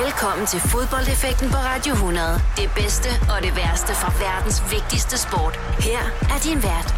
Velkommen 0.00 0.46
til 0.46 0.60
fodboldeffekten 0.60 1.48
på 1.50 1.56
Radio 1.56 1.92
100. 1.92 2.40
Det 2.56 2.70
bedste 2.80 3.08
og 3.32 3.38
det 3.46 3.52
værste 3.56 3.92
fra 4.00 4.10
verdens 4.24 4.58
vigtigste 4.74 5.16
sport. 5.26 5.54
Her 5.88 6.02
er 6.34 6.38
din 6.46 6.60
vært, 6.70 6.88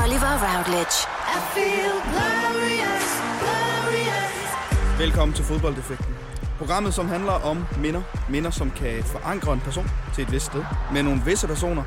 Oliver 0.00 0.34
Routledge. 0.44 0.96
I 1.36 1.38
feel 1.54 1.96
glorious, 2.12 3.08
glorious. 3.42 4.38
Velkommen 4.98 5.34
til 5.34 5.44
fodboldeffekten. 5.44 6.14
Programmet, 6.58 6.94
som 6.94 7.08
handler 7.08 7.32
om 7.32 7.66
minder. 7.78 8.02
Minder, 8.28 8.50
som 8.50 8.70
kan 8.70 9.04
forankre 9.04 9.52
en 9.52 9.60
person 9.60 9.90
til 10.14 10.22
et 10.24 10.32
vist 10.32 10.46
sted 10.46 10.64
med 10.92 11.02
nogle 11.02 11.22
visse 11.24 11.46
personer, 11.46 11.82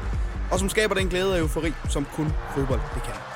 og 0.52 0.60
som 0.60 0.70
skaber 0.70 0.96
den 0.96 1.10
glæde 1.10 1.34
og 1.34 1.40
eufori, 1.40 1.74
som 1.90 2.06
kun 2.16 2.34
fodbold 2.56 2.82
det 2.96 3.04
kan. 3.04 3.33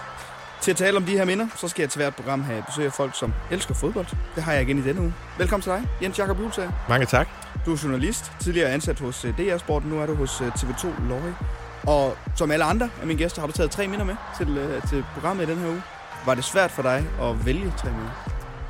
Til 0.61 0.71
at 0.71 0.77
tale 0.77 0.97
om 0.97 1.03
de 1.03 1.11
her 1.11 1.25
minder, 1.25 1.47
så 1.55 1.67
skal 1.67 1.83
jeg 1.83 1.89
til 1.89 1.99
hvert 1.99 2.15
program 2.15 2.43
have 2.43 2.63
besøg 2.67 2.85
af 2.85 2.93
folk, 2.93 3.19
som 3.19 3.33
elsker 3.51 3.73
fodbold. 3.73 4.05
Det 4.35 4.43
har 4.43 4.53
jeg 4.53 4.61
igen 4.61 4.77
i 4.77 4.81
denne 4.81 5.01
uge. 5.01 5.13
Velkommen 5.37 5.63
til 5.63 5.71
dig, 5.71 5.83
Jens 6.01 6.19
Jakob 6.19 6.37
Hulsager. 6.37 6.71
Mange 6.89 7.05
tak. 7.05 7.27
Du 7.65 7.73
er 7.73 7.79
journalist, 7.83 8.31
tidligere 8.39 8.69
ansat 8.69 8.99
hos 8.99 9.25
øh, 9.25 9.37
DR 9.37 9.57
Sport, 9.57 9.85
nu 9.85 9.99
er 9.99 10.05
du 10.05 10.15
hos 10.15 10.41
øh, 10.41 10.47
TV2 10.47 10.87
Løje. 11.09 11.35
Og 11.83 12.17
som 12.35 12.51
alle 12.51 12.65
andre 12.65 12.89
af 13.01 13.07
mine 13.07 13.19
gæster 13.19 13.41
har 13.41 13.47
du 13.47 13.53
taget 13.53 13.71
tre 13.71 13.87
minder 13.87 14.05
med 14.05 14.15
til, 14.37 14.57
øh, 14.57 14.87
til 14.89 15.03
programmet 15.13 15.47
i 15.47 15.51
den 15.51 15.57
her 15.59 15.67
uge. 15.67 15.81
Var 16.25 16.35
det 16.35 16.43
svært 16.43 16.71
for 16.71 16.81
dig 16.81 17.05
at 17.21 17.45
vælge 17.45 17.73
tre 17.77 17.89
minder? 17.89 18.11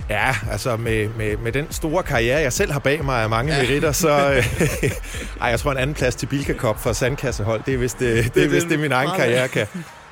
Ja, 0.09 0.35
altså 0.51 0.77
med, 0.77 1.09
med, 1.09 1.37
med 1.37 1.51
den 1.51 1.71
store 1.71 2.03
karriere, 2.03 2.41
jeg 2.41 2.53
selv 2.53 2.71
har 2.71 2.79
bag 2.79 3.05
mig 3.05 3.23
af 3.23 3.29
mange 3.29 3.55
ja. 3.55 3.61
meritter, 3.61 3.91
så... 3.91 4.09
ej, 5.41 5.49
jeg 5.49 5.59
tror 5.59 5.71
en 5.71 5.77
anden 5.77 5.93
plads 5.93 6.15
til 6.15 6.25
Bilka 6.25 6.53
Cup 6.53 6.79
for 6.79 6.93
sandkassehold, 6.93 7.61
det 7.65 7.73
er 7.73 7.77
vist 7.77 7.99
det, 7.99 8.23
det, 8.23 8.35
det, 8.35 8.43
er, 8.43 8.49
vist 8.49 8.69
det 8.69 8.79
min 8.79 8.91
egen 8.91 9.09
karriere 9.15 9.47
kan. 9.47 9.67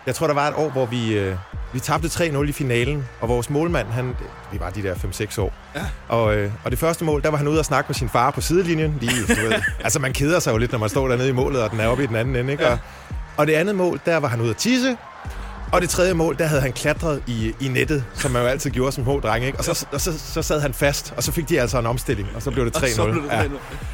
Jeg 0.06 0.16
tror, 0.16 0.28
der 0.28 0.34
var 0.34 0.48
et 0.48 0.54
år, 0.56 0.70
hvor 0.70 0.86
vi, 0.86 1.14
øh, 1.14 1.36
vi 1.76 1.80
tabte 1.80 2.08
3-0 2.08 2.44
i 2.44 2.52
finalen, 2.52 3.06
og 3.22 3.30
vores 3.30 3.50
målmand, 3.50 3.88
han, 3.88 4.16
vi 4.52 4.60
var 4.60 4.70
de 4.70 4.84
der 4.84 4.94
5-6 4.94 5.42
år. 5.42 5.54
Ja. 5.76 5.82
Og, 6.08 6.36
øh, 6.36 6.52
og 6.64 6.72
det 6.72 6.80
første 6.80 7.06
mål, 7.06 7.22
der 7.22 7.30
var 7.30 7.38
han 7.38 7.48
ude 7.48 7.60
og 7.60 7.66
snakke 7.66 7.88
med 7.88 7.96
sin 7.96 8.10
far 8.10 8.32
på 8.32 8.42
sidelinjen. 8.42 8.98
Lige, 9.02 9.22
du 9.22 9.42
ved, 9.42 9.54
altså 9.86 10.00
man 10.00 10.14
keder 10.14 10.40
sig 10.40 10.52
jo 10.52 10.58
lidt, 10.58 10.72
når 10.72 10.80
man 10.80 10.90
står 10.90 11.08
dernede 11.08 11.30
i 11.30 11.32
målet, 11.32 11.64
og 11.64 11.72
den 11.72 11.80
er 11.80 11.88
oppe 11.88 12.04
i 12.04 12.08
den 12.08 12.16
anden 12.16 12.36
ende. 12.36 12.52
Ikke? 12.52 12.64
Ja. 12.64 12.72
Og, 12.72 12.78
og 13.38 13.48
det 13.48 13.54
andet 13.54 13.76
mål, 13.76 14.00
der 14.06 14.18
var 14.18 14.28
han 14.28 14.42
ude 14.42 14.50
at 14.50 14.58
tisse, 14.58 14.98
og 15.72 15.82
det 15.82 15.90
tredje 15.90 16.14
mål, 16.14 16.38
der 16.38 16.46
havde 16.46 16.62
han 16.62 16.74
klatret 16.74 17.24
i, 17.28 17.54
i 17.60 17.68
nettet, 17.68 18.04
som 18.14 18.32
man 18.32 18.42
jo 18.42 18.48
altid 18.48 18.72
gjorde 18.72 18.92
som 18.92 19.04
hård 19.04 19.22
dreng, 19.22 19.46
ikke? 19.46 19.58
Og, 19.58 19.64
så, 19.64 19.88
og 19.92 20.02
så, 20.02 20.20
så 20.20 20.42
sad 20.42 20.62
han 20.62 20.74
fast, 20.74 21.14
og 21.18 21.24
så 21.24 21.32
fik 21.32 21.50
de 21.50 21.62
altså 21.62 21.80
en 21.80 21.86
omstilling, 21.86 22.28
og 22.36 22.42
så 22.42 22.52
blev 22.52 22.66
det 22.66 22.78
3-0. 22.78 22.88
Så, 22.88 23.22
ja. 23.32 23.44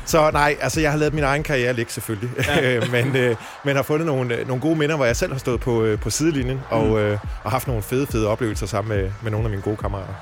så 0.05 0.31
nej, 0.31 0.58
altså 0.61 0.81
jeg 0.81 0.91
har 0.91 0.97
lavet 0.97 1.13
min 1.13 1.23
egen 1.23 1.44
karriere 1.44 1.73
ligge 1.73 1.91
selvfølgelig, 1.91 2.30
ja. 2.47 2.80
men, 3.03 3.16
øh, 3.16 3.36
men 3.66 3.75
har 3.75 3.83
fundet 3.83 4.05
nogle, 4.05 4.36
øh, 4.36 4.47
nogle 4.47 4.61
gode 4.61 4.75
minder, 4.75 4.95
hvor 4.95 5.05
jeg 5.05 5.16
selv 5.16 5.31
har 5.31 5.39
stået 5.39 5.59
på, 5.59 5.83
øh, 5.83 6.00
på 6.00 6.09
sidelinjen, 6.09 6.58
mm. 6.58 6.78
og, 6.78 7.00
øh, 7.00 7.17
og 7.44 7.52
haft 7.52 7.67
nogle 7.67 7.83
fede, 7.83 8.08
fede 8.08 8.28
oplevelser 8.28 8.66
sammen 8.66 8.97
med, 8.97 9.11
med 9.23 9.31
nogle 9.31 9.45
af 9.45 9.50
mine 9.50 9.61
gode 9.61 9.78
kammerater. 9.78 10.13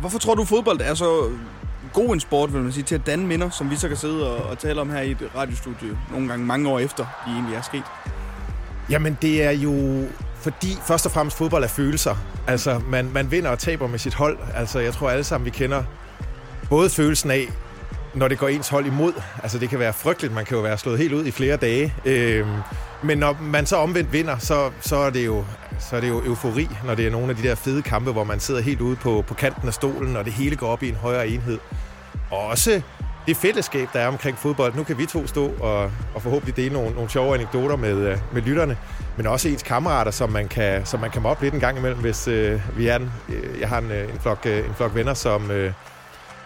Hvorfor 0.00 0.18
tror 0.18 0.34
du, 0.34 0.44
fodbold 0.44 0.80
er 0.80 0.94
så 0.94 1.30
god 1.92 2.14
en 2.14 2.20
sport, 2.20 2.52
vil 2.52 2.62
man 2.62 2.72
sige, 2.72 2.84
til 2.84 2.94
at 2.94 3.06
danne 3.06 3.26
minder, 3.26 3.50
som 3.50 3.70
vi 3.70 3.76
så 3.76 3.88
kan 3.88 3.96
sidde 3.96 4.36
og, 4.36 4.50
og 4.50 4.58
tale 4.58 4.80
om 4.80 4.90
her 4.90 5.00
i 5.00 5.10
et 5.10 5.30
radiostudie, 5.36 5.98
nogle 6.10 6.28
gange 6.28 6.46
mange 6.46 6.68
år 6.68 6.78
efter, 6.78 7.04
de 7.26 7.30
egentlig 7.30 7.56
er 7.56 7.62
sket? 7.62 7.82
Jamen, 8.90 9.18
det 9.22 9.44
er 9.44 9.50
jo 9.50 10.04
fordi 10.52 10.78
først 10.86 11.06
og 11.06 11.12
fremmest 11.12 11.36
fodbold 11.36 11.64
er 11.64 11.68
følelser. 11.68 12.14
Altså, 12.46 12.80
man, 12.88 13.10
man 13.12 13.30
vinder 13.30 13.50
og 13.50 13.58
taber 13.58 13.86
med 13.86 13.98
sit 13.98 14.14
hold. 14.14 14.38
Altså, 14.54 14.78
jeg 14.78 14.92
tror 14.92 15.10
alle 15.10 15.24
sammen, 15.24 15.44
vi 15.44 15.50
kender 15.50 15.82
både 16.70 16.90
følelsen 16.90 17.30
af, 17.30 17.48
når 18.14 18.28
det 18.28 18.38
går 18.38 18.48
ens 18.48 18.68
hold 18.68 18.86
imod. 18.86 19.12
Altså, 19.42 19.58
det 19.58 19.68
kan 19.68 19.78
være 19.78 19.92
frygteligt. 19.92 20.34
Man 20.34 20.44
kan 20.44 20.56
jo 20.56 20.62
være 20.62 20.78
slået 20.78 20.98
helt 20.98 21.12
ud 21.12 21.24
i 21.24 21.30
flere 21.30 21.56
dage. 21.56 21.94
Øhm, 22.04 22.50
men 23.02 23.18
når 23.18 23.36
man 23.40 23.66
så 23.66 23.76
omvendt 23.76 24.12
vinder, 24.12 24.38
så, 24.38 24.70
så, 24.80 24.96
er 24.96 25.10
det 25.10 25.26
jo, 25.26 25.44
så 25.78 25.96
er 25.96 26.00
det 26.00 26.08
jo 26.08 26.22
eufori, 26.24 26.68
når 26.84 26.94
det 26.94 27.06
er 27.06 27.10
nogle 27.10 27.30
af 27.30 27.36
de 27.36 27.42
der 27.42 27.54
fede 27.54 27.82
kampe, 27.82 28.12
hvor 28.12 28.24
man 28.24 28.40
sidder 28.40 28.60
helt 28.60 28.80
ude 28.80 28.96
på, 28.96 29.24
på 29.26 29.34
kanten 29.34 29.68
af 29.68 29.74
stolen, 29.74 30.16
og 30.16 30.24
det 30.24 30.32
hele 30.32 30.56
går 30.56 30.68
op 30.68 30.82
i 30.82 30.88
en 30.88 30.96
højere 30.96 31.28
enhed. 31.28 31.58
Og 32.30 32.38
også 32.38 32.82
det 33.26 33.36
fællesskab, 33.36 33.88
der 33.92 34.00
er 34.00 34.08
omkring 34.08 34.38
fodbold. 34.38 34.74
Nu 34.74 34.84
kan 34.84 34.98
vi 34.98 35.06
to 35.06 35.26
stå 35.26 35.52
og, 35.60 35.90
og 36.14 36.22
forhåbentlig 36.22 36.56
dele 36.56 36.72
nogle, 36.72 36.94
nogle 36.94 37.10
sjove 37.10 37.34
anekdoter 37.34 37.76
med, 37.76 37.96
øh, 37.96 38.18
med 38.32 38.42
lytterne, 38.42 38.76
men 39.16 39.26
også 39.26 39.48
ens 39.48 39.62
kammerater, 39.62 40.10
som 40.10 40.30
man 40.30 40.48
kan, 40.48 40.86
som 40.86 41.00
man 41.00 41.10
kan 41.10 41.22
mobbe 41.22 41.42
lidt 41.42 41.54
en 41.54 41.60
gang 41.60 41.78
imellem, 41.78 42.00
hvis 42.00 42.28
øh, 42.28 42.60
vi 42.78 42.86
er 42.86 42.96
en, 42.96 43.10
øh, 43.28 43.60
Jeg 43.60 43.68
har 43.68 43.78
en, 43.78 43.90
øh, 43.90 44.14
en, 44.14 44.20
flok, 44.20 44.46
en 44.46 44.74
flok 44.76 44.94
venner, 44.94 45.14
som, 45.14 45.50
øh, 45.50 45.72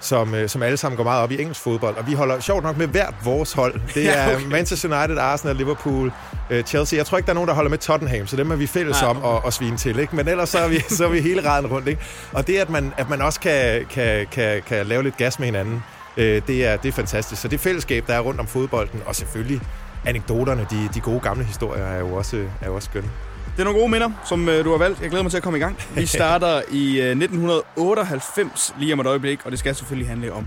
som, 0.01 0.35
øh, 0.35 0.49
som 0.49 0.63
alle 0.63 0.77
sammen 0.77 0.97
går 0.97 1.05
meget 1.05 1.23
op 1.23 1.31
i 1.31 1.41
engelsk 1.41 1.61
fodbold, 1.61 1.97
og 1.97 2.07
vi 2.07 2.15
holder 2.15 2.41
sjovt 2.41 2.65
nok 2.65 2.77
med 2.77 2.87
hvert 2.87 3.15
vores 3.25 3.53
hold. 3.53 3.81
Det 3.95 4.09
er 4.11 4.29
ja, 4.29 4.35
okay. 4.35 4.47
Manchester 4.47 4.99
United, 4.99 5.19
Arsenal, 5.19 5.57
Liverpool, 5.57 6.13
øh, 6.51 6.65
Chelsea. 6.65 6.97
Jeg 6.97 7.07
tror 7.07 7.19
ikke, 7.19 7.27
der 7.27 7.33
er 7.33 7.35
nogen, 7.35 7.49
der 7.49 7.55
holder 7.55 7.71
med 7.71 7.79
Tottenham, 7.79 8.27
så 8.27 8.37
dem 8.37 8.51
er 8.51 8.57
vi 8.57 8.67
fælles 8.67 9.03
om 9.03 9.25
at, 9.25 9.43
at 9.47 9.53
svine 9.53 9.77
til. 9.77 9.99
Ikke? 9.99 10.17
Men 10.17 10.29
ellers 10.29 10.49
så 10.49 10.59
er, 10.59 10.69
vi, 10.69 10.81
så 10.97 11.05
er 11.05 11.09
vi 11.09 11.21
hele 11.21 11.49
raden 11.49 11.67
rundt. 11.67 11.89
Ikke? 11.89 12.03
Og 12.33 12.47
det, 12.47 12.59
at 12.59 12.71
man, 12.71 12.93
at 12.97 13.11
man 13.11 13.23
også 13.23 13.41
kan, 13.41 13.87
kan, 13.91 14.27
kan, 14.33 14.63
kan 14.67 14.87
lave 14.87 15.03
lidt 15.03 15.17
gas 15.17 15.39
med 15.39 15.47
hinanden, 15.47 15.83
Øh, 16.17 16.43
det, 16.47 16.67
er, 16.67 16.77
det 16.77 16.89
er 16.89 16.93
fantastisk. 16.93 17.43
Så 17.43 17.49
det 17.49 17.61
fællesskab, 17.61 18.07
der 18.07 18.15
er 18.15 18.21
rundt 18.21 18.41
om 18.41 18.47
fodbolden, 18.47 19.03
og 19.07 19.17
selvfølgelig 19.17 19.61
anekdoterne, 20.05 20.67
de, 20.71 20.89
de 20.95 21.01
gode 21.01 21.21
gamle 21.21 21.45
historier, 21.45 21.85
er 21.85 21.99
jo 21.99 22.15
også, 22.15 22.37
er 22.61 22.67
jo 22.67 22.75
også 22.75 22.89
skønne. 22.91 23.11
Det 23.57 23.61
er 23.61 23.65
nogle 23.65 23.81
gode 23.81 23.91
minder, 23.91 24.11
som 24.25 24.49
øh, 24.49 24.65
du 24.65 24.71
har 24.71 24.79
valgt. 24.79 25.01
Jeg 25.01 25.09
glæder 25.11 25.23
mig 25.23 25.33
til 25.33 25.37
at 25.37 25.43
komme 25.43 25.59
i 25.59 25.63
gang. 25.63 25.79
Vi 25.95 26.07
starter 26.17 26.63
i 26.71 27.01
øh, 27.01 27.11
1998 27.11 28.75
lige 28.79 28.93
om 28.93 29.01
et 29.01 29.07
øjeblik, 29.07 29.41
og 29.45 29.51
det 29.51 29.59
skal 29.59 29.75
selvfølgelig 29.75 30.09
handle 30.09 30.33
om 30.33 30.47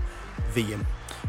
VM. 0.56 0.86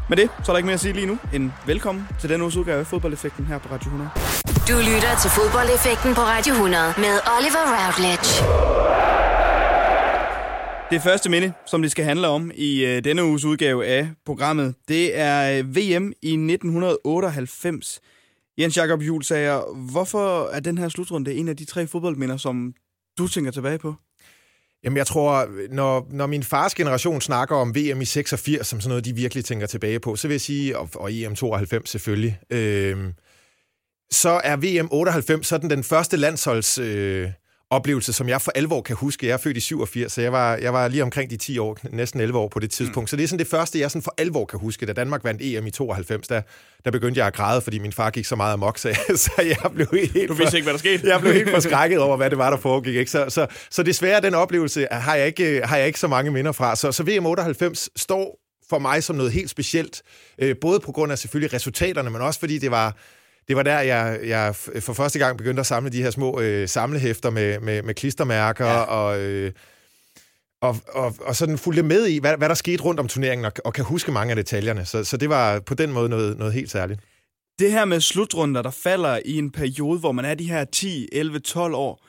Med 0.08 0.16
det, 0.16 0.30
så 0.44 0.52
er 0.52 0.54
der 0.54 0.56
ikke 0.56 0.66
mere 0.66 0.74
at 0.74 0.80
sige 0.80 0.92
lige 0.92 1.06
nu 1.06 1.18
end 1.32 1.50
velkommen 1.66 2.08
til 2.20 2.28
den 2.28 2.42
uges 2.42 2.56
udgave 2.56 2.80
af 2.80 2.86
Fodboldeffekten 2.86 3.46
her 3.46 3.58
på 3.58 3.68
Radio 3.72 3.86
100. 3.86 4.10
Du 4.68 4.76
lytter 4.94 5.16
til 5.22 5.30
Fodboldeffekten 5.30 6.14
på 6.14 6.20
Radio 6.20 6.52
100 6.52 6.94
med 6.96 7.18
Oliver 7.38 7.64
Routledge. 7.76 9.05
Det 10.90 11.02
første 11.02 11.30
minde, 11.30 11.52
som 11.66 11.82
det 11.82 11.90
skal 11.90 12.04
handle 12.04 12.28
om 12.28 12.50
i 12.54 12.84
øh, 12.84 13.04
denne 13.04 13.24
uges 13.24 13.44
udgave 13.44 13.86
af 13.86 14.10
programmet, 14.26 14.74
det 14.88 15.18
er 15.18 15.58
øh, 15.58 15.76
VM 15.76 16.12
i 16.22 16.32
1998. 16.32 18.00
Jens 18.58 18.76
Jakob 18.76 19.02
Juhl 19.02 19.24
sagde, 19.24 19.62
hvorfor 19.90 20.48
er 20.48 20.60
den 20.60 20.78
her 20.78 20.88
slutrunde 20.88 21.34
en 21.34 21.48
af 21.48 21.56
de 21.56 21.64
tre 21.64 21.86
fodboldminder, 21.86 22.36
som 22.36 22.74
du 23.18 23.28
tænker 23.28 23.50
tilbage 23.50 23.78
på? 23.78 23.94
Jamen, 24.84 24.96
jeg 24.96 25.06
tror, 25.06 25.48
når, 25.70 26.06
når 26.10 26.26
min 26.26 26.42
fars 26.42 26.74
generation 26.74 27.20
snakker 27.20 27.56
om 27.56 27.74
VM 27.74 28.00
i 28.00 28.04
86 28.04 28.66
som 28.66 28.80
sådan 28.80 28.88
noget, 28.88 29.04
de 29.04 29.14
virkelig 29.14 29.44
tænker 29.44 29.66
tilbage 29.66 30.00
på, 30.00 30.16
så 30.16 30.28
vil 30.28 30.34
jeg 30.34 30.40
sige, 30.40 30.78
og, 30.78 30.88
og 30.94 31.12
EM 31.12 31.34
92 31.34 31.90
selvfølgelig, 31.90 32.38
øh, 32.50 33.12
så 34.10 34.40
er 34.44 34.56
VM 34.56 34.88
98 34.90 35.46
sådan 35.46 35.70
den 35.70 35.84
første 35.84 36.16
landsholds... 36.16 36.78
Øh, 36.78 37.30
oplevelse, 37.70 38.12
som 38.12 38.28
jeg 38.28 38.42
for 38.42 38.52
alvor 38.54 38.82
kan 38.82 38.96
huske. 38.96 39.26
Jeg 39.26 39.32
er 39.32 39.36
født 39.36 39.56
i 39.56 39.60
87, 39.60 40.12
så 40.12 40.20
jeg 40.20 40.32
var, 40.32 40.56
jeg 40.56 40.72
var 40.72 40.88
lige 40.88 41.02
omkring 41.02 41.30
de 41.30 41.36
10 41.36 41.58
år, 41.58 41.76
næsten 41.90 42.20
11 42.20 42.38
år 42.38 42.48
på 42.48 42.58
det 42.58 42.70
tidspunkt. 42.70 43.04
Mm. 43.04 43.06
Så 43.06 43.16
det 43.16 43.22
er 43.22 43.28
sådan 43.28 43.38
det 43.38 43.46
første, 43.46 43.80
jeg 43.80 43.90
sådan 43.90 44.02
for 44.02 44.14
alvor 44.18 44.44
kan 44.44 44.58
huske. 44.58 44.86
Da 44.86 44.92
Danmark 44.92 45.24
vandt 45.24 45.42
EM 45.44 45.66
i 45.66 45.70
92, 45.70 46.28
der, 46.28 46.42
der 46.84 46.90
begyndte 46.90 47.18
jeg 47.18 47.26
at 47.26 47.34
græde, 47.34 47.60
fordi 47.60 47.78
min 47.78 47.92
far 47.92 48.10
gik 48.10 48.24
så 48.24 48.36
meget 48.36 48.52
amok, 48.52 48.78
så, 48.82 48.88
jeg, 48.88 49.18
så 49.18 49.30
jeg 49.38 49.72
blev 49.74 49.86
helt... 49.92 50.28
Du 50.28 50.34
vidste 50.34 50.56
ikke, 50.56 50.64
hvad 50.64 50.72
der 50.72 50.78
skete? 50.78 51.08
Jeg 51.08 51.20
blev 51.20 51.32
helt 51.32 51.50
forskrækket 51.50 51.98
over, 51.98 52.16
hvad 52.16 52.30
det 52.30 52.38
var, 52.38 52.50
der 52.50 52.56
foregik. 52.56 52.94
Ikke? 52.94 53.10
Så, 53.10 53.24
så, 53.28 53.46
så 53.70 53.82
desværre, 53.82 54.20
den 54.20 54.34
oplevelse 54.34 54.86
har 54.90 55.14
jeg 55.14 55.26
ikke, 55.26 55.60
har 55.64 55.76
jeg 55.76 55.86
ikke 55.86 56.00
så 56.00 56.08
mange 56.08 56.30
minder 56.30 56.52
fra. 56.52 56.76
Så, 56.76 56.92
så 56.92 57.02
VM 57.02 57.26
98 57.26 57.90
står 57.96 58.38
for 58.70 58.78
mig 58.78 59.02
som 59.02 59.16
noget 59.16 59.32
helt 59.32 59.50
specielt. 59.50 60.02
Øh, 60.38 60.56
både 60.60 60.80
på 60.80 60.92
grund 60.92 61.12
af 61.12 61.18
selvfølgelig 61.18 61.52
resultaterne, 61.52 62.10
men 62.10 62.20
også 62.20 62.40
fordi 62.40 62.58
det 62.58 62.70
var 62.70 62.96
det 63.48 63.56
var 63.56 63.62
der, 63.62 63.78
jeg, 63.78 64.20
jeg 64.24 64.54
for 64.80 64.92
første 64.92 65.18
gang 65.18 65.38
begyndte 65.38 65.60
at 65.60 65.66
samle 65.66 65.90
de 65.90 66.02
her 66.02 66.10
små 66.10 66.40
øh, 66.40 66.68
samlehæfter 66.68 67.30
med, 67.30 67.60
med, 67.60 67.82
med 67.82 67.94
klistermærker 67.94 68.66
ja. 68.66 68.80
og... 68.80 69.20
Øh, 69.20 69.52
og, 70.60 70.76
og, 70.88 71.14
og 71.20 71.36
sådan 71.36 71.58
fulgte 71.58 71.82
med 71.82 72.06
i, 72.06 72.18
hvad, 72.18 72.36
hvad 72.36 72.48
der 72.48 72.54
skete 72.54 72.82
rundt 72.82 73.00
om 73.00 73.08
turneringen, 73.08 73.44
og, 73.44 73.52
og 73.64 73.74
kan 73.74 73.84
huske 73.84 74.12
mange 74.12 74.30
af 74.30 74.36
detaljerne. 74.36 74.84
Så, 74.84 75.04
så 75.04 75.16
det 75.16 75.28
var 75.28 75.60
på 75.60 75.74
den 75.74 75.92
måde 75.92 76.08
noget, 76.08 76.38
noget 76.38 76.52
helt 76.52 76.70
særligt. 76.70 77.00
Det 77.58 77.72
her 77.72 77.84
med 77.84 78.00
slutrunder, 78.00 78.62
der 78.62 78.70
falder 78.70 79.20
i 79.24 79.38
en 79.38 79.50
periode, 79.50 79.98
hvor 79.98 80.12
man 80.12 80.24
er 80.24 80.34
de 80.34 80.48
her 80.48 80.64
10, 80.64 81.08
11, 81.12 81.38
12 81.38 81.74
år, 81.74 82.06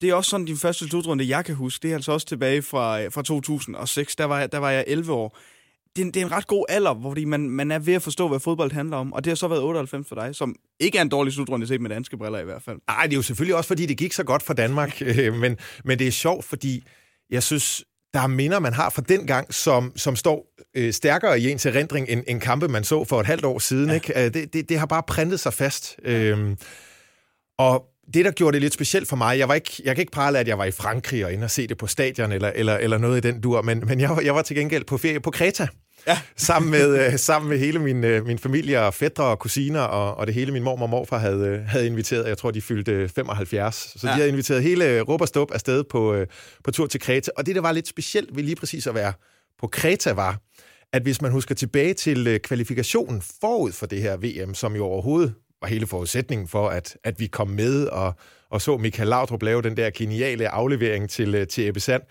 det 0.00 0.10
er 0.10 0.14
også 0.14 0.30
sådan 0.30 0.46
din 0.46 0.56
første 0.56 0.88
slutrunde, 0.88 1.28
jeg 1.28 1.44
kan 1.44 1.54
huske. 1.54 1.82
Det 1.82 1.90
er 1.90 1.94
altså 1.94 2.12
også 2.12 2.26
tilbage 2.26 2.62
fra, 2.62 3.06
fra 3.06 3.22
2006. 3.22 4.16
Der 4.16 4.24
var, 4.24 4.46
der 4.46 4.58
var 4.58 4.70
jeg 4.70 4.84
11 4.86 5.12
år 5.12 5.38
det, 5.96 6.06
er, 6.06 6.12
det 6.12 6.22
er 6.22 6.26
en 6.26 6.32
ret 6.32 6.46
god 6.46 6.64
alder, 6.68 7.00
fordi 7.02 7.24
man, 7.24 7.50
man 7.50 7.70
er 7.70 7.78
ved 7.78 7.94
at 7.94 8.02
forstå, 8.02 8.28
hvad 8.28 8.40
fodbold 8.40 8.72
handler 8.72 8.96
om. 8.96 9.12
Og 9.12 9.24
det 9.24 9.30
har 9.30 9.34
så 9.34 9.48
været 9.48 9.62
98 9.62 10.08
for 10.08 10.14
dig, 10.14 10.34
som 10.34 10.54
ikke 10.80 10.98
er 10.98 11.02
en 11.02 11.08
dårlig 11.08 11.32
slutrunde 11.32 11.66
set 11.66 11.80
med 11.80 11.90
danske 11.90 12.16
briller 12.16 12.38
i 12.38 12.44
hvert 12.44 12.62
fald. 12.62 12.78
Nej, 12.88 13.02
det 13.02 13.12
er 13.12 13.16
jo 13.16 13.22
selvfølgelig 13.22 13.56
også, 13.56 13.68
fordi 13.68 13.86
det 13.86 13.96
gik 13.96 14.12
så 14.12 14.24
godt 14.24 14.42
for 14.42 14.54
Danmark. 14.54 15.02
Øh, 15.02 15.34
men, 15.34 15.56
men 15.84 15.98
det 15.98 16.06
er 16.06 16.10
sjovt, 16.10 16.44
fordi 16.44 16.84
jeg 17.30 17.42
synes, 17.42 17.84
der 18.14 18.20
er 18.20 18.26
minder, 18.26 18.58
man 18.58 18.72
har 18.72 18.90
fra 18.90 19.02
den 19.08 19.26
gang, 19.26 19.54
som, 19.54 19.92
som 19.96 20.16
står 20.16 20.46
øh, 20.76 20.92
stærkere 20.92 21.40
i 21.40 21.50
ens 21.50 21.66
erindring 21.66 22.08
end, 22.08 22.24
end 22.26 22.40
kampe, 22.40 22.68
man 22.68 22.84
så 22.84 23.04
for 23.04 23.20
et 23.20 23.26
halvt 23.26 23.44
år 23.44 23.58
siden. 23.58 23.88
Ja. 23.88 23.94
Ikke? 23.94 24.24
Øh, 24.24 24.34
det, 24.34 24.52
det, 24.52 24.68
det 24.68 24.78
har 24.78 24.86
bare 24.86 25.02
printet 25.02 25.40
sig 25.40 25.54
fast. 25.54 25.96
Øhm, 26.04 26.56
og 27.58 27.84
det, 28.14 28.24
der 28.24 28.30
gjorde 28.30 28.52
det 28.54 28.62
lidt 28.62 28.72
specielt 28.72 29.08
for 29.08 29.16
mig, 29.16 29.38
jeg, 29.38 29.48
var 29.48 29.54
ikke, 29.54 29.82
jeg 29.84 29.94
kan 29.94 30.02
ikke 30.02 30.12
prale, 30.12 30.38
at 30.38 30.48
jeg 30.48 30.58
var 30.58 30.64
i 30.64 30.70
Frankrig 30.70 31.24
og 31.24 31.32
inde 31.32 31.44
og 31.44 31.50
se 31.50 31.66
det 31.66 31.78
på 31.78 31.86
stadion 31.86 32.32
eller, 32.32 32.52
eller, 32.54 32.76
eller 32.76 32.98
noget 32.98 33.24
i 33.24 33.28
den 33.28 33.40
dur, 33.40 33.62
men, 33.62 33.82
men 33.86 34.00
jeg, 34.00 34.18
jeg 34.24 34.34
var 34.34 34.42
til 34.42 34.56
gengæld 34.56 34.84
på 34.84 34.98
ferie 34.98 35.20
på 35.20 35.30
Kreta 35.30 35.68
ja. 36.06 36.18
sammen, 36.36 36.70
med, 36.70 37.06
øh, 37.06 37.18
sammen 37.18 37.48
med 37.48 37.58
hele 37.58 37.78
min, 37.78 38.04
øh, 38.04 38.26
min 38.26 38.38
familie 38.38 38.82
og 38.82 38.94
fædre 38.94 39.24
og 39.24 39.38
kusiner 39.38 39.80
og, 39.80 40.16
og 40.16 40.26
det 40.26 40.34
hele. 40.34 40.52
Min 40.52 40.62
mor 40.62 40.82
og 40.82 40.90
morfar 40.90 41.18
havde, 41.18 41.46
øh, 41.46 41.66
havde 41.66 41.86
inviteret, 41.86 42.28
jeg 42.28 42.38
tror, 42.38 42.50
de 42.50 42.62
fyldte 42.62 43.08
75. 43.08 43.74
Så 43.96 44.06
ja. 44.06 44.08
de 44.08 44.16
havde 44.16 44.28
inviteret 44.28 44.62
hele 44.62 45.00
Rup 45.00 45.20
og 45.20 45.28
Stup 45.28 45.50
afsted 45.52 45.84
på, 45.84 46.24
på 46.64 46.70
tur 46.70 46.86
til 46.86 47.00
Kreta. 47.00 47.30
Og 47.36 47.46
det, 47.46 47.54
der 47.54 47.60
var 47.60 47.72
lidt 47.72 47.88
specielt 47.88 48.36
ved 48.36 48.42
lige 48.42 48.56
præcis 48.56 48.86
at 48.86 48.94
være 48.94 49.12
på 49.58 49.66
Kreta, 49.66 50.12
var, 50.12 50.38
at 50.92 51.02
hvis 51.02 51.22
man 51.22 51.32
husker 51.32 51.54
tilbage 51.54 51.94
til 51.94 52.26
øh, 52.26 52.40
kvalifikationen 52.40 53.22
forud 53.40 53.72
for 53.72 53.86
det 53.86 54.02
her 54.02 54.16
VM, 54.16 54.54
som 54.54 54.76
jo 54.76 54.84
overhovedet 54.84 55.34
var 55.60 55.68
hele 55.68 55.86
forudsætningen 55.86 56.48
for, 56.48 56.68
at, 56.68 56.96
at 57.04 57.20
vi 57.20 57.26
kom 57.26 57.48
med 57.48 57.86
og, 57.86 58.14
og 58.50 58.62
så 58.62 58.76
Michael 58.76 59.08
Laudrup 59.08 59.42
lave 59.42 59.62
den 59.62 59.76
der 59.76 59.90
geniale 59.94 60.48
aflevering 60.48 61.10
til, 61.10 61.46
til 61.46 61.68
Ebbe 61.68 61.80
Sand. 61.80 62.02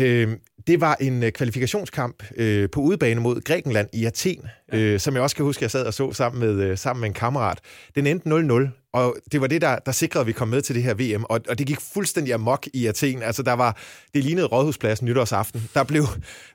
Øh, 0.00 0.36
det 0.66 0.80
var 0.80 0.96
en 1.00 1.22
øh, 1.22 1.32
kvalifikationskamp 1.32 2.24
øh, 2.36 2.68
på 2.72 2.80
udebane 2.80 3.20
mod 3.20 3.40
Grækenland 3.40 3.88
i 3.92 4.04
Athen, 4.04 4.46
ja. 4.72 4.78
øh, 4.78 5.00
som 5.00 5.14
jeg 5.14 5.22
også 5.22 5.36
kan 5.36 5.44
huske, 5.44 5.62
jeg 5.62 5.70
sad 5.70 5.86
og 5.86 5.94
så 5.94 6.12
sammen 6.12 6.40
med, 6.40 6.64
øh, 6.64 6.78
sammen 6.78 7.00
med 7.00 7.08
en 7.08 7.14
kammerat. 7.14 7.58
Den 7.94 8.06
endte 8.06 8.28
0-0, 8.28 8.81
og 8.92 9.16
det 9.32 9.40
var 9.40 9.46
det, 9.46 9.60
der, 9.60 9.78
der 9.78 9.92
sikrede, 9.92 10.20
at 10.20 10.26
vi 10.26 10.32
kom 10.32 10.48
med 10.48 10.62
til 10.62 10.74
det 10.74 10.82
her 10.82 10.94
VM, 10.94 11.24
og, 11.24 11.40
og 11.48 11.58
det 11.58 11.66
gik 11.66 11.78
fuldstændig 11.94 12.34
amok 12.34 12.66
i 12.74 12.86
Athen. 12.86 13.22
Altså, 13.22 13.42
der 13.42 13.52
var, 13.52 13.76
det 14.14 14.24
lignede 14.24 14.46
Rådhuspladsen 14.46 15.06
nytårsaften. 15.06 15.68
Der 15.74 15.84
blev, 15.84 16.04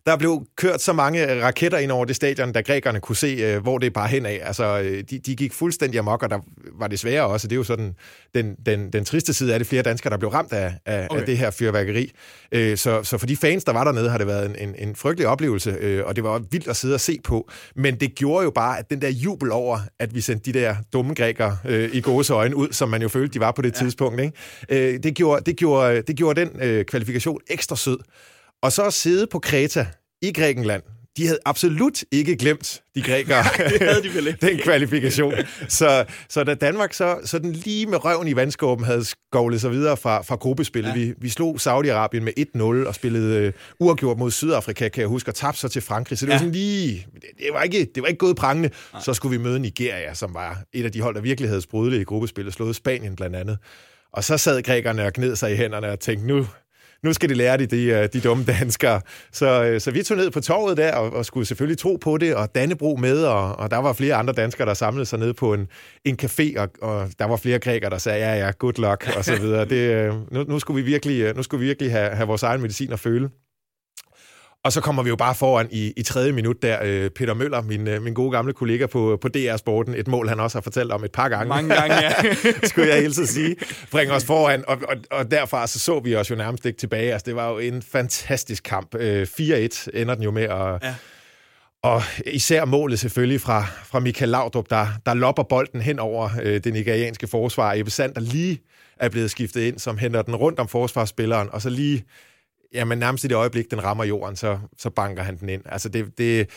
der 0.06 0.18
blev 0.18 0.46
kørt 0.56 0.82
så 0.82 0.94
mange 0.94 1.44
raketter 1.44 1.78
ind 1.78 1.92
over 1.92 2.06
det 2.06 2.16
stadion, 2.16 2.52
da 2.52 2.62
grækerne 2.62 3.00
kunne 3.00 3.16
se, 3.16 3.28
øh, 3.28 3.62
hvor 3.62 3.78
det 3.78 3.94
bare 3.94 4.08
hen 4.08 4.26
af. 4.26 4.42
Altså, 4.44 4.80
øh, 4.80 5.04
de, 5.10 5.20
de 5.20 5.36
gik 5.36 5.54
fuldstændig 5.54 6.00
amok, 6.00 6.24
og 6.24 6.30
der 6.30 6.40
var 6.80 6.88
desværre 6.88 7.26
også, 7.26 7.48
det 7.48 7.56
er 7.56 7.58
jo 7.58 7.64
sådan 7.64 7.96
den, 8.36 8.56
den, 8.66 8.94
den 8.94 9.06
triste 9.06 9.34
side 9.34 9.54
af 9.54 9.60
det, 9.60 9.68
flere 9.68 9.84
danskere, 9.84 10.12
der 10.12 10.18
blev 10.18 10.30
ramt 10.30 10.54
af, 10.54 10.74
af, 10.86 11.08
okay. 11.10 11.20
af 11.20 11.26
det 11.26 11.38
her 11.38 11.52
fyrværkeri. 11.52 12.12
Øh, 12.52 12.78
så, 12.78 13.04
så 13.04 13.18
for 13.18 13.28
de 13.28 13.38
fans, 13.38 13.64
der 13.64 13.74
var 13.74 13.84
dernede, 13.84 14.10
har 14.10 14.18
det 14.18 14.28
været 14.28 14.46
en, 14.46 14.70
en, 14.70 14.76
en 14.78 14.96
frygtelig 14.96 15.28
oplevelse, 15.28 16.06
og 16.06 16.16
det 16.16 16.24
var 16.24 16.42
vildt 16.52 16.68
at 16.68 16.76
sidde 16.76 16.94
og 16.94 17.02
se 17.02 17.20
på. 17.24 17.50
Men 17.76 18.00
det 18.00 18.16
gjorde 18.16 18.44
jo 18.44 18.52
bare, 18.52 18.80
at 18.80 18.90
den 18.90 19.02
der 19.02 19.10
jubel 19.10 19.52
over, 19.52 19.80
at 20.00 20.16
vi 20.16 20.22
sendte 20.22 20.54
de 20.54 20.60
der 20.60 20.76
dumme 20.94 21.14
grækere 21.14 21.58
i 21.94 22.02
gode 22.02 22.27
øjne 22.34 22.56
ud, 22.56 22.68
som 22.72 22.90
man 22.90 23.02
jo 23.02 23.10
følte, 23.10 23.34
de 23.34 23.40
var 23.40 23.52
på 23.52 23.62
det 23.62 23.76
ja. 23.76 23.80
tidspunkt, 23.80 24.22
ikke? 24.22 24.34
Øh, 24.94 25.04
det, 25.04 25.16
gjorde, 25.16 25.44
det, 25.46 25.58
gjorde, 25.58 26.02
det 26.02 26.16
gjorde 26.16 26.42
den 26.42 26.62
øh, 26.62 26.86
kvalifikation 26.86 27.40
ekstra 27.50 27.76
sød. 27.76 27.98
Og 28.62 28.72
så 28.72 28.84
at 28.84 28.94
sidde 28.94 29.28
på 29.28 29.40
Kreta 29.40 29.88
i 30.22 30.32
Grækenland, 30.32 30.84
de 31.18 31.28
havde 31.28 31.40
absolut 31.46 32.04
ikke 32.12 32.36
glemt 32.36 32.82
de 32.96 33.02
grækere, 33.02 33.44
det 33.70 33.82
havde 33.82 34.04
de 34.04 34.14
vel 34.14 34.28
ikke. 34.28 34.40
den 34.48 34.58
kvalifikation. 34.58 35.34
Så, 35.68 36.06
så 36.30 36.44
da 36.44 36.54
Danmark 36.54 36.94
så, 36.94 37.18
så 37.26 37.40
den 37.40 37.54
lige 37.54 37.86
med 37.86 38.06
røven 38.06 38.28
i 38.28 38.36
vandskåben 38.36 38.86
havde 38.86 39.06
skovlet 39.06 39.62
sig 39.62 39.72
videre 39.72 39.98
fra, 39.98 40.22
fra 40.22 40.36
gruppespillet, 40.36 40.90
ja. 40.90 40.94
vi, 40.94 41.14
vi 41.18 41.30
slog 41.30 41.56
Saudi-Arabien 41.56 42.20
med 42.20 42.34
1-0 42.84 42.88
og 42.88 42.96
spillede 42.96 43.48
uh, 43.48 43.88
uafgjort 43.88 44.18
mod 44.18 44.32
Sydafrika, 44.32 44.90
kan 44.90 45.02
jeg 45.02 45.08
huske, 45.08 45.32
og 45.32 45.36
tabte 45.36 45.60
så 45.60 45.68
til 45.68 45.82
Frankrig. 45.82 46.18
Så 46.18 46.26
det 46.26 46.32
ja. 46.32 46.36
var 46.36 46.40
sådan 46.40 46.54
lige, 46.54 47.08
det, 47.14 47.24
det, 47.38 47.48
var 47.54 47.64
ikke, 47.64 47.88
det 47.96 48.04
var 48.04 48.08
ikke 48.08 48.20
gået 48.20 48.36
prangende. 48.36 48.70
Nej. 48.94 49.02
Så 49.02 49.14
skulle 49.14 49.38
vi 49.38 49.44
møde 49.44 49.60
Nigeria, 49.60 50.14
som 50.14 50.34
var 50.34 50.62
et 50.74 50.86
af 50.86 50.92
de 50.92 51.02
hold, 51.02 51.16
der 51.16 51.22
virkelig 51.22 51.50
havde 51.50 51.62
sprudlet 51.62 52.00
i 52.00 52.04
gruppespillet, 52.04 52.54
slået 52.54 52.76
Spanien 52.76 53.16
blandt 53.16 53.36
andet. 53.36 53.58
Og 54.14 54.24
så 54.24 54.38
sad 54.38 54.62
grækerne 54.62 55.06
og 55.06 55.14
gned 55.14 55.36
sig 55.36 55.54
i 55.54 55.56
hænderne 55.56 55.92
og 55.92 56.00
tænkte, 56.00 56.28
nu, 56.28 56.48
nu 57.04 57.14
skal 57.14 57.30
de 57.30 57.34
lære 57.34 57.58
det, 57.58 57.72
de, 57.72 57.84
øh, 57.84 58.10
de 58.14 58.20
dumme 58.20 58.44
danskere. 58.60 59.02
Så, 59.32 59.64
øh, 59.64 59.82
så 59.82 59.92
vi 59.92 60.04
tog 60.04 60.18
ned 60.18 60.32
på 60.32 60.42
torvet 60.42 60.78
der, 60.78 60.96
og, 60.96 61.14
og 61.14 61.26
skulle 61.26 61.46
selvfølgelig 61.46 61.78
tro 61.78 61.98
på 62.02 62.18
det, 62.18 62.36
og 62.36 62.56
Dannebro 62.56 62.96
med, 62.96 63.24
og, 63.24 63.56
og 63.56 63.72
der 63.72 63.78
var 63.78 63.94
flere 63.94 64.16
andre 64.16 64.34
danskere, 64.34 64.68
der 64.68 64.74
samlede 64.74 65.06
sig 65.06 65.20
ned 65.20 65.34
på 65.34 65.54
en, 65.54 65.68
en 66.06 66.18
café, 66.24 66.60
og, 66.60 66.70
og 66.82 67.10
der 67.20 67.26
var 67.26 67.38
flere 67.38 67.60
grækere, 67.60 67.90
der 67.90 67.98
sagde, 67.98 68.26
ja, 68.26 68.46
ja, 68.46 68.52
good 68.52 68.74
luck, 68.78 69.18
og 69.18 69.26
så 69.26 69.40
videre. 69.42 69.66
Det, 69.66 69.76
øh, 69.76 70.14
nu, 70.32 70.44
nu, 70.44 70.60
skulle 70.60 70.84
vi 70.84 70.92
virkelig, 70.92 71.36
nu 71.36 71.44
skulle 71.44 71.62
vi 71.62 71.66
virkelig 71.66 71.92
have, 71.92 72.10
have 72.10 72.28
vores 72.28 72.44
egen 72.44 72.62
medicin 72.62 72.94
at 72.94 73.00
føle. 73.00 73.30
Og 74.68 74.74
så 74.74 74.82
kommer 74.82 75.04
vi 75.04 75.10
jo 75.10 75.16
bare 75.16 75.36
foran 75.36 75.68
i, 75.72 75.94
i 75.98 76.04
tredje 76.04 76.32
minut 76.32 76.62
der. 76.62 76.80
Øh, 76.84 77.10
Peter 77.10 77.34
Møller, 77.34 77.62
min, 77.62 77.88
øh, 77.88 78.02
min 78.02 78.14
gode 78.14 78.32
gamle 78.32 78.54
kollega 78.54 78.86
på, 78.86 79.18
på 79.22 79.28
DR 79.28 79.56
Sporten, 79.58 79.94
et 79.94 80.08
mål, 80.08 80.30
han 80.30 80.40
også 80.40 80.58
har 80.58 80.62
fortalt 80.62 80.92
om 80.92 81.04
et 81.04 81.12
par 81.12 81.30
gange. 81.30 81.48
Mange 81.48 81.76
gange, 81.76 81.96
ja. 81.96 82.12
skulle 82.70 82.88
jeg 82.88 83.06
at 83.06 83.14
sige. 83.14 83.56
Bringer 83.92 84.16
os 84.16 84.26
foran, 84.26 84.64
og, 84.68 84.78
og, 84.90 84.96
og 85.12 85.32
derfra 85.32 85.68
så, 85.68 85.80
så 85.80 86.00
vi 86.00 86.16
os 86.16 86.30
jo 86.30 86.36
nærmest 86.36 86.66
ikke 86.66 86.80
tilbage. 86.80 87.14
Altså, 87.14 87.26
det 87.26 87.36
var 87.36 87.50
jo 87.50 87.58
en 87.58 87.82
fantastisk 87.82 88.64
kamp. 88.64 88.96
Øh, 88.96 89.28
4-1 89.40 89.88
ender 89.94 90.16
den 90.16 90.24
jo 90.24 90.32
med, 90.32 90.48
og, 90.48 90.80
ja. 90.84 90.96
og 91.84 92.02
især 92.26 92.66
målet 92.66 93.00
selvfølgelig 93.00 93.42
fra, 93.42 93.66
fra 93.86 94.00
Michael 94.00 94.30
Laudrup, 94.30 94.70
der, 94.70 94.88
der 95.06 95.14
lopper 95.14 95.44
bolden 95.44 95.82
hen 95.82 96.00
over 96.00 96.30
øh, 96.44 96.64
det 96.64 96.74
nigerianske 96.74 97.28
forsvar. 97.28 97.74
Ebbe 97.74 97.92
Sand, 97.92 98.16
der 98.16 98.22
lige 98.22 98.60
er 99.00 99.10
blevet 99.10 99.32
skiftet 99.32 99.62
ind, 99.62 99.80
som 99.80 99.98
henter 99.98 100.22
den 100.22 100.36
rundt 100.36 100.60
om 100.60 100.68
forsvarsspilleren, 100.68 101.50
og 101.52 101.62
så 101.62 101.70
lige 101.70 102.04
jamen 102.74 102.98
nærmest 102.98 103.24
i 103.24 103.28
det 103.28 103.36
øjeblik, 103.36 103.72
den 103.72 103.84
rammer 103.84 104.04
jorden, 104.04 104.36
så, 104.36 104.60
så 104.78 104.90
banker 104.90 105.24
han 105.24 105.38
den 105.38 105.50
ind. 105.50 105.62
Altså 105.66 105.90
det, 105.90 106.18
det, 106.18 106.50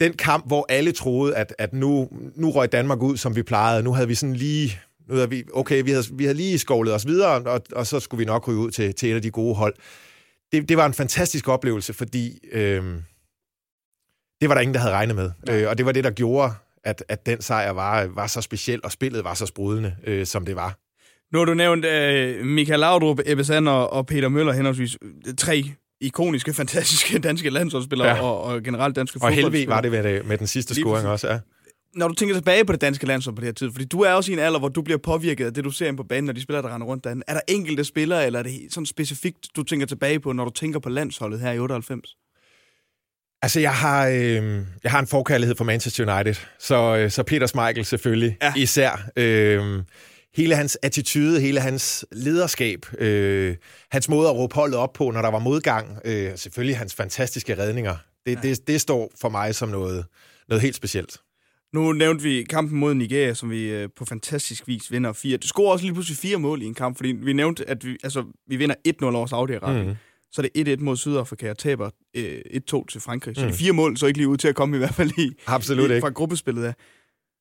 den 0.00 0.12
kamp, 0.12 0.46
hvor 0.46 0.66
alle 0.68 0.92
troede, 0.92 1.36
at, 1.36 1.54
at 1.58 1.72
nu, 1.72 2.08
nu 2.34 2.50
røg 2.50 2.72
Danmark 2.72 3.02
ud, 3.02 3.16
som 3.16 3.36
vi 3.36 3.42
plejede. 3.42 3.82
Nu 3.82 3.92
havde 3.92 4.08
vi 4.08 4.14
sådan 4.14 4.36
lige... 4.36 4.80
Nu 5.08 5.14
havde 5.14 5.30
vi, 5.30 5.44
okay, 5.54 5.82
vi 5.84 5.90
havde, 5.90 6.04
vi 6.12 6.24
havde 6.24 6.36
lige 6.36 6.58
skovlet 6.58 6.94
os 6.94 7.06
videre, 7.06 7.42
og, 7.42 7.62
og 7.72 7.86
så 7.86 8.00
skulle 8.00 8.18
vi 8.18 8.24
nok 8.24 8.48
ryge 8.48 8.58
ud 8.58 8.70
til, 8.70 8.94
til 8.94 9.10
et 9.10 9.14
af 9.14 9.22
de 9.22 9.30
gode 9.30 9.54
hold. 9.54 9.74
Det, 10.52 10.68
det 10.68 10.76
var 10.76 10.86
en 10.86 10.94
fantastisk 10.94 11.48
oplevelse, 11.48 11.92
fordi 11.92 12.38
øh, 12.52 12.84
det 14.40 14.48
var 14.48 14.54
der 14.54 14.60
ingen, 14.60 14.74
der 14.74 14.80
havde 14.80 14.94
regnet 14.94 15.16
med. 15.16 15.30
Ja. 15.46 15.60
Øh, 15.60 15.68
og 15.70 15.78
det 15.78 15.86
var 15.86 15.92
det, 15.92 16.04
der 16.04 16.10
gjorde, 16.10 16.52
at, 16.84 17.04
at 17.08 17.26
den 17.26 17.42
sejr 17.42 17.70
var, 17.70 18.06
var 18.06 18.26
så 18.26 18.40
speciel, 18.40 18.80
og 18.84 18.92
spillet 18.92 19.24
var 19.24 19.34
så 19.34 19.46
sprudende, 19.46 19.96
øh, 20.04 20.26
som 20.26 20.46
det 20.46 20.56
var. 20.56 20.78
Nu 21.32 21.38
har 21.38 21.44
du 21.44 21.54
nævnt 21.54 21.84
uh, 21.84 22.46
Michael 22.46 22.80
Laudrup, 22.80 23.20
Ebbe 23.26 23.44
Sander 23.44 23.72
og 23.72 24.06
Peter 24.06 24.28
Møller, 24.28 24.52
henholdsvis 24.52 24.96
tre 25.38 25.64
ikoniske, 26.00 26.54
fantastiske 26.62 27.18
danske 27.18 27.50
landsholdsspillere 27.50 28.08
ja. 28.08 28.22
og, 28.22 28.42
og 28.42 28.62
generelt 28.62 28.96
danske 28.96 29.18
Og 29.22 29.32
Helvi 29.32 29.66
var 29.68 29.80
det 29.80 29.90
med, 29.90 30.22
med 30.22 30.38
den 30.38 30.46
sidste 30.46 30.74
scoring 30.74 31.08
også, 31.08 31.28
ja. 31.28 31.38
Når 31.94 32.08
du 32.08 32.14
tænker 32.14 32.34
tilbage 32.34 32.64
på 32.64 32.72
det 32.72 32.80
danske 32.80 33.06
landshold 33.06 33.36
på 33.36 33.40
det 33.40 33.46
her 33.46 33.52
tid, 33.52 33.72
fordi 33.72 33.84
du 33.84 34.00
er 34.00 34.12
også 34.12 34.30
i 34.30 34.34
en 34.34 34.38
alder, 34.38 34.58
hvor 34.58 34.68
du 34.68 34.82
bliver 34.82 34.98
påvirket 34.98 35.46
af 35.46 35.54
det, 35.54 35.64
du 35.64 35.70
ser 35.70 35.88
ind 35.88 35.96
på 35.96 36.02
banen, 36.02 36.24
når 36.24 36.32
de 36.32 36.42
spiller, 36.42 36.62
der 36.62 36.74
render 36.74 36.86
rundt 36.86 37.04
derinde. 37.04 37.22
Er 37.26 37.34
der 37.34 37.40
enkelte 37.48 37.84
spillere, 37.84 38.26
eller 38.26 38.38
er 38.38 38.42
det 38.42 38.52
sådan 38.70 38.86
specifikt, 38.86 39.48
du 39.56 39.62
tænker 39.62 39.86
tilbage 39.86 40.20
på, 40.20 40.32
når 40.32 40.44
du 40.44 40.50
tænker 40.50 40.78
på 40.78 40.88
landsholdet 40.88 41.40
her 41.40 41.52
i 41.52 41.58
98? 41.58 42.16
Altså, 43.42 43.60
jeg 43.60 43.74
har, 43.74 44.08
øh, 44.08 44.60
jeg 44.84 44.90
har 44.90 44.98
en 44.98 45.06
forkærlighed 45.06 45.56
for 45.56 45.64
Manchester 45.64 46.14
United, 46.14 46.34
så, 46.58 46.96
øh, 46.96 47.10
så 47.10 47.22
Peter 47.22 47.46
Schmeichel 47.46 47.84
selvfølgelig 47.84 48.36
ja. 48.42 48.52
især. 48.56 49.08
Øh, 49.16 49.82
hele 50.36 50.56
hans 50.56 50.78
attitude, 50.82 51.40
hele 51.40 51.60
hans 51.60 52.06
lederskab, 52.12 52.86
øh, 52.98 53.56
hans 53.90 54.08
måde 54.08 54.28
at 54.28 54.34
råbe 54.34 54.54
holdet 54.54 54.78
op 54.78 54.92
på, 54.92 55.10
når 55.10 55.22
der 55.22 55.30
var 55.30 55.38
modgang, 55.38 55.98
øh, 56.04 56.38
selvfølgelig 56.38 56.78
hans 56.78 56.94
fantastiske 56.94 57.58
redninger. 57.58 57.96
Det, 58.26 58.34
ja. 58.34 58.48
det, 58.48 58.68
det 58.68 58.80
står 58.80 59.12
for 59.20 59.28
mig 59.28 59.54
som 59.54 59.68
noget, 59.68 60.04
noget 60.48 60.62
helt 60.62 60.76
specielt. 60.76 61.16
Nu 61.72 61.92
nævnte 61.92 62.22
vi 62.22 62.42
kampen 62.42 62.78
mod 62.78 62.94
Nigeria, 62.94 63.34
som 63.34 63.50
vi 63.50 63.70
øh, 63.70 63.88
på 63.96 64.04
fantastisk 64.04 64.68
vis 64.68 64.92
vinder 64.92 65.12
4. 65.12 65.36
Du 65.36 65.46
scorer 65.46 65.72
også 65.72 65.84
lige 65.84 65.94
pludselig 65.94 66.18
fire 66.18 66.38
mål 66.38 66.62
i 66.62 66.64
en 66.64 66.74
kamp, 66.74 66.96
fordi 66.96 67.12
vi 67.12 67.32
nævnte, 67.32 67.68
at 67.68 67.86
vi, 67.86 67.96
altså, 68.02 68.24
vi 68.46 68.56
vinder 68.56 68.74
1-0 68.88 69.04
over 69.04 69.26
Saudi-Arabien. 69.26 69.88
Mm. 69.88 69.94
Så 70.32 70.42
er 70.42 70.62
det 70.64 70.78
1-1 70.78 70.82
mod 70.82 70.96
Sydafrika 70.96 71.50
og 71.50 71.58
taber 71.58 71.90
øh, 72.16 72.40
1-2 72.72 72.84
til 72.86 73.00
Frankrig. 73.00 73.36
Så 73.36 73.44
mm. 73.44 73.50
de 73.50 73.56
fire 73.56 73.72
mål 73.72 73.96
så 73.96 74.06
ikke 74.06 74.18
lige 74.18 74.28
ud 74.28 74.36
til 74.36 74.48
at 74.48 74.54
komme 74.54 74.76
i 74.76 74.78
hvert 74.78 74.94
fald 74.94 75.10
i, 75.18 75.32
Absolut 75.46 75.90
i, 75.90 75.94
ikke. 75.94 76.04
fra 76.04 76.10
gruppespillet 76.10 76.64
af. 76.64 76.74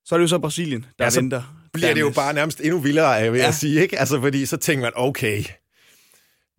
Så 0.06 0.16
er 0.16 0.20
det 0.20 0.24
jo 0.24 0.28
så 0.28 0.40
Brasilien, 0.40 0.86
der 1.00 1.06
ja, 1.06 1.10
så 1.10 1.20
venter. 1.20 1.65
Bliver 1.75 1.94
det 1.94 2.01
jo 2.01 2.10
bare 2.15 2.34
nærmest 2.34 2.60
endnu 2.60 2.79
vildere, 2.79 3.08
jeg 3.10 3.32
vil 3.34 3.39
ja. 3.39 3.51
sige. 3.51 3.82
Ikke? 3.82 4.00
Altså, 4.00 4.22
fordi 4.22 4.46
så 4.46 4.58
tænker 4.58 4.82
man, 4.86 4.91
okay, 4.96 5.44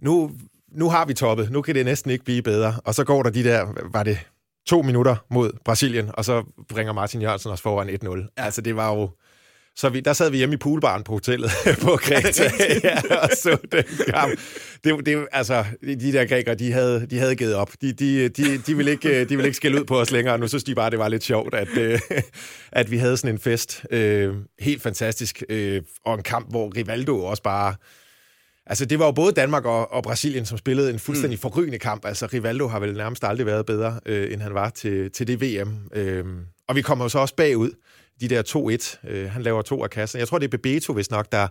nu, 0.02 0.30
nu 0.72 0.88
har 0.88 1.04
vi 1.04 1.14
toppet. 1.14 1.50
Nu 1.50 1.62
kan 1.62 1.74
det 1.74 1.84
næsten 1.84 2.10
ikke 2.10 2.24
blive 2.24 2.42
bedre. 2.42 2.80
Og 2.84 2.94
så 2.94 3.04
går 3.04 3.22
der 3.22 3.30
de 3.30 3.44
der, 3.44 3.66
var 3.92 4.02
det 4.02 4.18
to 4.66 4.82
minutter 4.82 5.16
mod 5.30 5.52
Brasilien, 5.64 6.10
og 6.14 6.24
så 6.24 6.44
bringer 6.68 6.92
Martin 6.92 7.22
Jørgensen 7.22 7.50
os 7.50 7.60
foran 7.60 7.88
1-0. 7.88 8.18
Ja. 8.18 8.44
Altså, 8.44 8.60
det 8.60 8.76
var 8.76 8.94
jo 8.94 9.10
så 9.78 9.88
vi, 9.88 10.00
der 10.00 10.12
sad 10.12 10.30
vi 10.30 10.36
hjemme 10.36 10.54
i 10.54 10.56
poolbaren 10.58 11.02
på 11.02 11.12
hotellet 11.12 11.50
på 11.82 11.96
Kreta 11.96 12.50
ja, 12.84 13.16
og 13.22 13.30
så 13.34 13.58
den 13.72 13.84
kamp. 14.08 14.40
Det, 14.84 15.06
det, 15.06 15.26
altså, 15.32 15.64
de 15.82 16.12
der 16.12 16.26
grækere, 16.26 16.54
de 16.54 16.72
havde, 16.72 17.06
de 17.06 17.18
havde 17.18 17.36
givet 17.36 17.54
op. 17.54 17.72
De, 17.80 17.92
de, 17.92 18.28
de, 18.28 18.58
de, 18.58 18.76
ville 18.76 18.90
ikke, 18.90 19.24
de 19.24 19.36
ville 19.36 19.46
ikke 19.46 19.56
skælde 19.56 19.80
ud 19.80 19.84
på 19.84 20.00
os 20.00 20.10
længere. 20.10 20.38
Nu 20.38 20.48
synes 20.48 20.64
de 20.64 20.74
bare, 20.74 20.90
det 20.90 20.98
var 20.98 21.08
lidt 21.08 21.24
sjovt, 21.24 21.54
at, 21.54 21.68
øh, 21.76 22.00
at 22.72 22.90
vi 22.90 22.96
havde 22.96 23.16
sådan 23.16 23.34
en 23.34 23.38
fest. 23.38 23.84
Øh, 23.90 24.34
helt 24.60 24.82
fantastisk. 24.82 25.42
Øh, 25.48 25.82
og 26.04 26.14
en 26.14 26.22
kamp, 26.22 26.50
hvor 26.50 26.76
Rivaldo 26.76 27.24
også 27.24 27.42
bare... 27.42 27.74
Altså, 28.66 28.84
det 28.84 28.98
var 28.98 29.06
jo 29.06 29.12
både 29.12 29.32
Danmark 29.32 29.64
og, 29.64 29.92
og 29.92 30.02
Brasilien, 30.02 30.46
som 30.46 30.58
spillede 30.58 30.90
en 30.90 30.98
fuldstændig 30.98 31.36
mm. 31.36 31.40
forrygende 31.40 31.78
kamp. 31.78 32.04
Altså, 32.04 32.26
Rivaldo 32.26 32.66
har 32.68 32.80
vel 32.80 32.92
nærmest 32.92 33.24
aldrig 33.24 33.46
været 33.46 33.66
bedre, 33.66 34.00
øh, 34.06 34.32
end 34.32 34.40
han 34.42 34.54
var 34.54 34.70
til, 34.70 35.10
til 35.10 35.26
det 35.26 35.42
VM. 35.42 35.78
Øh, 35.94 36.24
og 36.68 36.76
vi 36.76 36.82
kommer 36.82 37.04
jo 37.04 37.08
så 37.08 37.18
også 37.18 37.34
bagud 37.34 37.70
de 38.20 38.28
der 38.28 38.42
2-1. 39.04 39.10
Øh, 39.10 39.30
han 39.30 39.42
laver 39.42 39.62
to 39.62 39.84
af 39.84 39.90
kassen. 39.90 40.18
Jeg 40.18 40.28
tror, 40.28 40.38
det 40.38 40.46
er 40.46 40.50
Bebeto, 40.50 40.92
hvis 40.92 41.10
nok, 41.10 41.32
der, 41.32 41.48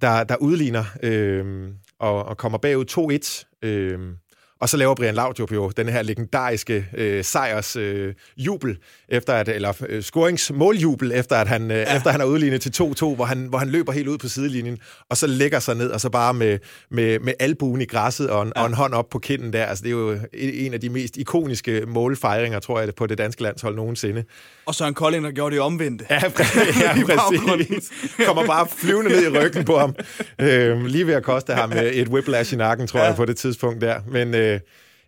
der, 0.00 0.24
der 0.24 0.36
udligner 0.36 0.84
øh, 1.02 1.68
og, 1.98 2.24
og 2.24 2.36
kommer 2.36 2.58
bagud 2.58 2.84
2-1. 3.62 3.68
Øh, 3.68 4.00
og 4.64 4.68
så 4.68 4.76
laver 4.76 4.94
Brian 4.94 5.14
Laudrup 5.14 5.52
jo 5.52 5.68
den 5.68 5.88
her 5.88 6.02
legendariske 6.02 6.86
øh, 6.96 7.24
sejrs 7.24 7.76
øh, 7.76 8.14
jubel 8.36 8.78
efter 9.08 9.32
at 9.32 9.48
eller 9.48 9.72
øh, 9.88 10.02
scoringsmåljubel 10.02 11.12
efter 11.12 11.36
at 11.36 11.48
han 11.48 11.70
øh, 11.70 11.76
ja. 11.76 11.96
efter 11.96 12.10
han 12.10 12.20
har 12.20 12.26
udlignet 12.26 12.60
til 12.60 12.82
2-2, 12.82 13.14
hvor 13.14 13.24
han 13.24 13.46
hvor 13.46 13.58
han 13.58 13.68
løber 13.68 13.92
helt 13.92 14.08
ud 14.08 14.18
på 14.18 14.28
sidelinjen 14.28 14.78
og 15.10 15.16
så 15.16 15.26
lægger 15.26 15.58
sig 15.58 15.74
ned 15.74 15.90
og 15.90 16.00
så 16.00 16.10
bare 16.10 16.34
med 16.34 16.58
med 16.90 17.18
med 17.18 17.32
albuen 17.40 17.80
i 17.80 17.84
græsset 17.84 18.30
og 18.30 18.42
en, 18.42 18.52
ja. 18.56 18.62
og 18.62 18.66
en 18.66 18.74
hånd 18.74 18.94
op 18.94 19.08
på 19.10 19.18
kinden 19.18 19.52
der. 19.52 19.64
Altså 19.64 19.84
det 19.84 19.88
er 19.88 19.96
jo 19.96 20.18
en 20.32 20.74
af 20.74 20.80
de 20.80 20.88
mest 20.88 21.16
ikoniske 21.16 21.84
målfejringer, 21.86 22.60
tror 22.60 22.80
jeg, 22.80 22.94
på 22.94 23.06
det 23.06 23.18
danske 23.18 23.42
landshold 23.42 23.76
nogensinde. 23.76 24.24
Og 24.66 24.74
så 24.74 24.86
en 24.86 24.94
Kolding, 24.94 25.24
der 25.24 25.30
gjorde 25.30 25.54
det 25.54 25.62
omvendte. 25.62 26.06
Ja, 26.10 26.28
præcis. 26.28 26.80
Ja, 26.82 26.94
præcis. 27.06 27.92
Kommer 28.26 28.46
bare 28.46 28.66
flyvende 28.76 29.10
ned 29.10 29.22
i 29.22 29.38
ryggen 29.38 29.64
på 29.64 29.78
ham. 29.78 29.94
Øh, 30.38 30.84
lige 30.84 31.06
ved 31.06 31.14
at 31.14 31.22
koste 31.22 31.52
ham 31.52 31.72
et 31.92 32.08
whiplash 32.08 32.54
i 32.54 32.56
nakken, 32.56 32.86
tror 32.86 33.00
ja. 33.00 33.06
jeg, 33.06 33.16
på 33.16 33.24
det 33.24 33.36
tidspunkt 33.36 33.80
der. 33.80 34.00
Men 34.08 34.34
øh, 34.34 34.53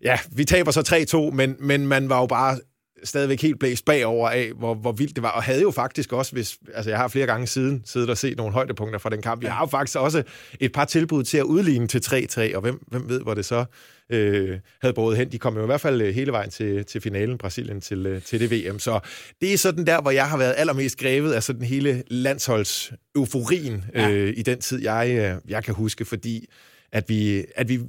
ja, 0.03 0.19
vi 0.33 0.45
taber 0.45 0.71
så 0.71 1.07
3-2, 1.31 1.35
men, 1.35 1.57
men 1.59 1.87
man 1.87 2.09
var 2.09 2.21
jo 2.21 2.27
bare 2.27 2.59
stadigvæk 3.05 3.43
helt 3.43 3.59
blæst 3.59 3.85
bagover 3.85 4.29
af, 4.29 4.53
hvor, 4.59 4.75
hvor 4.75 4.93
vildt 4.93 5.17
det 5.17 5.23
var, 5.23 5.31
og 5.31 5.43
havde 5.43 5.63
jo 5.63 5.71
faktisk 5.71 6.13
også, 6.13 6.33
hvis, 6.33 6.59
altså 6.75 6.91
jeg 6.91 6.99
har 6.99 7.09
flere 7.09 7.27
gange 7.27 7.47
siden 7.47 7.83
siddet 7.85 8.11
og 8.11 8.19
set 8.19 8.37
nogle 8.37 8.53
højdepunkter 8.53 8.99
fra 8.99 9.11
den 9.11 9.23
kamp, 9.23 9.43
jeg 9.43 9.53
har 9.53 9.61
jo 9.61 9.67
faktisk 9.67 9.99
også 9.99 10.23
et 10.61 10.73
par 10.73 10.85
tilbud 10.85 11.25
til 11.25 11.39
at 11.39 11.45
udligne 11.45 11.87
til 11.87 11.99
3-3, 11.99 12.57
og 12.57 12.61
hvem, 12.61 12.81
hvem 12.89 13.09
ved, 13.09 13.21
hvor 13.21 13.35
det 13.35 13.45
så 13.45 13.65
øh, 14.11 14.59
havde 14.81 14.95
båret 14.95 15.17
hen. 15.17 15.33
De 15.33 15.39
kom 15.39 15.57
jo 15.57 15.63
i 15.63 15.67
hvert 15.67 15.81
fald 15.81 16.03
øh, 16.03 16.15
hele 16.15 16.33
vejen 16.33 16.51
til, 16.51 16.85
til 16.85 17.01
finalen, 17.01 17.39
Brasilien, 17.39 17.81
til, 17.81 18.07
øh, 18.07 18.23
til 18.23 18.41
det 18.41 18.51
VM. 18.51 18.79
Så 18.79 19.01
det 19.41 19.53
er 19.53 19.59
sådan 19.59 19.87
der, 19.87 20.01
hvor 20.01 20.11
jeg 20.11 20.29
har 20.29 20.39
været 20.39 20.55
allermest 20.57 20.99
grevet 20.99 21.33
af 21.33 21.43
sådan 21.43 21.63
hele 21.63 22.03
landsholds 22.09 22.93
euforien 23.17 23.85
ja. 23.95 24.11
øh, 24.11 24.35
i 24.37 24.43
den 24.43 24.61
tid, 24.61 24.83
jeg, 24.83 25.09
øh, 25.11 25.51
jeg 25.51 25.65
kan 25.65 25.75
huske, 25.75 26.05
fordi 26.05 26.47
at 26.93 27.09
vi, 27.09 27.45
at 27.57 27.69
vi 27.69 27.81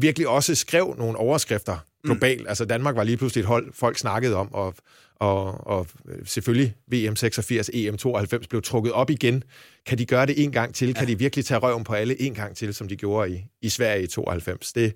virkelig 0.00 0.28
også 0.28 0.54
skrev 0.54 0.94
nogle 0.98 1.18
overskrifter 1.18 1.78
globalt. 2.04 2.40
Mm. 2.40 2.46
Altså 2.48 2.64
Danmark 2.64 2.96
var 2.96 3.04
lige 3.04 3.16
pludselig 3.16 3.42
et 3.42 3.46
hold, 3.46 3.72
folk 3.72 3.98
snakkede 3.98 4.36
om, 4.36 4.54
og, 4.54 4.74
og, 5.16 5.66
og 5.66 5.86
selvfølgelig 6.24 6.74
VM 6.86 7.16
86, 7.16 7.70
EM 7.72 7.96
92 7.96 8.46
blev 8.46 8.62
trukket 8.62 8.92
op 8.92 9.10
igen. 9.10 9.44
Kan 9.86 9.98
de 9.98 10.06
gøre 10.06 10.26
det 10.26 10.42
en 10.44 10.52
gang 10.52 10.74
til? 10.74 10.88
Ja. 10.88 10.94
Kan 10.94 11.08
de 11.08 11.18
virkelig 11.18 11.44
tage 11.44 11.58
røven 11.58 11.84
på 11.84 11.92
alle 11.92 12.20
en 12.22 12.34
gang 12.34 12.56
til, 12.56 12.74
som 12.74 12.88
de 12.88 12.96
gjorde 12.96 13.30
i, 13.30 13.44
i 13.62 13.68
Sverige 13.68 14.02
i 14.02 14.06
92? 14.06 14.72
Det 14.72 14.94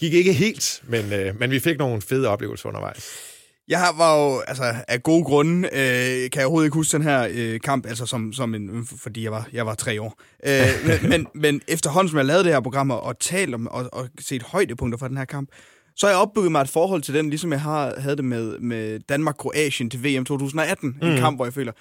gik 0.00 0.14
ikke 0.14 0.32
helt, 0.32 0.82
men, 0.88 1.12
øh, 1.12 1.40
men 1.40 1.50
vi 1.50 1.58
fik 1.58 1.78
nogle 1.78 2.02
fede 2.02 2.28
oplevelser 2.28 2.68
undervejs. 2.68 3.33
Jeg 3.68 3.92
var 3.96 4.16
jo, 4.16 4.40
altså 4.40 4.74
af 4.88 5.02
gode 5.02 5.24
grunde, 5.24 5.68
øh, 5.72 6.30
kan 6.30 6.40
jeg 6.40 6.44
overhovedet 6.44 6.66
ikke 6.66 6.74
huske 6.74 6.96
den 6.96 7.02
her 7.02 7.28
øh, 7.30 7.60
kamp, 7.60 7.86
altså 7.86 8.06
som, 8.06 8.32
som 8.32 8.54
en, 8.54 8.86
fordi 8.86 9.22
jeg 9.22 9.32
var, 9.32 9.48
jeg 9.52 9.66
var 9.66 9.74
tre 9.74 10.02
år. 10.02 10.20
Øh, 10.46 10.66
men, 10.86 11.10
men, 11.10 11.26
men 11.34 11.60
efterhånden, 11.68 12.08
som 12.10 12.18
jeg 12.18 12.26
lavede 12.26 12.44
det 12.44 12.52
her 12.52 12.60
program 12.60 12.90
og 12.90 13.18
talt 13.18 13.54
om 13.54 13.66
og, 13.66 13.88
og 13.92 14.08
set 14.20 14.42
højdepunkter 14.42 14.98
fra 14.98 15.08
den 15.08 15.16
her 15.16 15.24
kamp, 15.24 15.48
så 15.96 16.06
har 16.06 16.12
jeg 16.12 16.20
opbygget 16.20 16.52
mig 16.52 16.60
et 16.60 16.68
forhold 16.68 17.02
til 17.02 17.14
den, 17.14 17.30
ligesom 17.30 17.52
jeg 17.52 17.60
har, 17.60 18.00
havde 18.00 18.16
det 18.16 18.24
med, 18.24 18.58
med 18.58 19.00
Danmark-Kroatien 19.00 19.90
til 19.90 20.04
VM 20.04 20.24
2018. 20.24 20.98
Mm. 21.02 21.08
En 21.08 21.18
kamp, 21.18 21.38
hvor 21.38 21.44
jeg 21.44 21.54
føler, 21.54 21.72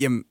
jamen, 0.00 0.24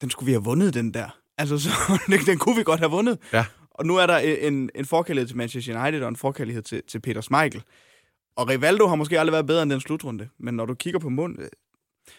den 0.00 0.10
skulle 0.10 0.26
vi 0.26 0.32
have 0.32 0.44
vundet, 0.44 0.74
den 0.74 0.94
der. 0.94 1.18
Altså, 1.38 1.58
så, 1.58 1.70
den, 2.26 2.38
kunne 2.38 2.56
vi 2.56 2.62
godt 2.62 2.80
have 2.80 2.90
vundet. 2.90 3.18
Ja. 3.32 3.44
Og 3.70 3.86
nu 3.86 3.96
er 3.96 4.06
der 4.06 4.16
en, 4.18 4.70
en 4.74 4.84
forkærlighed 4.84 5.28
til 5.28 5.36
Manchester 5.36 5.82
United 5.82 6.02
og 6.02 6.08
en 6.08 6.16
forkærlighed 6.16 6.62
til, 6.62 6.82
til 6.88 7.00
Peter 7.00 7.20
Schmeichel. 7.20 7.62
Og 8.36 8.48
Rivaldo 8.48 8.86
har 8.86 8.94
måske 8.94 9.20
aldrig 9.20 9.32
været 9.32 9.46
bedre 9.46 9.62
end 9.62 9.70
den 9.70 9.80
slutrunde. 9.80 10.28
Men 10.38 10.54
når 10.54 10.66
du 10.66 10.74
kigger 10.74 11.00
på 11.00 11.08
mund... 11.08 11.38
Øh, 11.40 11.48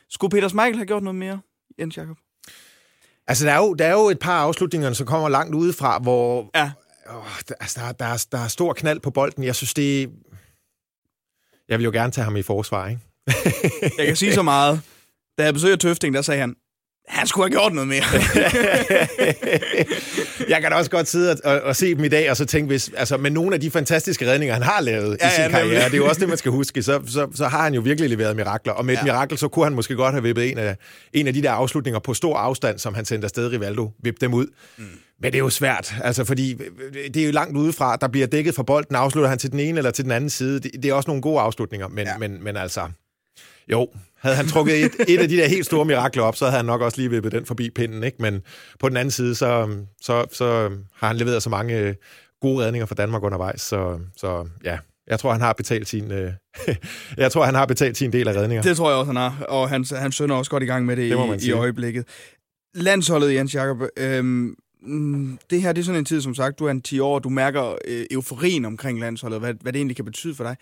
skulle 0.09 0.31
Peter 0.31 0.47
Schmeichel 0.47 0.77
have 0.77 0.85
gjort 0.85 1.03
noget 1.03 1.15
mere, 1.15 1.39
Jens 1.79 1.97
Jakob? 1.97 2.17
Altså, 3.27 3.45
der 3.45 3.51
er, 3.51 3.57
jo, 3.57 3.73
der 3.73 3.85
er 3.85 3.91
jo 3.91 4.09
et 4.09 4.19
par 4.19 4.39
afslutninger, 4.39 4.93
som 4.93 5.07
kommer 5.07 5.29
langt 5.29 5.55
udefra, 5.55 5.99
hvor... 5.99 6.49
Ja. 6.55 6.71
Åh, 7.09 7.25
der, 7.49 7.55
altså, 7.59 7.79
der, 7.79 7.91
der, 7.91 8.05
er, 8.05 8.25
der 8.31 8.37
er 8.37 8.47
stor 8.47 8.73
knald 8.73 8.99
på 8.99 9.11
bolden. 9.11 9.43
Jeg 9.43 9.55
synes, 9.55 9.73
det... 9.73 10.11
Jeg 11.69 11.79
vil 11.79 11.83
jo 11.83 11.91
gerne 11.91 12.11
tage 12.11 12.25
ham 12.25 12.37
i 12.37 12.41
forsvar, 12.41 12.87
ikke? 12.87 13.01
jeg 13.97 14.05
kan 14.07 14.15
sige 14.15 14.33
så 14.33 14.41
meget. 14.41 14.81
Da 15.37 15.43
jeg 15.43 15.53
besøgte 15.53 15.87
Tøfting, 15.87 16.13
der 16.13 16.21
sagde 16.21 16.41
han, 16.41 16.55
han 17.07 17.27
skulle 17.27 17.45
have 17.45 17.51
gjort 17.51 17.73
noget 17.73 17.87
mere. 17.87 18.03
jeg 20.53 20.61
kan 20.61 20.71
da 20.71 20.77
også 20.77 20.91
godt 20.91 21.07
sidde 21.07 21.37
og, 21.43 21.61
og 21.61 21.75
se 21.75 21.95
dem 21.95 22.03
i 22.03 22.07
dag, 22.07 22.31
og 22.31 22.37
så 22.37 22.45
tænke, 22.45 22.67
hvis, 22.67 22.91
altså, 22.97 23.17
med 23.17 23.31
nogle 23.31 23.53
af 23.53 23.61
de 23.61 23.71
fantastiske 23.71 24.31
redninger, 24.31 24.53
han 24.53 24.63
har 24.63 24.81
lavet 24.81 25.17
ja, 25.21 25.27
i 25.27 25.31
sin 25.31 25.43
ja, 25.43 25.49
karriere, 25.49 25.85
det 25.85 25.93
er 25.93 25.97
jo 25.97 26.07
også 26.07 26.19
det, 26.19 26.29
man 26.29 26.37
skal 26.37 26.51
huske, 26.51 26.83
så, 26.83 27.01
så, 27.07 27.27
så 27.35 27.47
har 27.47 27.63
han 27.63 27.73
jo 27.73 27.81
virkelig 27.81 28.09
leveret 28.09 28.35
mirakler. 28.35 28.73
Og 28.73 28.85
med 28.85 28.93
ja. 28.93 28.99
et 28.99 29.03
mirakel, 29.03 29.37
så 29.37 29.47
kunne 29.47 29.65
han 29.65 29.73
måske 29.73 29.95
godt 29.95 30.13
have 30.13 30.23
vippet 30.23 30.51
en 30.51 30.57
af, 30.57 30.77
en 31.13 31.27
af 31.27 31.33
de 31.33 31.43
der 31.43 31.51
afslutninger 31.51 31.99
på 31.99 32.13
stor 32.13 32.37
afstand, 32.37 32.79
som 32.79 32.93
han 32.93 33.05
sendte 33.05 33.25
afsted 33.25 33.51
Rivaldo, 33.51 33.91
vippe 34.03 34.17
dem 34.21 34.33
ud. 34.33 34.47
Mm. 34.77 34.83
Men 35.21 35.31
det 35.31 35.35
er 35.35 35.43
jo 35.43 35.49
svært, 35.49 35.95
altså, 36.03 36.25
fordi 36.25 36.57
det 37.13 37.17
er 37.17 37.25
jo 37.25 37.31
langt 37.31 37.57
udefra, 37.57 37.95
der 37.95 38.07
bliver 38.07 38.27
dækket 38.27 38.55
for 38.55 38.63
bolden, 38.63 38.95
afslutter 38.95 39.29
han 39.29 39.37
til 39.37 39.51
den 39.51 39.59
ene 39.59 39.77
eller 39.77 39.91
til 39.91 40.03
den 40.03 40.11
anden 40.11 40.29
side. 40.29 40.59
Det, 40.59 40.71
det 40.73 40.85
er 40.85 40.93
også 40.93 41.09
nogle 41.09 41.21
gode 41.21 41.39
afslutninger, 41.39 41.87
men, 41.87 42.07
ja. 42.07 42.17
men, 42.17 42.43
men 42.43 42.57
altså... 42.57 42.81
Jo, 43.71 43.87
havde 44.17 44.35
han 44.35 44.47
trukket 44.47 44.85
et, 44.85 44.91
et 45.07 45.19
af 45.19 45.29
de 45.29 45.37
der 45.37 45.47
helt 45.47 45.65
store 45.65 45.85
mirakler 45.85 46.23
op, 46.23 46.35
så 46.35 46.45
havde 46.45 46.57
han 46.57 46.65
nok 46.65 46.81
også 46.81 46.97
lige 46.97 47.09
vippet 47.09 47.31
den 47.31 47.45
forbi 47.45 47.69
pinden. 47.69 48.03
Ikke? 48.03 48.17
Men 48.19 48.41
på 48.79 48.89
den 48.89 48.97
anden 48.97 49.11
side, 49.11 49.35
så, 49.35 49.69
så, 50.01 50.25
så 50.31 50.71
har 50.95 51.07
han 51.07 51.17
leveret 51.17 51.43
så 51.43 51.49
mange 51.49 51.79
øh, 51.79 51.95
gode 52.41 52.65
redninger 52.65 52.85
for 52.85 52.95
Danmark 52.95 53.23
undervejs. 53.23 53.61
Så, 53.61 53.99
så 54.17 54.47
ja, 54.63 54.77
jeg 55.07 55.19
tror, 55.19 55.31
han 55.31 55.41
har 55.41 55.53
betalt 55.53 55.87
sin, 55.87 56.11
øh, 56.11 56.31
jeg 57.17 57.31
tror, 57.31 57.45
han 57.45 57.55
har 57.55 57.65
betalt 57.65 57.97
sin 57.97 58.13
del 58.13 58.27
af 58.27 58.33
redninger. 58.33 58.63
Det 58.63 58.77
tror 58.77 58.89
jeg 58.89 58.97
også, 58.97 59.09
han 59.09 59.15
har. 59.15 59.45
Og 59.49 59.69
han, 59.69 59.85
han 59.91 60.11
sønder 60.11 60.35
også 60.35 60.51
godt 60.51 60.63
i 60.63 60.65
gang 60.65 60.85
med 60.85 60.95
det, 60.95 61.11
det 61.11 61.43
i, 61.43 61.47
i 61.47 61.51
øjeblikket. 61.51 62.05
Landsholdet, 62.75 63.33
Jens 63.33 63.55
Jakob, 63.55 63.81
øhm, 63.97 64.55
mm, 64.81 65.39
det 65.49 65.61
her 65.61 65.71
det 65.73 65.81
er 65.81 65.85
sådan 65.85 65.99
en 65.99 66.05
tid, 66.05 66.21
som 66.21 66.35
sagt, 66.35 66.59
du 66.59 66.65
er 66.65 66.71
en 66.71 66.81
10 66.81 66.99
år, 66.99 67.19
du 67.19 67.29
mærker 67.29 67.75
øh, 67.87 68.05
euforien 68.11 68.65
omkring 68.65 68.99
landsholdet, 68.99 69.39
hvad, 69.39 69.53
hvad 69.61 69.73
det 69.73 69.79
egentlig 69.79 69.95
kan 69.95 70.05
betyde 70.05 70.35
for 70.35 70.43
dig. 70.43 70.55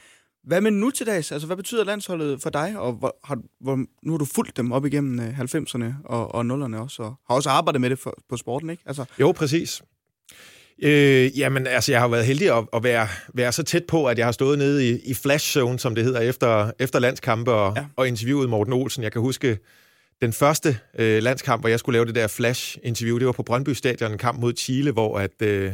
Hvad 0.45 0.61
med 0.61 0.71
nu 0.71 0.91
til 0.91 1.05
dags? 1.05 1.31
Altså, 1.31 1.45
hvad 1.47 1.57
betyder 1.57 1.83
landsholdet 1.83 2.41
for 2.41 2.49
dig? 2.49 2.73
Og 2.77 2.93
hvor, 2.93 3.17
har, 3.23 3.37
hvor, 3.61 3.75
nu 4.03 4.11
har 4.11 4.17
du 4.17 4.25
fulgt 4.25 4.57
dem 4.57 4.71
op 4.71 4.85
igennem 4.85 5.19
90'erne 5.19 5.83
øh, 5.83 5.93
og, 6.05 6.35
og 6.35 6.41
0'erne 6.41 6.77
også, 6.77 7.03
og 7.03 7.15
har 7.27 7.35
også 7.35 7.49
arbejdet 7.49 7.81
med 7.81 7.89
det 7.89 7.99
for, 7.99 8.17
på 8.29 8.37
sporten, 8.37 8.69
ikke? 8.69 8.83
Altså... 8.85 9.05
Jo, 9.19 9.31
præcis. 9.31 9.81
Øh, 10.83 11.39
jamen, 11.39 11.67
altså, 11.67 11.91
jeg 11.91 12.01
har 12.01 12.07
været 12.07 12.25
heldig 12.25 12.57
at, 12.57 12.65
at 12.73 12.83
være, 12.83 13.07
være 13.33 13.51
så 13.51 13.63
tæt 13.63 13.83
på, 13.83 14.05
at 14.05 14.17
jeg 14.17 14.27
har 14.27 14.31
stået 14.31 14.57
nede 14.57 14.89
i, 14.89 14.99
i 15.05 15.13
flash 15.13 15.53
zone, 15.53 15.79
som 15.79 15.95
det 15.95 16.03
hedder, 16.03 16.19
efter, 16.19 16.71
efter 16.79 16.99
landskampe 16.99 17.51
og, 17.51 17.73
ja. 17.75 17.85
og 17.95 18.07
interviewet 18.07 18.49
Morten 18.49 18.73
Olsen. 18.73 19.03
Jeg 19.03 19.11
kan 19.11 19.21
huske 19.21 19.57
den 20.21 20.33
første 20.33 20.79
øh, 20.99 21.23
landskamp, 21.23 21.61
hvor 21.61 21.69
jeg 21.69 21.79
skulle 21.79 21.95
lave 21.95 22.05
det 22.05 22.15
der 22.15 22.27
flash-interview, 22.27 23.17
det 23.17 23.25
var 23.25 23.31
på 23.31 23.43
Brøndby 23.43 23.69
Stadion, 23.69 24.11
en 24.11 24.17
kamp 24.17 24.39
mod 24.39 24.53
Chile, 24.57 24.91
hvor 24.91 25.19
at... 25.19 25.41
Øh, 25.41 25.71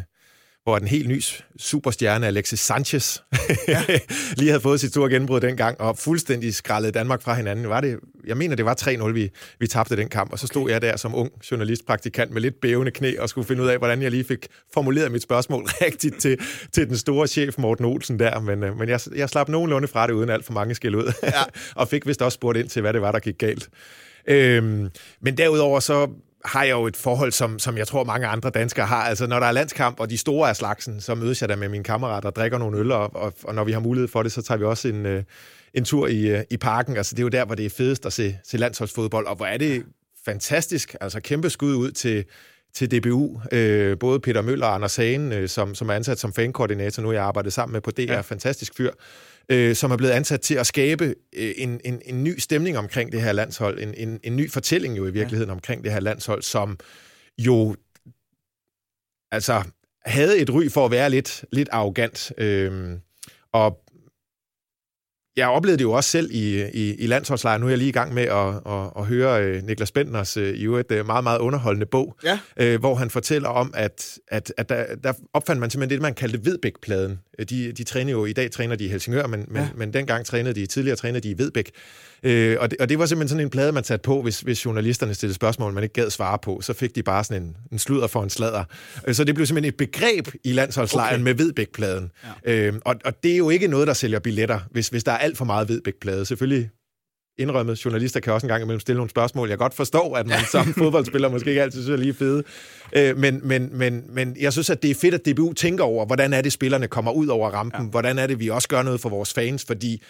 hvor 0.63 0.79
den 0.79 0.87
helt 0.87 1.07
ny 1.07 1.21
superstjerne 1.59 2.27
Alexis 2.27 2.59
Sanchez 2.59 3.19
ja. 3.67 3.83
lige 4.37 4.49
havde 4.49 4.61
fået 4.61 4.79
sit 4.79 4.89
store 4.89 5.09
gennembrud 5.09 5.39
dengang, 5.39 5.81
og 5.81 5.97
fuldstændig 5.97 6.55
skraldede 6.55 6.91
Danmark 6.91 7.21
fra 7.21 7.33
hinanden. 7.33 7.69
Var 7.69 7.81
det, 7.81 7.99
jeg 8.27 8.37
mener, 8.37 8.55
det 8.55 8.65
var 8.65 8.75
3-0, 8.81 9.11
vi, 9.11 9.29
vi 9.59 9.67
tabte 9.67 9.95
den 9.97 10.09
kamp, 10.09 10.31
og 10.31 10.39
så 10.39 10.47
stod 10.47 10.61
okay. 10.61 10.73
jeg 10.73 10.81
der 10.81 10.97
som 10.97 11.15
ung 11.15 11.31
journalistpraktikant 11.51 12.31
med 12.31 12.41
lidt 12.41 12.61
bævende 12.61 12.91
knæ 12.91 13.13
og 13.19 13.29
skulle 13.29 13.47
finde 13.47 13.63
ud 13.63 13.67
af, 13.67 13.77
hvordan 13.77 14.01
jeg 14.01 14.11
lige 14.11 14.23
fik 14.23 14.47
formuleret 14.73 15.11
mit 15.11 15.23
spørgsmål 15.23 15.63
rigtigt 15.85 16.19
til, 16.19 16.39
til 16.71 16.87
den 16.87 16.97
store 16.97 17.27
chef 17.27 17.57
Morten 17.57 17.85
Olsen 17.85 18.19
der, 18.19 18.39
men, 18.39 18.63
øh, 18.63 18.77
men 18.77 18.89
jeg, 18.89 18.99
jeg 19.15 19.29
slap 19.29 19.49
nogenlunde 19.49 19.87
fra 19.87 20.07
det 20.07 20.13
uden 20.13 20.29
alt 20.29 20.45
for 20.45 20.53
mange 20.53 20.75
skæld 20.75 20.95
ud, 20.95 21.13
ja. 21.23 21.31
og 21.81 21.87
fik 21.87 22.07
vist 22.07 22.21
også 22.21 22.35
spurgt 22.35 22.57
ind 22.57 22.69
til, 22.69 22.81
hvad 22.81 22.93
det 22.93 23.01
var, 23.01 23.11
der 23.11 23.19
gik 23.19 23.37
galt. 23.37 23.69
Øhm, 24.27 24.89
men 25.21 25.37
derudover 25.37 25.79
så 25.79 26.07
har 26.45 26.63
jeg 26.63 26.71
jo 26.71 26.87
et 26.87 26.97
forhold, 26.97 27.31
som, 27.31 27.59
som 27.59 27.77
jeg 27.77 27.87
tror 27.87 28.03
mange 28.03 28.27
andre 28.27 28.49
danskere 28.49 28.85
har. 28.85 29.03
Altså, 29.03 29.27
når 29.27 29.39
der 29.39 29.47
er 29.47 29.51
landskamp, 29.51 29.99
og 29.99 30.09
de 30.09 30.17
store 30.17 30.49
er 30.49 30.53
slagsen, 30.53 31.01
så 31.01 31.15
mødes 31.15 31.41
jeg 31.41 31.49
da 31.49 31.55
med 31.55 31.69
mine 31.69 31.83
kammerater 31.83 32.29
og 32.29 32.35
drikker 32.35 32.57
nogle 32.57 32.77
øl, 32.77 32.91
og, 32.91 33.15
og, 33.15 33.33
og 33.43 33.55
når 33.55 33.63
vi 33.63 33.71
har 33.71 33.79
mulighed 33.79 34.07
for 34.07 34.23
det, 34.23 34.31
så 34.31 34.41
tager 34.41 34.57
vi 34.57 34.63
også 34.63 34.87
en, 34.87 35.05
øh, 35.05 35.23
en 35.73 35.85
tur 35.85 36.07
i, 36.07 36.21
øh, 36.21 36.43
i 36.49 36.57
parken. 36.57 36.97
Altså, 36.97 37.15
det 37.15 37.19
er 37.19 37.23
jo 37.23 37.29
der, 37.29 37.45
hvor 37.45 37.55
det 37.55 37.65
er 37.65 37.69
fedest 37.69 38.05
at 38.05 38.13
se, 38.13 38.37
se 38.43 38.57
landsholdsfodbold, 38.57 39.27
og 39.27 39.35
hvor 39.35 39.45
er 39.45 39.57
det 39.57 39.83
fantastisk. 40.25 40.95
Altså, 41.01 41.19
kæmpe 41.19 41.49
skud 41.49 41.75
ud 41.75 41.91
til, 41.91 42.25
til 42.73 42.91
DBU. 42.91 43.41
Øh, 43.51 43.99
både 43.99 44.19
Peter 44.19 44.41
Møller 44.41 44.65
og 44.65 44.75
Anders 44.75 44.95
Hagen, 44.95 45.31
øh, 45.31 45.49
som, 45.49 45.75
som 45.75 45.89
er 45.89 45.93
ansat 45.93 46.19
som 46.19 46.33
fankoordinator 46.33 47.03
nu, 47.03 47.11
jeg 47.11 47.23
arbejdet 47.23 47.53
sammen 47.53 47.73
med 47.73 47.81
på 47.81 47.91
DR, 47.91 48.01
ja. 48.01 48.21
fantastisk 48.21 48.75
fyr 48.77 48.91
øh, 49.51 49.75
som 49.75 49.91
er 49.91 49.97
blevet 49.97 50.13
ansat 50.13 50.41
til 50.41 50.55
at 50.55 50.67
skabe 50.67 51.15
øh, 51.33 51.53
en, 51.57 51.81
en, 51.85 52.01
en 52.05 52.23
ny 52.23 52.39
stemning 52.39 52.77
omkring 52.77 53.11
det 53.11 53.21
her 53.21 53.31
landshold, 53.31 53.79
en, 53.79 53.93
en, 53.93 54.19
en 54.23 54.35
ny 54.35 54.51
fortælling 54.51 54.97
jo 54.97 55.05
i 55.05 55.11
virkeligheden 55.11 55.49
ja. 55.49 55.53
omkring 55.53 55.83
det 55.83 55.91
her 55.91 55.99
landshold, 55.99 56.41
som 56.41 56.79
jo 57.37 57.75
altså 59.31 59.63
havde 60.05 60.39
et 60.39 60.49
ry 60.49 60.69
for 60.69 60.85
at 60.85 60.91
være 60.91 61.09
lidt, 61.09 61.45
lidt 61.51 61.69
arrogant. 61.71 62.33
Øh, 62.37 62.97
og 63.51 63.83
jeg 65.37 65.47
oplevede 65.47 65.77
det 65.77 65.83
jo 65.83 65.91
også 65.91 66.09
selv 66.09 66.31
i, 66.31 66.61
i, 66.73 66.95
i 66.95 67.07
landsholdslejren. 67.07 67.61
Nu 67.61 67.67
er 67.67 67.71
jeg 67.71 67.77
lige 67.77 67.89
i 67.89 67.91
gang 67.91 68.13
med 68.13 68.23
at, 68.23 68.73
at, 68.73 68.91
at 68.97 69.05
høre 69.05 69.57
uh, 69.57 69.67
Niklas 69.67 69.91
Bentners 69.91 70.37
uh, 70.37 70.43
i 70.43 70.65
et 70.65 70.91
uh, 70.91 71.05
meget, 71.05 71.23
meget 71.23 71.39
underholdende 71.39 71.85
bog, 71.85 72.17
ja. 72.23 72.39
uh, 72.75 72.79
hvor 72.79 72.95
han 72.95 73.09
fortæller 73.09 73.49
om, 73.49 73.73
at, 73.73 74.19
at, 74.27 74.53
at 74.57 74.69
der, 74.69 74.95
der 75.03 75.13
opfandt 75.33 75.59
man 75.59 75.69
simpelthen 75.69 75.97
det, 75.97 76.01
man 76.01 76.13
kaldte 76.13 76.45
Vedbæk-pladen. 76.45 77.19
De, 77.49 77.71
de 77.71 77.83
træner 77.83 78.11
jo, 78.11 78.25
i 78.25 78.33
dag 78.33 78.51
træner 78.51 78.75
de 78.75 78.85
i 78.85 78.87
Helsingør, 78.87 79.27
men, 79.27 79.39
ja. 79.39 79.45
men, 79.61 79.69
men 79.75 79.93
dengang 79.93 80.25
trænede 80.25 80.55
de, 80.55 80.65
tidligere 80.65 80.95
trænede 80.95 81.21
de 81.21 81.29
i 81.29 81.37
Vedbæk. 81.37 81.71
Øh, 82.23 82.57
og, 82.59 82.71
det, 82.71 82.81
og 82.81 82.89
det 82.89 82.99
var 82.99 83.05
simpelthen 83.05 83.29
sådan 83.29 83.45
en 83.45 83.49
plade, 83.49 83.71
man 83.71 83.83
satte 83.83 84.03
på, 84.03 84.21
hvis, 84.21 84.39
hvis 84.39 84.65
journalisterne 84.65 85.13
stillede 85.13 85.35
spørgsmål, 85.35 85.73
man 85.73 85.83
ikke 85.83 85.93
gad 85.93 86.09
svare 86.09 86.37
på. 86.39 86.61
Så 86.61 86.73
fik 86.73 86.95
de 86.95 87.03
bare 87.03 87.23
sådan 87.23 87.43
en, 87.43 87.57
en 87.71 87.79
sludder 87.79 88.07
for 88.07 88.23
en 88.23 88.29
sladder. 88.29 88.63
Øh, 89.07 89.15
så 89.15 89.23
det 89.23 89.35
blev 89.35 89.47
simpelthen 89.47 89.69
et 89.69 89.77
begreb 89.77 90.27
i 90.43 90.53
landsholdslejren 90.53 91.13
okay. 91.13 91.23
med 91.23 91.33
Vedbæk-pladen. 91.33 92.11
Ja. 92.45 92.53
Øh, 92.53 92.73
og, 92.85 92.95
og 93.05 93.23
det 93.23 93.33
er 93.33 93.37
jo 93.37 93.49
ikke 93.49 93.67
noget, 93.67 93.87
der 93.87 93.93
sælger 93.93 94.19
billetter, 94.19 94.59
hvis, 94.71 94.87
hvis 94.87 95.03
der 95.03 95.11
er 95.11 95.17
alt 95.17 95.37
for 95.37 95.45
meget 95.45 95.69
Vedbæk-plade. 95.69 96.25
Selvfølgelig 96.25 96.69
indrømmet, 97.37 97.85
journalister 97.85 98.19
kan 98.19 98.33
også 98.33 98.47
en 98.47 98.49
gang 98.49 98.63
imellem 98.63 98.79
stille 98.79 98.97
nogle 98.97 99.09
spørgsmål. 99.09 99.49
Jeg 99.49 99.57
godt 99.57 99.73
forstår, 99.73 100.17
at 100.17 100.27
man 100.27 100.39
som 100.51 100.73
fodboldspiller 100.77 101.29
måske 101.29 101.49
ikke 101.49 101.61
altid 101.61 101.83
synes 101.83 101.99
er 101.99 102.03
lige 102.03 102.13
fede. 102.13 102.43
Øh, 102.93 103.17
men, 103.17 103.39
men, 103.43 103.69
men, 103.71 104.03
men 104.09 104.37
jeg 104.39 104.53
synes, 104.53 104.69
at 104.69 104.83
det 104.83 104.91
er 104.91 104.95
fedt, 104.95 105.13
at 105.13 105.25
DBU 105.25 105.53
tænker 105.53 105.83
over, 105.83 106.05
hvordan 106.05 106.33
er 106.33 106.41
det, 106.41 106.53
spillerne 106.53 106.87
kommer 106.87 107.11
ud 107.11 107.27
over 107.27 107.49
rampen? 107.49 107.85
Ja. 107.85 107.89
Hvordan 107.89 108.19
er 108.19 108.27
det, 108.27 108.39
vi 108.39 108.49
også 108.49 108.67
gør 108.67 108.81
noget 108.81 108.99
for 109.01 109.09
vores 109.09 109.33
fans? 109.33 109.65
Fordi 109.65 110.01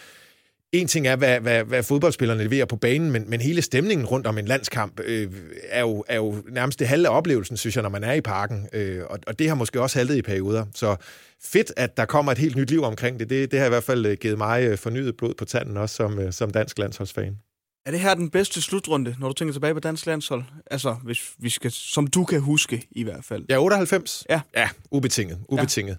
en 0.72 0.88
ting 0.88 1.08
er, 1.08 1.16
hvad, 1.16 1.40
hvad, 1.40 1.64
hvad 1.64 1.84
fodboldspillerne 1.84 2.44
leverer 2.44 2.66
på 2.66 2.76
banen, 2.76 3.12
men, 3.12 3.30
men 3.30 3.42
hele 3.42 3.62
stemningen 3.62 4.08
rundt 4.08 4.28
om 4.28 4.38
en 4.38 4.46
landskamp 4.46 5.00
øh, 5.04 5.32
er, 5.70 5.82
jo, 5.82 6.04
er 6.08 6.16
jo 6.16 6.44
nærmest 6.50 6.80
det 6.80 6.88
halve 6.88 7.08
af 7.08 7.18
oplevelsen, 7.18 7.58
synes 7.58 7.76
jeg, 7.76 7.82
når 7.82 7.90
man 7.90 8.04
er 8.04 8.14
i 8.14 8.22
parken. 8.22 8.68
Øh, 8.74 9.04
og, 9.10 9.20
og 9.28 9.40
det 9.40 9.48
har 9.48 9.56
måske 9.56 9.82
også 9.82 10.00
haltet 10.00 10.16
i 10.16 10.22
perioder. 10.22 10.66
Så 10.76 10.96
fedt, 11.44 11.74
at 11.78 11.98
der 11.98 12.06
kommer 12.06 12.32
et 12.32 12.38
helt 12.38 12.56
nyt 12.56 12.70
liv 12.70 12.84
omkring 12.84 13.20
det. 13.20 13.30
Det, 13.30 13.52
det 13.52 13.60
har 13.60 13.66
i 13.66 13.70
hvert 13.70 13.84
fald 13.84 14.06
øh, 14.06 14.18
givet 14.22 14.38
mig 14.38 14.64
øh, 14.64 14.78
fornyet 14.78 15.18
blod 15.18 15.34
på 15.34 15.46
tanden, 15.46 15.78
også 15.78 15.96
som, 15.96 16.20
øh, 16.20 16.34
som 16.34 16.52
dansk 16.52 16.80
landsholdsfan. 16.80 17.38
Er 17.86 17.92
det 17.92 18.00
her 18.00 18.14
den 18.14 18.30
bedste 18.30 18.62
slutrunde, 18.62 19.16
når 19.20 19.28
du 19.28 19.34
tænker 19.34 19.54
tilbage 19.54 19.74
på 19.74 19.80
dansk 19.80 20.06
landshold? 20.06 20.44
Altså, 20.72 20.96
hvis 21.04 21.32
vi 21.40 21.50
skal, 21.50 21.72
som 21.72 22.08
du 22.08 22.26
kan 22.26 22.40
huske 22.40 22.88
i 22.92 23.04
hvert 23.04 23.26
fald. 23.26 23.46
Ja, 23.50 23.58
98? 23.58 24.26
Ja. 24.30 24.42
Ja, 24.56 24.70
ubetinget. 24.92 25.40
ubetinget. 25.50 25.92
Ja. 25.92 25.98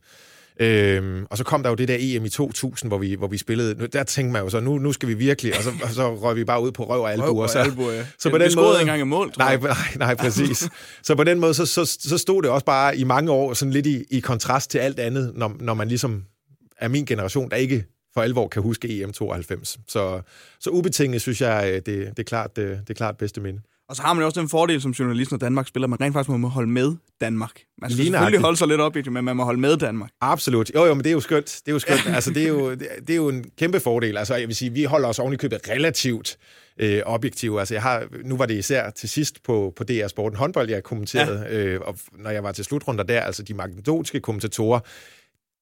Øhm, 0.62 1.26
og 1.30 1.38
så 1.38 1.44
kom 1.44 1.62
der 1.62 1.70
jo 1.70 1.74
det 1.74 1.88
der 1.88 1.96
EM 1.98 2.24
i 2.24 2.28
2000, 2.28 2.90
hvor 2.90 2.98
vi, 2.98 3.14
hvor 3.14 3.26
vi 3.26 3.38
spillede. 3.38 3.86
Der 3.86 4.02
tænkte 4.02 4.32
man 4.32 4.42
jo 4.42 4.50
så, 4.50 4.60
nu, 4.60 4.78
nu 4.78 4.92
skal 4.92 5.08
vi 5.08 5.14
virkelig, 5.14 5.56
og 5.56 5.62
så, 5.62 5.70
og 5.82 5.90
så 5.90 6.14
røg 6.14 6.36
vi 6.36 6.44
bare 6.44 6.62
ud 6.62 6.72
på 6.72 6.84
røv 6.84 7.00
og 7.00 7.12
albu. 7.12 7.24
Røv 7.24 7.36
og 7.36 7.50
så, 7.50 7.58
albu, 7.58 7.90
ja. 7.90 8.04
så 8.18 8.30
på 8.30 8.38
den 8.38 8.52
måde, 8.56 8.80
engang 8.80 9.00
i 9.00 9.04
mål, 9.04 9.32
nej, 9.38 9.56
nej, 9.62 9.74
nej, 9.96 10.14
præcis. 10.14 10.68
så 11.02 11.14
på 11.14 11.24
den 11.24 11.40
måde, 11.40 11.54
så, 11.54 11.66
så, 11.66 11.84
så 12.00 12.18
stod 12.18 12.42
det 12.42 12.50
også 12.50 12.66
bare 12.66 12.96
i 12.96 13.04
mange 13.04 13.32
år 13.32 13.54
sådan 13.54 13.72
lidt 13.72 13.86
i, 13.86 14.04
i 14.10 14.20
kontrast 14.20 14.70
til 14.70 14.78
alt 14.78 14.98
andet, 14.98 15.32
når, 15.34 15.56
når 15.60 15.74
man 15.74 15.88
ligesom 15.88 16.24
er 16.78 16.88
min 16.88 17.04
generation, 17.04 17.50
der 17.50 17.56
ikke 17.56 17.84
for 18.14 18.22
alvor 18.22 18.48
kan 18.48 18.62
huske 18.62 19.02
EM 19.02 19.12
92. 19.12 19.78
Så, 19.88 20.20
så 20.60 20.70
ubetinget 20.70 21.20
synes 21.20 21.40
jeg, 21.40 21.82
det, 21.86 21.86
det, 21.86 22.18
er 22.18 22.22
klart, 22.22 22.56
det, 22.56 22.80
det 22.80 22.90
er 22.90 22.94
klart 22.94 23.16
bedste 23.16 23.40
minde. 23.40 23.60
Og 23.92 23.96
så 23.96 24.02
har 24.02 24.12
man 24.12 24.20
jo 24.20 24.26
også 24.26 24.40
den 24.40 24.48
fordel 24.48 24.80
som 24.80 24.90
journalist, 24.90 25.30
når 25.30 25.38
Danmark 25.38 25.68
spiller, 25.68 25.86
man 25.86 26.00
rent 26.00 26.12
faktisk 26.12 26.38
må 26.38 26.48
holde 26.48 26.70
med 26.70 26.96
Danmark. 27.20 27.60
Man 27.78 27.90
skal 27.90 27.96
Lige 27.96 28.12
selvfølgelig 28.12 28.40
holde 28.40 28.56
sig 28.56 28.68
lidt 28.68 28.80
op, 28.80 28.96
men 29.10 29.24
man 29.24 29.36
må 29.36 29.44
holde 29.44 29.60
med 29.60 29.76
Danmark. 29.76 30.10
Absolut. 30.20 30.70
Jo, 30.74 30.84
jo, 30.84 30.94
men 30.94 31.04
det 31.04 31.10
er 31.10 31.14
jo 31.14 31.20
skønt. 31.20 31.46
Det 31.46 31.68
er 31.68 31.72
jo 31.72 31.78
skønt. 31.78 32.06
altså, 32.14 32.30
det 32.30 32.42
er 32.42 32.48
jo, 32.48 32.70
det 32.70 32.88
det 33.06 33.10
er 33.10 33.16
jo 33.16 33.28
en 33.28 33.44
kæmpe 33.58 33.80
fordel. 33.80 34.16
Altså, 34.18 34.34
jeg 34.34 34.48
vil 34.48 34.56
sige, 34.56 34.72
vi 34.72 34.84
holder 34.84 35.08
os 35.08 35.18
oven 35.18 35.32
i 35.32 35.36
købet 35.36 35.68
relativt 35.68 36.38
øh, 36.78 37.02
objektive. 37.04 37.58
Altså, 37.60 37.74
jeg 37.74 37.82
har, 37.82 38.04
nu 38.24 38.36
var 38.36 38.46
det 38.46 38.54
især 38.54 38.90
til 38.90 39.08
sidst 39.08 39.42
på, 39.42 39.72
på 39.76 39.84
DR 39.84 40.06
Sporten 40.06 40.38
håndbold, 40.38 40.70
jeg 40.70 40.82
kommenterede, 40.82 41.46
ja. 41.50 41.58
øh, 41.58 41.80
og 41.80 41.98
når 42.12 42.30
jeg 42.30 42.42
var 42.42 42.52
til 42.52 42.64
slutrunder 42.64 43.04
der, 43.04 43.20
altså 43.20 43.42
de 43.42 43.54
makedonske 43.54 44.20
kommentatorer, 44.20 44.80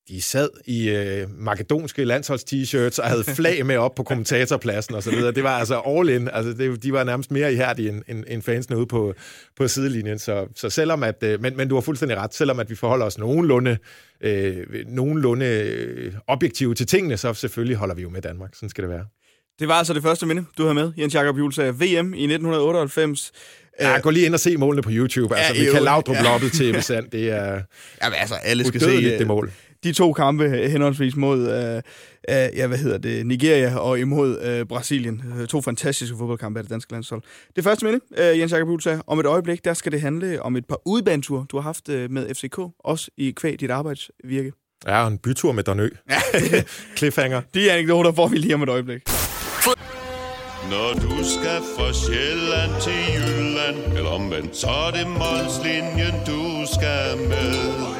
de 0.09 0.21
sad 0.21 0.49
i 0.67 0.91
øh, 0.91 1.27
makedonske 1.39 2.05
landsholds-t-shirts 2.05 3.03
og 3.03 3.09
havde 3.09 3.25
flag 3.25 3.67
med 3.67 3.77
op 3.77 3.95
på 3.95 4.03
kommentatorpladsen 4.03 4.95
og 4.95 5.03
så 5.03 5.11
videre. 5.11 5.33
Det 5.33 5.45
var 5.45 5.59
altså 5.59 5.81
all 5.87 6.09
in. 6.09 6.29
Altså, 6.33 6.53
det, 6.53 6.83
de 6.83 6.93
var 6.93 7.05
nærmest 7.05 7.31
mere 7.31 7.53
ihærdige 7.53 7.89
end, 7.89 8.03
end, 8.09 8.25
end 8.29 8.43
fansene 8.43 8.77
ude 8.77 8.87
på, 8.87 9.15
på 9.57 9.69
sidelinjen. 9.69 10.19
Så, 10.19 10.47
så 10.57 10.71
selvom 10.71 11.03
at, 11.03 11.23
øh, 11.23 11.43
men, 11.43 11.57
men 11.57 11.69
du 11.69 11.75
har 11.75 11.81
fuldstændig 11.81 12.19
ret, 12.19 12.35
selvom 12.35 12.61
at 12.61 12.71
vi 12.71 12.75
forholder 12.75 13.07
os 13.07 13.19
nogenlunde, 13.19 13.79
øh, 14.21 14.67
nogenlunde 14.87 15.47
øh, 15.47 16.13
objektive 16.27 16.75
til 16.75 16.87
tingene, 16.87 17.17
så 17.17 17.35
selvfølgelig 17.35 17.77
holder 17.77 17.95
vi 17.95 18.03
jo 18.03 18.11
med 18.11 18.23
Danmark. 18.23 18.55
Sådan 18.55 18.69
skal 18.69 18.83
det 18.83 18.91
være. 18.91 19.05
Det 19.59 19.69
var 19.69 19.75
altså 19.75 19.95
det 19.95 20.03
første 20.03 20.27
minde, 20.27 20.45
du 20.59 20.63
havde 20.63 20.75
med. 20.75 20.93
Jens 20.99 21.15
Jakob 21.15 21.53
sagde 21.53 21.73
VM 21.73 22.15
i 22.15 22.25
1998. 22.25 23.33
Ja, 23.81 23.99
gå 23.99 24.11
lige 24.11 24.27
ind 24.27 24.35
og 24.35 24.41
se 24.41 24.57
målene 24.57 24.83
på 24.83 24.91
YouTube. 24.93 25.37
Altså, 25.37 25.55
Ja, 25.55 25.59
ja, 25.59 25.65
Michael 25.65 25.85
Laudrup 25.85 26.17
ja. 26.17 26.23
ja. 26.23 26.31
loppet 26.31 26.53
til 26.53 26.71
Evesand, 26.71 27.11
det 27.13 27.31
er 27.31 27.63
Jamen 28.03 28.19
altså, 28.21 28.35
alle 28.35 28.65
skal 28.65 28.81
se 28.81 29.19
det 29.19 29.27
mål. 29.27 29.53
De 29.85 29.93
to 29.93 30.13
kampe 30.13 30.49
henholdsvis 30.49 31.17
mod 31.17 31.41
øh, 31.41 31.77
øh, 31.77 31.83
ja, 32.29 32.67
hvad 32.67 32.79
hedder 32.79 32.99
det, 32.99 33.27
Nigeria 33.27 33.79
og 33.79 33.99
imod 33.99 34.41
øh, 34.43 34.67
Brasilien. 34.67 35.23
To 35.49 35.61
fantastiske 35.61 36.17
fodboldkampe 36.19 36.59
af 36.59 36.65
det 36.65 36.71
danske 36.71 36.93
landshold. 36.93 37.23
Det 37.57 37.65
første 37.65 37.85
minde, 37.85 38.01
øh, 38.17 38.39
Jens 38.39 38.53
Jakob 38.53 38.81
sagde, 38.81 39.03
om 39.07 39.21
et 39.21 39.27
øjeblik, 39.27 39.65
der 39.65 39.75
skal 39.75 39.93
det 39.93 40.01
handle 40.01 40.43
om 40.43 40.57
et 40.57 40.67
par 40.67 40.81
udbaneture, 40.87 41.47
du 41.51 41.57
har 41.57 41.63
haft 41.63 41.89
øh, 41.89 42.11
med 42.11 42.35
FCK, 42.35 42.59
også 42.79 43.11
i 43.17 43.31
kvæg 43.31 43.61
dit 43.61 43.71
arbejdsvirke. 43.71 44.53
Ja, 44.87 45.03
og 45.03 45.09
en 45.09 45.19
bytur 45.19 45.53
med 45.53 45.65
Donø. 45.65 45.89
Cliffhanger. 46.97 47.41
De 47.55 47.73
anekdoter 47.73 48.13
får 48.13 48.29
vi 48.29 48.37
lige 48.37 48.55
om 48.55 48.63
et 48.63 48.69
øjeblik. 48.69 49.03
Når 50.71 50.93
du 50.95 51.25
skal 51.25 51.61
fra 51.77 51.93
Sjælland 51.93 52.73
til 52.83 53.01
Jylland 53.15 53.97
Eller 53.97 54.11
omvendt, 54.11 54.57
så 54.57 54.67
er 54.67 54.91
det 54.91 55.07
Molslinjen, 55.07 56.15
du 56.27 56.43
skal 56.75 57.29
med 57.29 58.00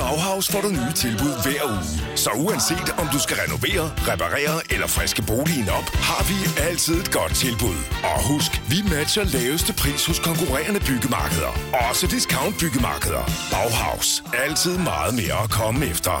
Bauhaus 0.00 0.46
får 0.52 0.60
du 0.60 0.68
nye 0.68 0.92
tilbud 1.04 1.34
hver 1.44 1.62
uge. 1.72 1.84
Så 2.24 2.30
uanset 2.44 2.88
om 3.02 3.06
du 3.14 3.18
skal 3.24 3.36
renovere, 3.44 3.84
reparere 4.10 4.56
eller 4.74 4.86
friske 4.86 5.22
boligen 5.22 5.68
op, 5.78 5.86
har 6.08 6.22
vi 6.30 6.36
altid 6.68 6.94
et 7.02 7.10
godt 7.18 7.34
tilbud. 7.44 7.78
Og 8.10 8.18
husk, 8.30 8.52
vi 8.72 8.78
matcher 8.94 9.24
laveste 9.24 9.72
pris 9.82 10.06
hos 10.06 10.18
konkurrerende 10.18 10.80
byggemarkeder. 10.88 11.52
Også 11.88 12.06
discount 12.06 12.54
byggemarkeder. 12.60 13.24
Bauhaus. 13.52 14.08
Altid 14.44 14.74
meget 14.90 15.14
mere 15.20 15.36
at 15.44 15.50
komme 15.50 15.86
efter. 15.92 16.14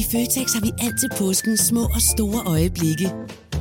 I 0.00 0.02
Føtex 0.12 0.48
har 0.56 0.62
vi 0.66 0.70
altid 0.86 1.08
påskens 1.18 1.60
små 1.60 1.84
og 1.96 2.02
store 2.12 2.40
øjeblikke. 2.54 3.08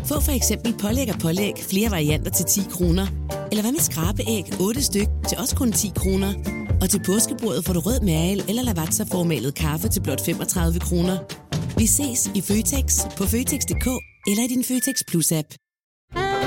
Få 0.10 0.22
for 0.28 0.36
eksempel 0.40 0.72
pålæg 0.82 1.08
og 1.14 1.20
pålæg 1.20 1.54
flere 1.70 1.92
varianter 1.92 2.32
til 2.32 2.46
10 2.46 2.60
kroner. 2.72 3.08
Eller 3.52 3.64
hvad 3.64 3.72
med 3.72 3.84
skrabeæg 3.90 4.46
8 4.60 4.84
styk 4.84 5.08
til 5.28 5.38
også 5.38 5.56
kun 5.56 5.72
10 5.72 5.92
kroner. 5.96 6.32
Og 6.86 6.92
til 6.92 7.04
påskebordet 7.06 7.66
får 7.66 7.74
du 7.74 7.80
rød 7.80 8.00
mal 8.00 8.46
eller 8.50 8.64
lavatserformalet 8.64 9.56
kaffe 9.56 9.88
til 9.90 10.02
blot 10.02 10.26
35 10.26 10.80
kroner. 10.80 11.18
Vi 11.78 11.86
ses 11.86 12.32
i 12.36 12.42
Føtex 12.42 12.86
på 13.18 13.24
Føtex.dk 13.24 13.88
eller 14.28 14.44
i 14.44 14.48
din 14.48 14.64
Føtex 14.64 14.96
Plus-app. 15.10 15.48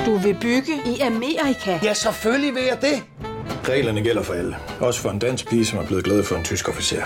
Du 0.05 0.17
vil 0.17 0.37
bygge 0.41 0.73
i 0.85 0.99
Amerika? 0.99 1.79
Ja, 1.83 1.93
selvfølgelig 1.93 2.53
vil 2.53 2.63
jeg 2.63 2.77
det. 2.81 3.03
Reglerne 3.69 4.01
gælder 4.01 4.23
for 4.23 4.33
alle. 4.33 4.55
Også 4.79 4.99
for 4.99 5.09
en 5.09 5.19
dansk 5.19 5.49
pige, 5.49 5.65
som 5.65 5.79
er 5.79 5.85
blevet 5.85 6.03
glad 6.03 6.23
for 6.23 6.35
en 6.35 6.43
tysk 6.43 6.69
officer. 6.69 7.03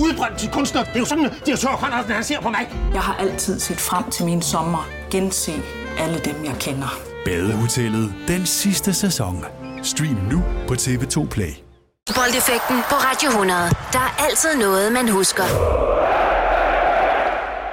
Udbrændt 0.00 0.38
til 0.38 0.50
kunstner. 0.50 0.84
Det 0.84 0.94
er 0.94 0.98
jo 0.98 1.04
sådan, 1.04 1.24
at 1.24 1.42
de 1.46 1.50
har 1.50 1.58
tørt, 1.58 1.78
han 2.08 2.24
ser 2.24 2.40
på 2.40 2.48
mig. 2.48 2.66
Jeg 2.92 3.00
har 3.00 3.14
altid 3.14 3.60
set 3.60 3.80
frem 3.80 4.10
til 4.10 4.24
min 4.24 4.42
sommer. 4.42 4.88
Gense 5.10 5.52
alle 5.98 6.20
dem, 6.24 6.44
jeg 6.44 6.56
kender. 6.60 7.00
Badehotellet 7.24 8.14
den 8.28 8.46
sidste 8.46 8.94
sæson. 8.94 9.44
Stream 9.82 10.18
nu 10.30 10.42
på 10.68 10.74
TV2 10.74 11.28
Play. 11.28 11.61
Boldeffekten 12.10 12.76
på 12.90 12.94
Radio 12.94 13.28
100. 13.28 13.60
Der 13.92 13.98
er 13.98 14.24
altid 14.28 14.56
noget, 14.58 14.92
man 14.92 15.08
husker. 15.08 15.42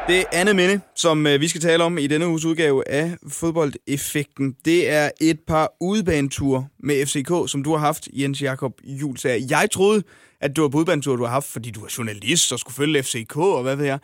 Det 0.07 0.25
andet 0.31 0.55
minde, 0.55 0.81
som 0.95 1.27
øh, 1.27 1.41
vi 1.41 1.47
skal 1.47 1.61
tale 1.61 1.83
om 1.83 1.97
i 1.97 2.07
denne 2.07 2.27
uges 2.27 2.45
udgave 2.45 2.89
af 2.89 3.11
Fodboldeffekten, 3.29 4.55
det 4.65 4.89
er 4.91 5.09
et 5.21 5.39
par 5.47 5.71
udebaneture 5.81 6.67
med 6.83 7.05
FCK, 7.05 7.51
som 7.51 7.63
du 7.63 7.71
har 7.71 7.77
haft, 7.77 8.07
Jens 8.13 8.41
Jakob 8.41 8.71
Juhl 8.83 9.17
sagde. 9.17 9.45
Jeg 9.49 9.67
troede, 9.71 10.03
at 10.41 10.55
du 10.55 10.61
var 10.61 10.69
på 10.69 10.77
udebanetur, 10.77 11.15
du 11.15 11.23
har 11.23 11.31
haft, 11.31 11.47
fordi 11.47 11.71
du 11.71 11.79
er 11.85 11.93
journalist 11.97 12.51
og 12.53 12.59
skulle 12.59 12.75
følge 12.75 13.03
FCK 13.03 13.37
og 13.37 13.63
hvad 13.63 13.75
ved 13.75 13.85
jeg. 13.85 13.99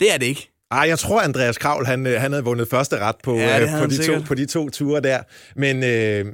Det 0.00 0.14
er 0.14 0.18
det 0.18 0.26
ikke. 0.26 0.50
Ej, 0.70 0.78
jeg 0.88 0.98
tror, 0.98 1.20
Andreas 1.20 1.58
Kravl, 1.58 1.86
han, 1.86 2.06
øh, 2.06 2.20
han 2.20 2.32
havde 2.32 2.44
vundet 2.44 2.68
første 2.68 2.98
ret 2.98 3.16
på, 3.24 3.36
Ja, 3.36 3.60
øh, 3.62 3.80
på, 3.82 3.86
de, 3.86 4.06
to, 4.06 4.12
på 4.26 4.34
de 4.34 4.46
to 4.46 4.70
ture 4.70 5.00
der. 5.00 5.18
Men 5.56 5.84
øh, 5.84 6.32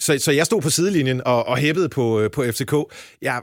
så, 0.00 0.18
så 0.18 0.32
jeg 0.32 0.46
stod 0.46 0.62
på 0.62 0.70
sidelinjen 0.70 1.22
og, 1.26 1.46
og 1.46 1.56
hæppede 1.56 1.88
på, 1.88 2.20
øh, 2.20 2.30
på 2.30 2.44
FCK. 2.50 2.74
Jeg 3.22 3.42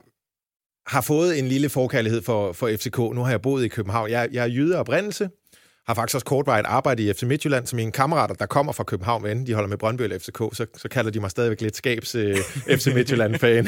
har 0.88 1.02
fået 1.02 1.40
en 1.40 1.48
lille 1.48 1.70
forkærlighed 1.70 2.22
for, 2.22 2.54
for 2.54 2.70
FCK. 2.78 2.98
Nu 2.98 3.24
har 3.24 3.30
jeg 3.30 3.42
boet 3.42 3.64
i 3.64 3.68
København. 3.68 4.10
Jeg, 4.10 4.30
jeg 4.32 4.44
er 4.44 4.50
jyde 4.50 4.78
oprindelse. 4.78 5.30
Har 5.88 5.94
faktisk 5.94 6.16
også 6.16 6.26
kortvarigt 6.26 6.68
arbejde 6.68 7.04
i 7.04 7.14
FC 7.14 7.24
Midtjylland, 7.24 7.68
så 7.68 7.76
mine 7.76 7.92
kammerater, 7.92 8.36
der 8.36 8.46
kommer 8.46 8.74
fra 8.74 8.84
København, 8.84 9.28
enten 9.28 9.48
de 9.48 9.54
holder 9.54 9.70
med 9.70 9.78
Brøndby 9.78 10.02
eller 10.02 10.20
FCK, 10.20 10.38
så, 10.38 10.66
så 10.78 10.90
kalder 10.92 11.12
de 11.12 11.20
mig 11.20 11.32
stadigvæk 11.32 11.62
lidt 11.62 11.76
skabs 11.76 12.16
øh, 12.16 12.38
FC 12.78 12.88
Midtjylland-fan. 12.96 13.68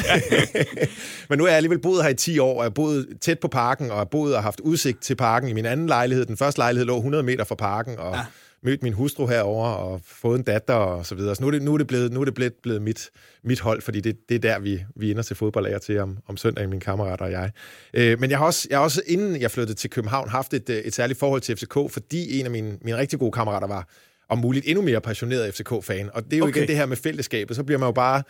Men 1.29 1.37
nu 1.37 1.43
er 1.43 1.47
jeg 1.47 1.57
alligevel 1.57 1.79
boet 1.79 2.03
her 2.03 2.09
i 2.09 2.15
10 2.15 2.39
år, 2.39 2.53
og 2.53 2.57
jeg 2.57 2.63
har 2.63 2.69
boet 2.69 3.07
tæt 3.21 3.39
på 3.39 3.47
parken, 3.47 3.91
og 3.91 3.97
har 3.97 4.05
boet 4.05 4.35
og 4.35 4.43
haft 4.43 4.59
udsigt 4.59 5.01
til 5.01 5.15
parken 5.15 5.49
i 5.49 5.53
min 5.53 5.65
anden 5.65 5.87
lejlighed. 5.87 6.25
Den 6.25 6.37
første 6.37 6.59
lejlighed 6.59 6.85
lå 6.85 6.95
100 6.95 7.23
meter 7.23 7.43
fra 7.43 7.55
parken, 7.55 7.99
og 7.99 8.15
ja. 8.15 8.25
Mødt 8.63 8.83
min 8.83 8.93
hustru 8.93 9.27
herover 9.27 9.67
og 9.67 10.01
fået 10.05 10.37
en 10.37 10.43
datter 10.43 10.73
og 10.73 11.05
så 11.05 11.15
videre. 11.15 11.35
Så 11.35 11.41
nu 11.41 11.47
er 11.47 11.51
det, 11.51 11.61
nu 11.61 11.73
er 11.73 11.77
det 11.77 11.87
blevet, 11.87 12.11
nu 12.11 12.21
er 12.21 12.25
det 12.25 12.33
blevet, 12.33 12.53
blevet 12.53 12.81
mit, 12.81 13.09
mit 13.43 13.59
hold, 13.59 13.81
fordi 13.81 13.99
det, 13.99 14.29
det 14.29 14.35
er 14.35 14.39
der, 14.39 14.59
vi, 14.59 14.83
vi 14.95 15.11
ender 15.11 15.23
til 15.23 15.35
fodbold 15.35 15.65
af 15.65 15.75
og 15.75 15.81
til 15.81 15.99
om, 15.99 16.17
om 16.27 16.37
søndagen, 16.37 16.69
mine 16.69 16.81
kammerater 16.81 17.25
og 17.25 17.31
jeg. 17.31 17.51
Øh, 17.93 18.19
men 18.19 18.29
jeg 18.29 18.37
har, 18.37 18.45
også, 18.45 18.67
jeg 18.69 18.77
har 18.77 18.83
også, 18.83 19.01
inden 19.07 19.41
jeg 19.41 19.51
flyttede 19.51 19.77
til 19.77 19.89
København, 19.89 20.29
haft 20.29 20.53
et, 20.53 20.69
øh, 20.69 20.77
et 20.77 20.93
særligt 20.93 21.19
forhold 21.19 21.41
til 21.41 21.57
FCK, 21.57 21.77
fordi 21.89 22.39
en 22.39 22.45
af 22.45 22.51
mine, 22.51 22.77
mine 22.81 22.97
rigtig 22.97 23.19
gode 23.19 23.31
kammerater 23.31 23.67
var 23.67 23.87
om 24.29 24.37
muligt 24.37 24.65
endnu 24.67 24.81
mere 24.81 25.01
passioneret 25.01 25.53
FCK-fan. 25.53 26.09
Og 26.13 26.25
det 26.25 26.33
er 26.33 26.37
jo. 26.37 26.43
Okay. 26.43 26.55
igen 26.55 26.67
det 26.67 26.75
her 26.75 26.85
med 26.85 26.97
fællesskabet, 26.97 27.55
så 27.55 27.63
bliver 27.63 27.79
man 27.79 27.87
jo 27.87 27.91
bare 27.91 28.23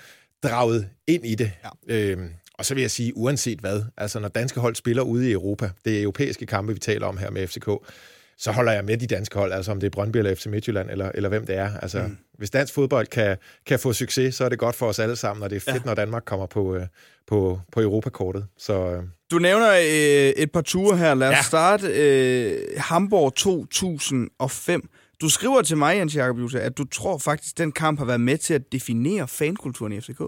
draget 0.43 0.89
ind 1.07 1.25
i 1.25 1.35
det. 1.35 1.51
Ja. 1.89 1.95
Øhm, 1.95 2.29
og 2.53 2.65
så 2.65 2.73
vil 2.73 2.81
jeg 2.81 2.91
sige, 2.91 3.17
uanset 3.17 3.59
hvad, 3.59 3.83
altså 3.97 4.19
når 4.19 4.27
danske 4.27 4.59
hold 4.59 4.75
spiller 4.75 5.03
ude 5.03 5.29
i 5.29 5.31
Europa, 5.31 5.69
det 5.85 5.97
er 5.97 6.01
europæiske 6.01 6.45
kampe, 6.45 6.73
vi 6.73 6.79
taler 6.79 7.07
om 7.07 7.17
her 7.17 7.31
med 7.31 7.47
FCK, 7.47 7.69
så 8.43 8.51
holder 8.51 8.71
jeg 8.71 8.85
med 8.85 8.97
de 8.97 9.07
danske 9.07 9.39
hold, 9.39 9.51
altså 9.53 9.71
om 9.71 9.79
det 9.79 9.87
er 9.87 9.91
Brøndby 9.91 10.17
eller 10.17 10.35
FC 10.35 10.45
Midtjylland, 10.45 10.89
eller, 10.89 11.11
eller 11.15 11.29
hvem 11.29 11.45
det 11.45 11.55
er. 11.57 11.71
Altså, 11.81 12.01
mm. 12.01 12.17
hvis 12.37 12.49
dansk 12.49 12.73
fodbold 12.73 13.07
kan, 13.07 13.37
kan 13.65 13.79
få 13.79 13.93
succes, 13.93 14.35
så 14.35 14.45
er 14.45 14.49
det 14.49 14.59
godt 14.59 14.75
for 14.75 14.85
os 14.87 14.99
alle 14.99 15.15
sammen, 15.15 15.43
og 15.43 15.49
det 15.49 15.55
er 15.55 15.59
fedt, 15.59 15.75
ja. 15.75 15.81
når 15.85 15.93
Danmark 15.93 16.23
kommer 16.25 16.45
på, 16.45 16.75
øh, 16.75 16.87
på, 17.27 17.59
på 17.71 17.81
Europakortet. 17.81 18.45
Så 18.57 18.73
øh, 18.73 19.03
Du 19.31 19.39
nævner 19.39 19.71
øh, 19.71 20.43
et 20.43 20.51
par 20.51 20.61
ture 20.61 20.97
her. 20.97 21.13
Lad 21.13 21.29
os 21.29 21.35
Ja. 21.35 21.41
starte. 21.41 21.87
Øh, 21.87 22.59
Hamburg 22.77 23.35
2005. 23.35 24.89
Du 25.21 25.29
skriver 25.29 25.61
til 25.61 25.77
mig, 25.77 25.97
Jens 25.97 26.15
Jacob 26.15 26.39
Juse, 26.39 26.61
at 26.61 26.77
du 26.77 26.85
tror 26.85 27.17
faktisk, 27.17 27.53
at 27.53 27.57
den 27.57 27.71
kamp 27.71 27.99
har 27.99 28.05
været 28.05 28.21
med 28.21 28.37
til 28.37 28.53
at 28.53 28.61
definere 28.71 29.27
fankulturen 29.27 29.93
i 29.93 30.01
FCK. 30.01 30.21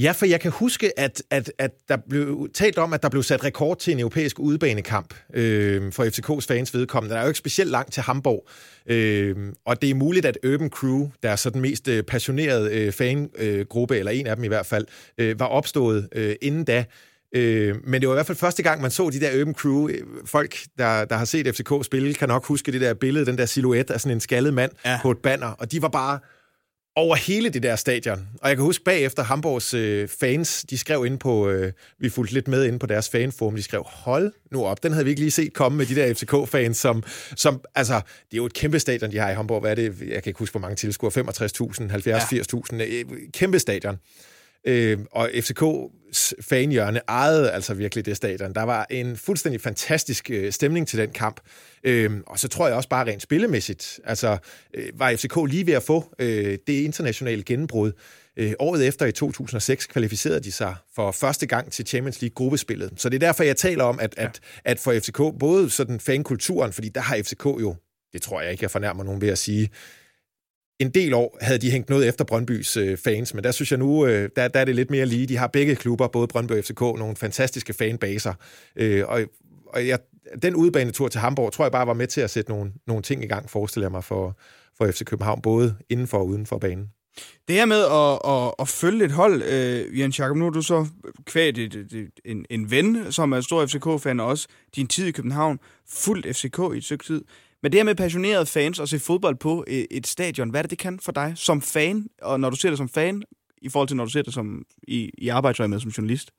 Ja, 0.00 0.12
for 0.12 0.26
jeg 0.26 0.40
kan 0.40 0.50
huske, 0.50 0.98
at, 0.98 1.22
at, 1.30 1.52
at 1.58 1.70
der 1.88 1.96
blev 2.08 2.48
talt 2.54 2.78
om, 2.78 2.92
at 2.92 3.02
der 3.02 3.08
blev 3.08 3.22
sat 3.22 3.44
rekord 3.44 3.78
til 3.78 3.92
en 3.92 4.00
europæisk 4.00 4.38
udebanekamp 4.38 5.14
øh, 5.34 5.92
for 5.92 6.04
FCK's 6.04 6.46
fans 6.48 6.74
vedkommende. 6.74 7.14
Der 7.14 7.20
er 7.20 7.24
jo 7.24 7.28
ikke 7.28 7.38
specielt 7.38 7.70
langt 7.70 7.92
til 7.92 8.02
Hamburg, 8.02 8.48
øh, 8.86 9.36
og 9.66 9.82
det 9.82 9.90
er 9.90 9.94
muligt, 9.94 10.26
at 10.26 10.38
Urban 10.46 10.68
Crew, 10.68 11.08
der 11.22 11.30
er 11.30 11.36
så 11.36 11.50
den 11.50 11.60
mest 11.60 11.88
øh, 11.88 12.02
passionerede 12.02 12.74
øh, 12.74 12.92
fangruppe, 12.92 13.98
eller 13.98 14.12
en 14.12 14.26
af 14.26 14.36
dem 14.36 14.44
i 14.44 14.48
hvert 14.48 14.66
fald, 14.66 14.86
øh, 15.18 15.40
var 15.40 15.46
opstået 15.46 16.08
øh, 16.12 16.34
inden 16.42 16.64
da. 16.64 16.84
Øh, 17.34 17.74
men 17.84 18.00
det 18.00 18.08
var 18.08 18.14
i 18.14 18.16
hvert 18.16 18.26
fald 18.26 18.38
første 18.38 18.62
gang, 18.62 18.80
man 18.82 18.90
så 18.90 19.10
de 19.10 19.20
der 19.20 19.40
Urban 19.40 19.54
Crew. 19.54 19.88
Folk, 20.24 20.56
der, 20.78 21.04
der 21.04 21.16
har 21.16 21.24
set 21.24 21.56
FCK 21.56 21.84
spille, 21.84 22.14
kan 22.14 22.28
nok 22.28 22.46
huske 22.46 22.72
det 22.72 22.80
der 22.80 22.94
billede, 22.94 23.26
den 23.26 23.38
der 23.38 23.46
silhuet 23.46 23.90
af 23.90 24.00
sådan 24.00 24.16
en 24.16 24.20
skaldet 24.20 24.54
mand 24.54 24.70
ja. 24.84 24.98
på 25.02 25.10
et 25.10 25.18
banner, 25.18 25.46
og 25.48 25.72
de 25.72 25.82
var 25.82 25.88
bare 25.88 26.18
over 27.00 27.16
hele 27.16 27.48
det 27.48 27.62
der 27.62 27.76
stadion. 27.76 28.28
Og 28.42 28.48
jeg 28.48 28.56
kan 28.56 28.64
huske 28.64 28.84
bagefter 28.84 29.22
Hamburgs 29.22 29.74
øh, 29.74 30.08
fans, 30.08 30.64
de 30.70 30.78
skrev 30.78 31.06
ind 31.06 31.18
på, 31.18 31.48
øh, 31.48 31.72
vi 31.98 32.08
fulgte 32.08 32.34
lidt 32.34 32.48
med 32.48 32.64
ind 32.64 32.80
på 32.80 32.86
deres 32.86 33.08
fanforum, 33.08 33.56
de 33.56 33.62
skrev, 33.62 33.82
hold 33.86 34.32
nu 34.50 34.64
op, 34.64 34.82
den 34.82 34.92
havde 34.92 35.04
vi 35.04 35.10
ikke 35.10 35.20
lige 35.20 35.30
set 35.30 35.52
komme 35.52 35.78
med 35.78 35.86
de 35.86 35.94
der 35.94 36.14
FCK-fans, 36.14 36.76
som, 36.76 37.02
som, 37.36 37.60
altså, 37.74 37.94
det 37.94 38.32
er 38.32 38.36
jo 38.36 38.46
et 38.46 38.52
kæmpe 38.52 38.78
stadion, 38.78 39.10
de 39.12 39.18
har 39.18 39.30
i 39.30 39.34
Hamburg, 39.34 39.60
hvad 39.60 39.70
er 39.70 39.74
det, 39.74 40.00
jeg 40.00 40.22
kan 40.22 40.30
ikke 40.30 40.38
huske, 40.38 40.52
hvor 40.52 40.60
mange 40.60 40.76
tilskuere, 40.76 41.12
65.000, 41.12 41.90
70, 41.90 42.32
ja. 42.32 42.38
80.000, 42.38 42.82
øh, 42.82 43.04
kæmpe 43.32 43.58
stadion. 43.58 43.98
Øh, 44.66 44.98
og 45.12 45.30
FCK's 45.30 46.32
fanhjørne 46.40 47.00
ejede 47.08 47.50
altså 47.50 47.74
virkelig 47.74 48.06
det 48.06 48.16
stadion. 48.16 48.54
Der 48.54 48.62
var 48.62 48.86
en 48.90 49.16
fuldstændig 49.16 49.60
fantastisk 49.60 50.30
øh, 50.30 50.52
stemning 50.52 50.88
til 50.88 50.98
den 50.98 51.10
kamp. 51.10 51.40
Øh, 51.84 52.10
og 52.26 52.38
så 52.38 52.48
tror 52.48 52.66
jeg 52.66 52.76
også 52.76 52.88
bare 52.88 53.06
rent 53.06 53.22
spillemæssigt, 53.22 54.00
altså 54.04 54.38
øh, 54.74 54.86
var 54.94 55.16
FCK 55.16 55.36
lige 55.48 55.66
ved 55.66 55.74
at 55.74 55.82
få 55.82 56.14
øh, 56.18 56.58
det 56.66 56.82
internationale 56.84 57.42
gennembrud. 57.42 57.92
Øh, 58.36 58.52
året 58.58 58.86
efter 58.86 59.06
i 59.06 59.12
2006 59.12 59.86
kvalificerede 59.86 60.40
de 60.40 60.52
sig 60.52 60.74
for 60.94 61.12
første 61.12 61.46
gang 61.46 61.72
til 61.72 61.86
Champions 61.86 62.22
League 62.22 62.34
gruppespillet. 62.34 62.92
Så 62.96 63.08
det 63.08 63.22
er 63.22 63.26
derfor, 63.26 63.44
jeg 63.44 63.56
taler 63.56 63.84
om, 63.84 64.00
at, 64.00 64.14
at, 64.16 64.40
at 64.64 64.78
for 64.78 64.92
FCK, 64.92 65.38
både 65.38 65.70
sådan 65.70 66.00
fankulturen, 66.00 66.72
fordi 66.72 66.88
der 66.88 67.00
har 67.00 67.16
FCK 67.16 67.44
jo, 67.44 67.76
det 68.12 68.22
tror 68.22 68.40
jeg 68.40 68.52
ikke, 68.52 68.62
jeg 68.62 68.70
fornærmer 68.70 69.04
nogen 69.04 69.20
ved 69.20 69.28
at 69.28 69.38
sige, 69.38 69.70
en 70.80 70.90
del 70.90 71.14
år 71.14 71.38
havde 71.40 71.58
de 71.58 71.70
hængt 71.70 71.90
noget 71.90 72.08
efter 72.08 72.24
Brøndbys 72.24 72.76
øh, 72.76 72.96
fans, 72.96 73.34
men 73.34 73.44
der 73.44 73.52
synes 73.52 73.70
jeg 73.70 73.78
nu, 73.78 74.06
øh, 74.06 74.28
der, 74.36 74.48
der 74.48 74.60
er 74.60 74.64
det 74.64 74.74
lidt 74.74 74.90
mere 74.90 75.06
lige. 75.06 75.26
De 75.26 75.36
har 75.36 75.46
begge 75.46 75.76
klubber, 75.76 76.08
både 76.08 76.26
Brøndby 76.26 76.52
og 76.52 76.64
FCK, 76.64 76.80
nogle 76.80 77.16
fantastiske 77.16 77.72
fanbaser. 77.72 78.34
Øh, 78.76 79.04
og 79.08 79.20
og 79.72 79.86
jeg, 79.86 79.98
den 80.42 80.54
udbanetur 80.54 81.08
til 81.08 81.20
Hamburg, 81.20 81.52
tror 81.52 81.64
jeg 81.64 81.72
bare 81.72 81.86
var 81.86 81.94
med 81.94 82.06
til 82.06 82.20
at 82.20 82.30
sætte 82.30 82.50
nogle, 82.50 82.72
nogle 82.86 83.02
ting 83.02 83.24
i 83.24 83.26
gang, 83.26 83.50
forestiller 83.50 83.84
jeg 83.84 83.92
mig, 83.92 84.04
for, 84.04 84.38
for 84.78 84.90
FC 84.90 85.04
København, 85.04 85.42
både 85.42 85.76
inden 85.88 86.06
for 86.06 86.18
og 86.18 86.26
uden 86.26 86.46
for 86.46 86.58
banen. 86.58 86.86
Det 87.48 87.56
her 87.56 87.64
med 87.64 87.80
at, 87.80 88.32
at, 88.32 88.54
at 88.58 88.68
følge 88.68 89.04
et 89.04 89.10
hold, 89.10 89.42
øh, 89.42 89.98
Jens 89.98 90.18
Jakob, 90.18 90.36
nu 90.36 90.46
er 90.46 90.50
du 90.50 90.62
så 90.62 90.86
kvæt 91.24 91.58
en, 92.24 92.44
en 92.50 92.70
ven, 92.70 93.12
som 93.12 93.32
er 93.32 93.40
stor 93.40 93.66
FCK-fan, 93.66 94.20
og 94.20 94.26
også 94.26 94.48
din 94.76 94.86
tid 94.86 95.06
i 95.06 95.10
København, 95.10 95.58
fuldt 95.88 96.36
FCK 96.36 96.58
i 96.74 96.76
et 96.76 96.84
stykke 96.84 97.04
tid. 97.04 97.24
Men 97.62 97.72
det 97.72 97.78
her 97.78 97.84
med 97.84 97.94
passionerede 97.94 98.46
fans 98.46 98.78
og 98.78 98.88
se 98.88 98.98
fodbold 98.98 99.36
på 99.36 99.64
et 99.68 100.06
stadion, 100.06 100.50
hvad 100.50 100.60
er 100.60 100.62
det, 100.62 100.70
det 100.70 100.78
kan 100.78 101.00
for 101.02 101.12
dig 101.12 101.32
som 101.36 101.62
fan, 101.62 102.06
og 102.22 102.40
når 102.40 102.50
du 102.50 102.56
ser 102.56 102.68
det 102.68 102.78
som 102.78 102.88
fan, 102.88 103.22
i 103.62 103.68
forhold 103.68 103.88
til 103.88 103.96
når 103.96 104.04
du 104.04 104.10
ser 104.10 104.22
det 104.22 104.34
som 104.34 104.64
i, 104.82 105.10
i 105.18 105.28
arbejdsøjemed 105.28 105.80
som 105.80 105.90
journalist? 105.90 106.30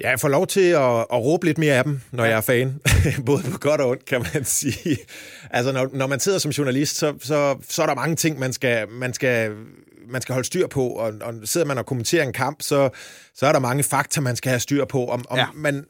Ja, 0.00 0.10
jeg 0.10 0.20
får 0.20 0.28
lov 0.28 0.46
til 0.46 0.60
at, 0.70 0.98
at 1.00 1.24
råbe 1.24 1.46
lidt 1.46 1.58
mere 1.58 1.74
af 1.74 1.84
dem, 1.84 2.00
når 2.12 2.24
ja. 2.24 2.30
jeg 2.30 2.36
er 2.36 2.40
fan. 2.40 2.80
Både 3.26 3.42
på 3.42 3.58
godt 3.58 3.80
og 3.80 3.88
ondt, 3.88 4.04
kan 4.04 4.26
man 4.34 4.44
sige. 4.60 4.98
Altså, 5.50 5.72
når, 5.72 5.90
når 5.92 6.06
man 6.06 6.20
sidder 6.20 6.38
som 6.38 6.50
journalist, 6.50 6.96
så, 6.96 7.14
så, 7.20 7.58
så 7.68 7.82
er 7.82 7.86
der 7.86 7.94
mange 7.94 8.16
ting, 8.16 8.38
man 8.38 8.52
skal, 8.52 8.88
man 8.88 9.14
skal, 9.14 9.52
man 10.08 10.22
skal 10.22 10.32
holde 10.32 10.46
styr 10.46 10.66
på. 10.66 10.88
Og, 10.88 11.12
og 11.22 11.34
sidder 11.44 11.66
man 11.66 11.78
og 11.78 11.86
kommenterer 11.86 12.22
en 12.22 12.32
kamp, 12.32 12.62
så, 12.62 12.90
så 13.34 13.46
er 13.46 13.52
der 13.52 13.58
mange 13.58 13.82
fakta, 13.82 14.20
man 14.20 14.36
skal 14.36 14.50
have 14.50 14.60
styr 14.60 14.84
på. 14.84 15.06
Om, 15.06 15.24
om 15.28 15.38
ja. 15.38 15.46
man, 15.54 15.84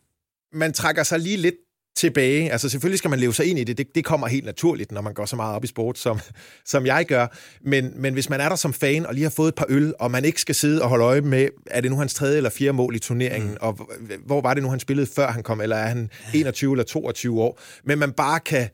man 0.53 0.73
trækker 0.73 1.03
sig 1.03 1.19
lige 1.19 1.37
lidt 1.37 1.55
tilbage. 2.01 2.53
Altså 2.53 2.69
selvfølgelig 2.69 2.99
skal 2.99 3.11
man 3.11 3.19
leve 3.19 3.35
sig 3.35 3.47
ind 3.47 3.59
i 3.59 3.65
det. 3.65 3.79
det. 3.79 3.95
Det 3.95 4.05
kommer 4.05 4.27
helt 4.27 4.45
naturligt, 4.45 4.93
når 4.93 5.01
man 5.01 5.15
går 5.15 5.27
så 5.27 5.37
meget 5.37 5.57
op 5.57 5.65
i 5.65 5.67
sport, 5.67 5.99
som, 5.99 6.21
som 6.65 6.87
jeg 6.87 7.07
gør. 7.07 7.27
Men, 7.65 7.93
men 7.97 8.13
hvis 8.15 8.31
man 8.31 8.41
er 8.41 8.49
der 8.49 8.57
som 8.57 8.73
fan 8.73 9.07
og 9.07 9.15
lige 9.15 9.23
har 9.23 9.31
fået 9.31 9.49
et 9.49 9.55
par 9.55 9.67
øl, 9.69 9.95
og 9.99 10.11
man 10.11 10.25
ikke 10.25 10.41
skal 10.41 10.55
sidde 10.55 10.83
og 10.83 10.89
holde 10.89 11.05
øje 11.05 11.21
med, 11.21 11.49
er 11.67 11.81
det 11.81 11.91
nu 11.91 11.97
hans 11.97 12.15
tredje 12.15 12.37
eller 12.37 12.51
fjerde 12.51 12.73
mål 12.73 12.97
i 12.97 12.99
turneringen, 12.99 13.51
mm. 13.51 13.57
og 13.61 13.89
hvor 14.27 14.41
var 14.41 14.55
det 14.55 14.63
nu, 14.63 14.69
han 14.71 14.81
spillede 14.81 15.07
før 15.07 15.31
han 15.31 15.43
kom, 15.43 15.61
eller 15.61 15.77
er 15.77 15.89
han 15.89 16.11
21 16.35 16.73
eller 16.73 16.85
22 16.85 17.43
år, 17.43 17.61
men 17.85 17.99
man 17.99 18.13
bare 18.13 18.41
kan 18.41 18.69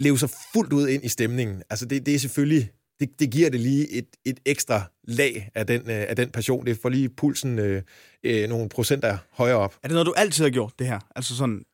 leve 0.00 0.18
sig 0.18 0.30
fuldt 0.52 0.72
ud 0.72 0.88
ind 0.88 1.04
i 1.04 1.08
stemningen. 1.08 1.62
Altså 1.70 1.84
det, 1.86 2.06
det 2.06 2.14
er 2.14 2.18
selvfølgelig 2.18 2.70
det, 3.00 3.20
det 3.20 3.30
giver 3.30 3.50
det 3.50 3.60
lige 3.60 3.92
et, 3.92 4.06
et 4.24 4.40
ekstra 4.46 4.82
lag 5.04 5.50
af 5.54 5.66
den, 5.66 5.80
øh, 5.80 6.04
af 6.08 6.16
den 6.16 6.30
passion. 6.30 6.66
Det 6.66 6.78
får 6.82 6.88
lige 6.88 7.08
pulsen 7.08 7.58
øh, 7.58 7.82
øh, 8.24 8.48
nogle 8.48 8.68
procenter 8.68 9.18
højere 9.30 9.56
op. 9.56 9.74
Er 9.82 9.88
det 9.88 9.92
noget, 9.92 10.06
du 10.06 10.14
altid 10.16 10.44
har 10.44 10.50
gjort, 10.50 10.72
det 10.78 10.86
her? 10.86 10.98
Altså 11.16 11.36
sådan 11.36 11.64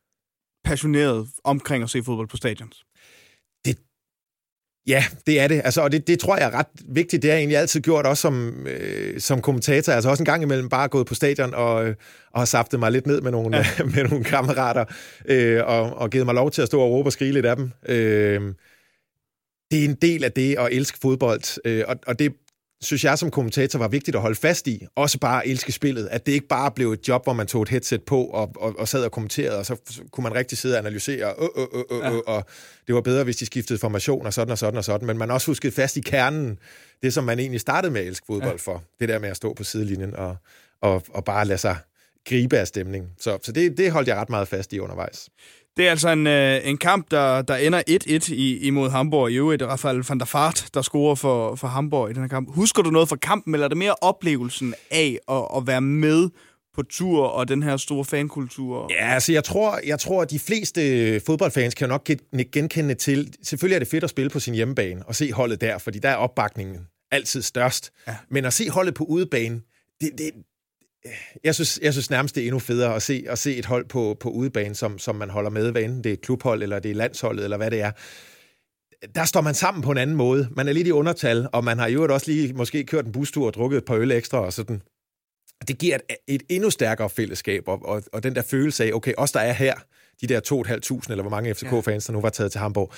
passioneret 0.67 1.29
omkring 1.45 1.83
at 1.83 1.91
se 1.91 2.03
fodbold 2.03 2.29
på 2.29 2.37
stadions? 2.37 2.85
Det, 3.65 3.79
ja, 4.87 5.05
det 5.27 5.41
er 5.41 5.49
det. 5.49 5.61
Altså, 5.65 5.81
og 5.81 5.93
det, 5.93 6.07
det 6.07 6.19
tror 6.19 6.37
jeg 6.37 6.47
er 6.47 6.55
ret 6.59 6.67
vigtigt. 6.89 7.23
Det 7.23 7.31
har 7.31 7.37
jeg 7.37 7.41
egentlig 7.41 7.59
altid 7.59 7.81
gjort, 7.81 8.07
også 8.07 8.21
som, 8.21 8.67
øh, 8.67 9.21
som 9.21 9.43
kommentator. 9.43 9.93
Altså 9.93 10.11
også 10.11 10.23
en 10.23 10.25
gang 10.25 10.43
imellem 10.43 10.69
bare 10.69 10.89
gået 10.89 11.07
på 11.07 11.15
stadion 11.15 11.55
og, 11.55 11.87
øh, 11.87 11.95
og 12.33 12.41
har 12.41 12.45
saftet 12.45 12.81
mig 12.81 12.93
lidt 12.93 13.07
ned 13.07 13.21
med 13.21 13.31
nogle, 13.31 13.57
ja. 13.57 13.65
med 13.95 14.05
nogle 14.05 14.25
kammerater 14.25 14.85
øh, 15.27 15.63
og, 15.67 15.95
og 15.95 16.11
givet 16.11 16.27
mig 16.27 16.35
lov 16.35 16.51
til 16.51 16.63
at 16.63 16.69
stå 16.69 16.81
og 16.81 16.91
råbe 16.91 17.09
og 17.09 17.13
skrige 17.13 17.33
lidt 17.33 17.47
af 17.47 17.57
dem. 17.57 17.73
Øh, 17.89 18.55
det 19.71 19.81
er 19.81 19.85
en 19.85 19.95
del 19.95 20.25
af 20.25 20.33
det 20.33 20.59
at 20.59 20.69
elske 20.73 20.99
fodbold, 21.03 21.61
øh, 21.65 21.85
og, 21.89 21.97
og 22.07 22.19
det 22.19 22.33
synes 22.81 23.05
jeg 23.05 23.19
som 23.19 23.31
kommentator 23.31 23.79
var 23.79 23.89
vigtigt 23.89 24.15
at 24.15 24.21
holde 24.21 24.37
fast 24.37 24.67
i. 24.67 24.87
Også 24.95 25.19
bare 25.19 25.49
elske 25.49 25.73
spillet. 25.73 26.09
At 26.11 26.27
det 26.27 26.33
ikke 26.33 26.49
bare 26.49 26.71
blev 26.71 26.93
et 26.93 27.09
job, 27.09 27.25
hvor 27.25 27.33
man 27.33 27.47
tog 27.47 27.63
et 27.63 27.69
headset 27.69 28.03
på 28.03 28.25
og, 28.25 28.53
og, 28.57 28.79
og 28.79 28.89
sad 28.89 29.05
og 29.05 29.13
kommenterede, 29.13 29.59
og 29.59 29.67
så 29.67 29.77
kunne 30.13 30.23
man 30.23 30.35
rigtig 30.35 30.59
sidde 30.59 30.75
og 30.75 30.79
analysere, 30.79 31.35
øh, 31.39 31.49
øh, 31.57 31.67
øh, 31.75 31.99
øh, 31.99 32.05
ja. 32.05 32.19
og 32.27 32.45
det 32.87 32.95
var 32.95 33.01
bedre, 33.01 33.25
hvis 33.25 33.37
de 33.37 33.47
skiftede 33.47 33.79
formation 33.79 34.27
og 34.27 34.33
sådan 34.33 34.53
og 34.53 34.59
sådan 34.59 34.79
og 34.79 34.85
sådan. 34.85 35.07
Men 35.07 35.19
man 35.19 35.31
også 35.31 35.47
huskede 35.47 35.73
fast 35.73 35.97
i 35.97 36.01
kernen, 36.01 36.59
det 37.03 37.15
som 37.15 37.25
man 37.25 37.39
egentlig 37.39 37.61
startede 37.61 37.93
med 37.93 38.01
at 38.01 38.07
elske 38.07 38.27
fodbold 38.27 38.61
ja. 38.67 38.73
for. 38.73 38.85
Det 39.01 39.09
der 39.09 39.19
med 39.19 39.29
at 39.29 39.37
stå 39.37 39.55
på 39.55 39.65
sidelinjen 39.65 40.17
og, 40.17 40.37
og, 40.81 41.03
og 41.09 41.25
bare 41.25 41.45
lade 41.45 41.59
sig 41.59 41.77
gribe 42.29 42.59
af 42.59 42.67
stemning. 42.67 43.09
Så, 43.19 43.39
så 43.43 43.53
det, 43.53 43.79
det 43.79 43.93
holdt 43.93 44.09
jeg 44.09 44.17
ret 44.17 44.31
meget 44.31 44.49
fast 44.49 44.73
i 44.73 44.79
undervejs. 44.79 45.29
Det 45.77 45.87
er 45.87 45.91
altså 45.91 46.09
en, 46.09 46.27
øh, 46.27 46.61
en 46.65 46.79
kamp, 46.79 47.11
der, 47.11 47.43
der 47.43 47.57
ender 47.57 47.83
1-1 48.29 48.33
i, 48.33 48.59
imod 48.59 48.91
Hamburg. 48.91 49.31
I 49.31 49.37
øvrigt 49.37 49.63
Rafael 49.63 50.05
van 50.09 50.19
der 50.19 50.25
Fart, 50.25 50.69
der 50.75 50.83
scorer 50.83 51.15
for, 51.15 51.55
for 51.55 51.69
Hamburg 51.69 52.11
i 52.11 52.13
den 52.13 52.23
her 52.23 52.29
kamp. 52.29 52.55
Husker 52.55 52.83
du 52.83 52.91
noget 52.91 53.09
fra 53.09 53.17
kampen, 53.17 53.55
eller 53.55 53.65
er 53.65 53.69
det 53.69 53.79
mere 53.79 53.95
oplevelsen 54.01 54.75
af 54.91 55.19
at, 55.29 55.49
at 55.57 55.67
være 55.67 55.81
med 55.81 56.29
på 56.75 56.83
tur 56.83 57.27
og 57.27 57.49
den 57.49 57.63
her 57.63 57.77
store 57.77 58.05
fankultur? 58.05 58.91
Ja, 58.91 59.15
altså 59.15 59.33
jeg 59.33 59.45
tror, 59.45 59.81
jeg 59.87 59.99
tror 59.99 60.23
at 60.23 60.31
de 60.31 60.39
fleste 60.39 61.21
fodboldfans 61.21 61.75
kan 61.75 61.89
nok 61.89 62.11
genkende 62.53 62.95
til, 62.95 63.35
selvfølgelig 63.43 63.75
er 63.75 63.79
det 63.79 63.89
fedt 63.89 64.05
at 64.05 64.11
spille 64.11 64.31
på 64.31 64.41
sin 64.41 64.55
hjemmebane 64.55 65.03
og 65.07 65.15
se 65.15 65.33
holdet 65.33 65.61
der, 65.61 65.79
fordi 65.79 65.99
der 65.99 66.09
er 66.09 66.17
opbakningen 66.17 66.79
altid 67.11 67.43
størst. 67.43 67.93
Ja. 68.09 68.17
Men 68.31 68.45
at 68.45 68.53
se 68.53 68.71
holdet 68.71 68.95
på 68.95 69.05
udebane, 69.05 69.61
det, 70.01 70.11
det, 70.19 70.31
jeg 71.45 71.55
synes, 71.55 71.79
jeg 71.83 71.93
synes 71.93 72.11
nærmest, 72.11 72.35
det 72.35 72.41
er 72.41 72.47
endnu 72.47 72.59
federe 72.59 72.95
at 72.95 73.03
se, 73.03 73.25
at 73.29 73.39
se 73.39 73.57
et 73.57 73.67
hold 73.67 73.89
på, 73.89 74.17
på 74.21 74.31
udebane, 74.31 74.75
som, 74.75 74.99
som 74.99 75.17
man 75.17 75.31
holder 75.31 75.51
med, 75.51 75.71
hvad 75.73 75.83
enten 75.83 76.05
det 76.05 76.11
er 76.11 76.15
et 76.15 76.21
klubhold, 76.21 76.63
eller 76.63 76.79
det 76.79 76.91
er 76.91 76.95
landsholdet, 76.95 77.45
eller 77.45 77.57
hvad 77.57 77.71
det 77.71 77.81
er. 77.81 77.93
Der 79.15 79.25
står 79.25 79.41
man 79.41 79.55
sammen 79.55 79.83
på 79.83 79.91
en 79.91 79.99
anden 79.99 80.17
måde. 80.17 80.49
Man 80.51 80.69
er 80.69 80.73
lidt 80.73 80.89
i 80.89 80.91
undertal, 80.91 81.49
og 81.53 81.65
man 81.65 81.79
har 81.79 81.89
jo 81.89 82.15
også 82.15 82.31
lige 82.31 82.53
måske 82.53 82.85
kørt 82.85 83.07
en 83.07 83.13
bustur 83.13 83.47
og 83.47 83.55
drukket 83.55 83.79
et 83.79 83.85
par 83.85 83.95
øl 83.95 84.13
ekstra 84.13 84.39
og 84.39 84.53
sådan. 84.53 84.83
Det 85.69 85.79
giver 85.79 85.95
et, 85.95 86.17
et 86.29 86.43
endnu 86.49 86.71
stærkere 86.71 87.11
fællesskab, 87.11 87.69
og, 87.69 87.85
og, 87.85 88.03
og 88.13 88.23
den 88.23 88.35
der 88.35 88.43
følelse 88.43 88.85
af, 88.85 88.93
okay, 88.93 89.13
os 89.19 89.33
der 89.33 89.41
er 89.41 89.53
her, 89.53 89.75
de 90.21 90.27
der 90.27 90.41
2.500, 90.41 91.11
eller 91.11 91.23
hvor 91.23 91.31
mange 91.31 91.55
FCK-fans, 91.55 92.07
der 92.07 92.13
nu 92.13 92.21
var 92.21 92.31
taget 92.31 92.53
til 92.53 92.61
Hamburg, 92.61 92.93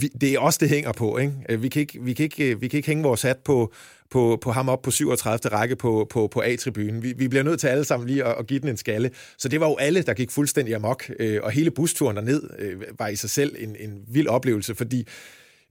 vi, 0.00 0.08
det 0.08 0.32
er 0.32 0.38
også 0.38 0.58
det 0.62 0.68
hænger 0.68 0.92
på. 0.92 1.18
Ikke? 1.18 1.32
Øh, 1.48 1.62
vi, 1.62 1.68
kan 1.68 1.80
ikke, 1.80 1.98
vi, 2.02 2.12
kan 2.12 2.24
ikke, 2.24 2.50
øh, 2.50 2.60
vi 2.60 2.68
kan 2.68 2.76
ikke 2.76 2.86
hænge 2.86 3.02
vores 3.02 3.22
hat 3.22 3.38
på, 3.38 3.72
på, 4.10 4.38
på 4.42 4.52
ham 4.52 4.68
op 4.68 4.82
på 4.82 4.90
37. 4.90 5.56
række 5.56 5.76
på, 5.76 6.06
på, 6.10 6.26
på 6.26 6.40
A-tribunen. 6.40 7.02
Vi, 7.02 7.14
vi 7.16 7.28
bliver 7.28 7.42
nødt 7.42 7.60
til 7.60 7.66
alle 7.66 7.84
sammen 7.84 8.08
lige 8.08 8.24
at, 8.24 8.34
at 8.38 8.46
give 8.46 8.60
den 8.60 8.68
en 8.68 8.76
skalle. 8.76 9.10
Så 9.38 9.48
det 9.48 9.60
var 9.60 9.68
jo 9.68 9.76
alle, 9.76 10.02
der 10.02 10.14
gik 10.14 10.30
fuldstændig 10.30 10.74
amok, 10.74 11.10
øh, 11.18 11.40
og 11.42 11.50
hele 11.50 11.70
busturen 11.70 12.16
derned 12.16 12.42
øh, 12.58 12.82
var 12.98 13.08
i 13.08 13.16
sig 13.16 13.30
selv 13.30 13.56
en, 13.58 13.76
en 13.78 14.04
vild 14.08 14.26
oplevelse, 14.26 14.74
fordi 14.74 15.06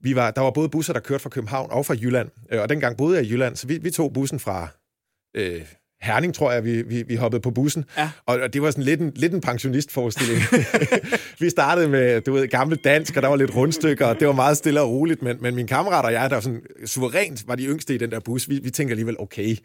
vi 0.02 0.16
var, 0.16 0.32
der 0.32 0.42
var 0.42 0.52
både 0.52 0.70
busser, 0.70 0.94
der 0.94 1.00
kørte 1.00 1.22
fra 1.22 1.30
København 1.30 1.72
og 1.72 1.86
fra 1.86 1.94
Jylland, 1.94 2.30
øh, 2.52 2.62
og 2.62 2.70
dengang 2.70 2.98
boede 2.98 3.18
jeg 3.18 3.26
i 3.26 3.32
Jylland, 3.32 3.56
så 3.56 3.68
vi, 3.68 3.78
vi 3.78 3.92
tog 3.92 4.14
bussen 4.14 4.40
fra 4.40 4.68
øh, 5.36 5.62
Herning, 6.06 6.36
tror 6.36 6.52
jeg, 6.52 6.64
vi, 6.64 6.82
vi, 6.82 7.04
vi 7.08 7.16
hoppede 7.16 7.42
på 7.42 7.52
bussen. 7.52 7.86
Ja. 7.98 8.10
Og, 8.26 8.40
og 8.40 8.54
det 8.54 8.62
var 8.62 8.72
sådan 8.72 8.84
lidt 8.84 9.02
en, 9.02 9.12
lidt 9.16 9.34
en 9.34 9.42
pensionistforestilling. 9.42 10.42
vi 11.40 11.50
startede 11.50 11.88
med, 11.88 12.22
du 12.22 12.34
ved, 12.34 12.48
gamle 12.48 12.76
dansk, 12.76 13.16
og 13.16 13.22
der 13.22 13.28
var 13.28 13.36
lidt 13.36 13.56
rundstykker, 13.56 14.06
og 14.06 14.20
det 14.20 14.28
var 14.28 14.34
meget 14.34 14.58
stille 14.58 14.82
og 14.82 14.90
roligt, 14.90 15.22
men, 15.22 15.38
men 15.42 15.56
mine 15.56 15.68
kammerater 15.68 16.08
og 16.08 16.14
jeg, 16.14 16.30
der 16.30 16.36
var 16.36 16.42
sådan 16.42 16.62
suverænt, 16.86 17.48
var 17.48 17.56
de 17.56 17.66
yngste 17.66 17.96
i 17.96 17.98
den 17.98 18.12
der 18.12 18.20
bus. 18.20 18.50
Vi, 18.50 18.60
vi 18.64 18.70
tænker 18.70 18.92
alligevel, 18.92 19.16
okay, 19.20 19.56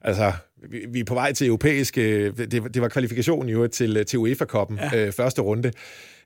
altså, 0.00 0.32
vi, 0.70 0.86
vi 0.88 1.00
er 1.00 1.04
på 1.04 1.14
vej 1.14 1.32
til 1.32 1.46
europæisk, 1.46 1.98
øh, 1.98 2.36
det, 2.36 2.74
det 2.74 2.82
var 2.82 2.88
kvalifikationen 2.88 3.48
jo 3.48 3.66
til, 3.66 4.06
til 4.06 4.18
UEFA-koppen, 4.18 4.78
ja. 4.92 5.06
øh, 5.06 5.12
første 5.12 5.42
runde. 5.42 5.72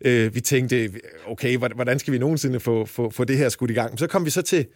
Øh, 0.05 0.35
vi 0.35 0.41
tænkte, 0.41 0.91
okay, 1.27 1.57
hvordan 1.57 1.99
skal 1.99 2.13
vi 2.13 2.19
nogensinde 2.19 2.61
få, 2.61 2.85
få, 2.85 3.11
få 3.11 3.25
det 3.25 3.39
her 3.39 3.49
skudt 3.49 3.71
i 3.71 3.75
gang? 3.75 3.99
Så 3.99 4.07
kom 4.07 4.25
vi 4.25 4.31
så 4.31 4.43
til 4.43 4.67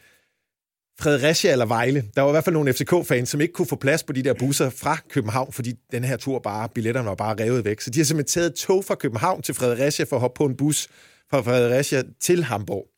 Fredericia 1.01 1.53
eller 1.53 1.67
Vejle. 1.67 2.05
Der 2.15 2.23
var 2.23 2.29
i 2.29 2.33
hvert 2.33 2.45
fald 2.45 2.55
nogle 2.55 2.73
FCK-fans, 2.73 3.29
som 3.29 3.41
ikke 3.41 3.53
kunne 3.53 3.69
få 3.69 3.77
plads 3.77 4.03
på 4.03 4.13
de 4.13 4.23
der 4.23 4.35
busser 4.35 4.71
fra 4.71 4.99
København, 5.11 5.53
fordi 5.53 5.75
den 5.93 6.05
her 6.05 6.17
tur 6.17 6.39
bare, 6.39 6.69
billetterne 6.75 7.09
var 7.09 7.15
bare 7.15 7.45
revet 7.45 7.65
væk. 7.65 7.81
Så 7.81 7.91
de 7.91 7.99
har 7.99 8.05
simpelthen 8.05 8.41
taget 8.41 8.55
tog 8.55 8.85
fra 8.85 8.95
København 8.95 9.43
til 9.43 9.55
Fredericia 9.55 10.05
for 10.05 10.17
at 10.17 10.21
hoppe 10.21 10.39
på 10.39 10.45
en 10.45 10.57
bus 10.57 10.89
fra 11.31 11.41
Fredericia 11.41 12.03
til 12.21 12.45
Hamburg. 12.45 12.96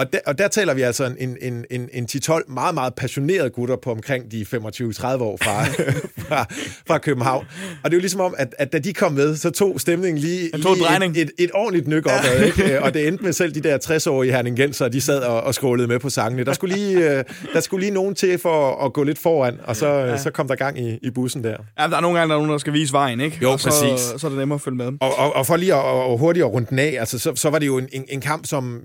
Og 0.00 0.12
der, 0.12 0.18
og 0.26 0.38
der 0.38 0.48
taler 0.48 0.74
vi 0.74 0.82
altså 0.82 1.04
en, 1.18 1.36
en, 1.40 1.64
en, 1.70 1.88
en 1.92 2.08
10-12 2.12 2.52
meget, 2.52 2.74
meget 2.74 2.94
passionerede 2.94 3.50
gutter 3.50 3.76
på 3.76 3.90
omkring 3.90 4.32
de 4.32 4.46
25-30 4.54 4.56
år 4.56 5.36
fra, 5.42 5.64
fra, 6.28 6.46
fra 6.86 6.98
København. 6.98 7.46
Og 7.84 7.90
det 7.90 7.96
er 7.96 7.98
jo 7.98 8.00
ligesom 8.00 8.20
om, 8.20 8.34
at, 8.38 8.54
at 8.58 8.72
da 8.72 8.78
de 8.78 8.92
kom 8.92 9.12
med, 9.12 9.36
så 9.36 9.50
tog 9.50 9.80
stemningen 9.80 10.18
lige, 10.18 10.50
tog 10.62 10.76
lige 10.76 11.06
et, 11.06 11.16
et, 11.22 11.30
et 11.38 11.50
ordentligt 11.54 11.88
nyk 11.88 12.06
opad. 12.06 12.44
Ikke? 12.44 12.82
Og 12.82 12.94
det 12.94 13.08
endte 13.08 13.24
med 13.24 13.32
selv 13.32 13.54
de 13.54 13.60
der 13.60 13.78
60-årige 13.84 14.32
herningenser, 14.32 14.88
de 14.88 15.00
sad 15.00 15.20
og, 15.20 15.40
og 15.40 15.54
skrålede 15.54 15.88
med 15.88 15.98
på 15.98 16.10
sangene. 16.10 16.44
Der 16.44 16.52
skulle 16.52 16.74
lige, 16.74 17.18
øh, 17.18 17.24
der 17.52 17.60
skulle 17.60 17.80
lige 17.80 17.94
nogen 17.94 18.14
til 18.14 18.38
for 18.38 18.84
at 18.84 18.92
gå 18.92 19.02
lidt 19.02 19.18
foran, 19.18 19.60
og 19.64 19.76
så, 19.76 19.88
ja. 19.88 20.16
så 20.16 20.30
kom 20.30 20.48
der 20.48 20.54
gang 20.54 20.78
i, 20.78 20.98
i 21.02 21.10
bussen 21.10 21.44
der. 21.44 21.56
Ja, 21.80 21.86
der 21.88 21.96
er 21.96 22.00
nogle 22.00 22.18
gange, 22.18 22.30
der 22.30 22.34
er 22.34 22.38
nogen, 22.38 22.52
der 22.52 22.58
skal 22.58 22.72
vise 22.72 22.92
vejen, 22.92 23.20
ikke? 23.20 23.38
Jo, 23.42 23.52
og 23.52 23.60
så, 23.60 23.68
præcis. 23.68 24.20
Så 24.20 24.26
er 24.26 24.28
det 24.28 24.38
nemmere 24.38 24.54
at 24.54 24.60
følge 24.60 24.76
med. 24.76 24.86
Og, 24.86 25.18
og, 25.18 25.36
og 25.36 25.46
for 25.46 25.56
lige 25.56 25.74
at 25.74 25.84
og 25.84 26.18
hurtigt 26.18 26.44
at 26.44 26.52
runde 26.52 26.66
den 26.70 26.78
af, 26.78 26.96
altså, 27.00 27.18
så, 27.18 27.34
så 27.34 27.50
var 27.50 27.58
det 27.58 27.66
jo 27.66 27.78
en, 27.78 27.88
en, 27.92 28.04
en 28.08 28.20
kamp, 28.20 28.46
som 28.46 28.82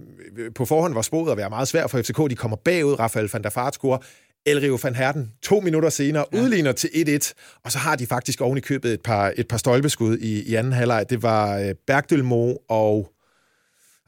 på 0.55 0.65
forhånd 0.65 0.93
var 0.93 1.01
spået 1.03 1.31
at 1.31 1.37
være 1.37 1.49
meget 1.49 1.67
svær 1.67 1.87
for 1.87 2.01
FCK. 2.01 2.17
De 2.29 2.35
kommer 2.35 2.57
bagud, 2.57 2.99
Rafael 2.99 3.29
van 3.33 3.43
der 3.43 3.49
Fart 3.49 3.73
scorer. 3.73 3.97
El 4.45 4.59
Rio 4.59 4.79
van 4.83 4.95
Herten 4.95 5.31
to 5.41 5.59
minutter 5.59 5.89
senere 5.89 6.25
ja. 6.33 6.41
udligner 6.41 6.71
til 6.71 6.87
1-1, 6.87 7.33
og 7.63 7.71
så 7.71 7.77
har 7.77 7.95
de 7.95 8.05
faktisk 8.05 8.41
oven 8.41 8.57
i 8.57 8.61
købet 8.61 8.93
et 8.93 9.01
par, 9.01 9.33
et 9.37 9.47
par 9.47 9.57
stolpeskud 9.57 10.17
i, 10.17 10.43
i 10.43 10.55
anden 10.55 10.73
halvleg. 10.73 11.05
Det 11.09 11.23
var 11.23 11.57
øh, 11.59 11.75
Bergdølmo 11.87 12.55
og 12.69 13.13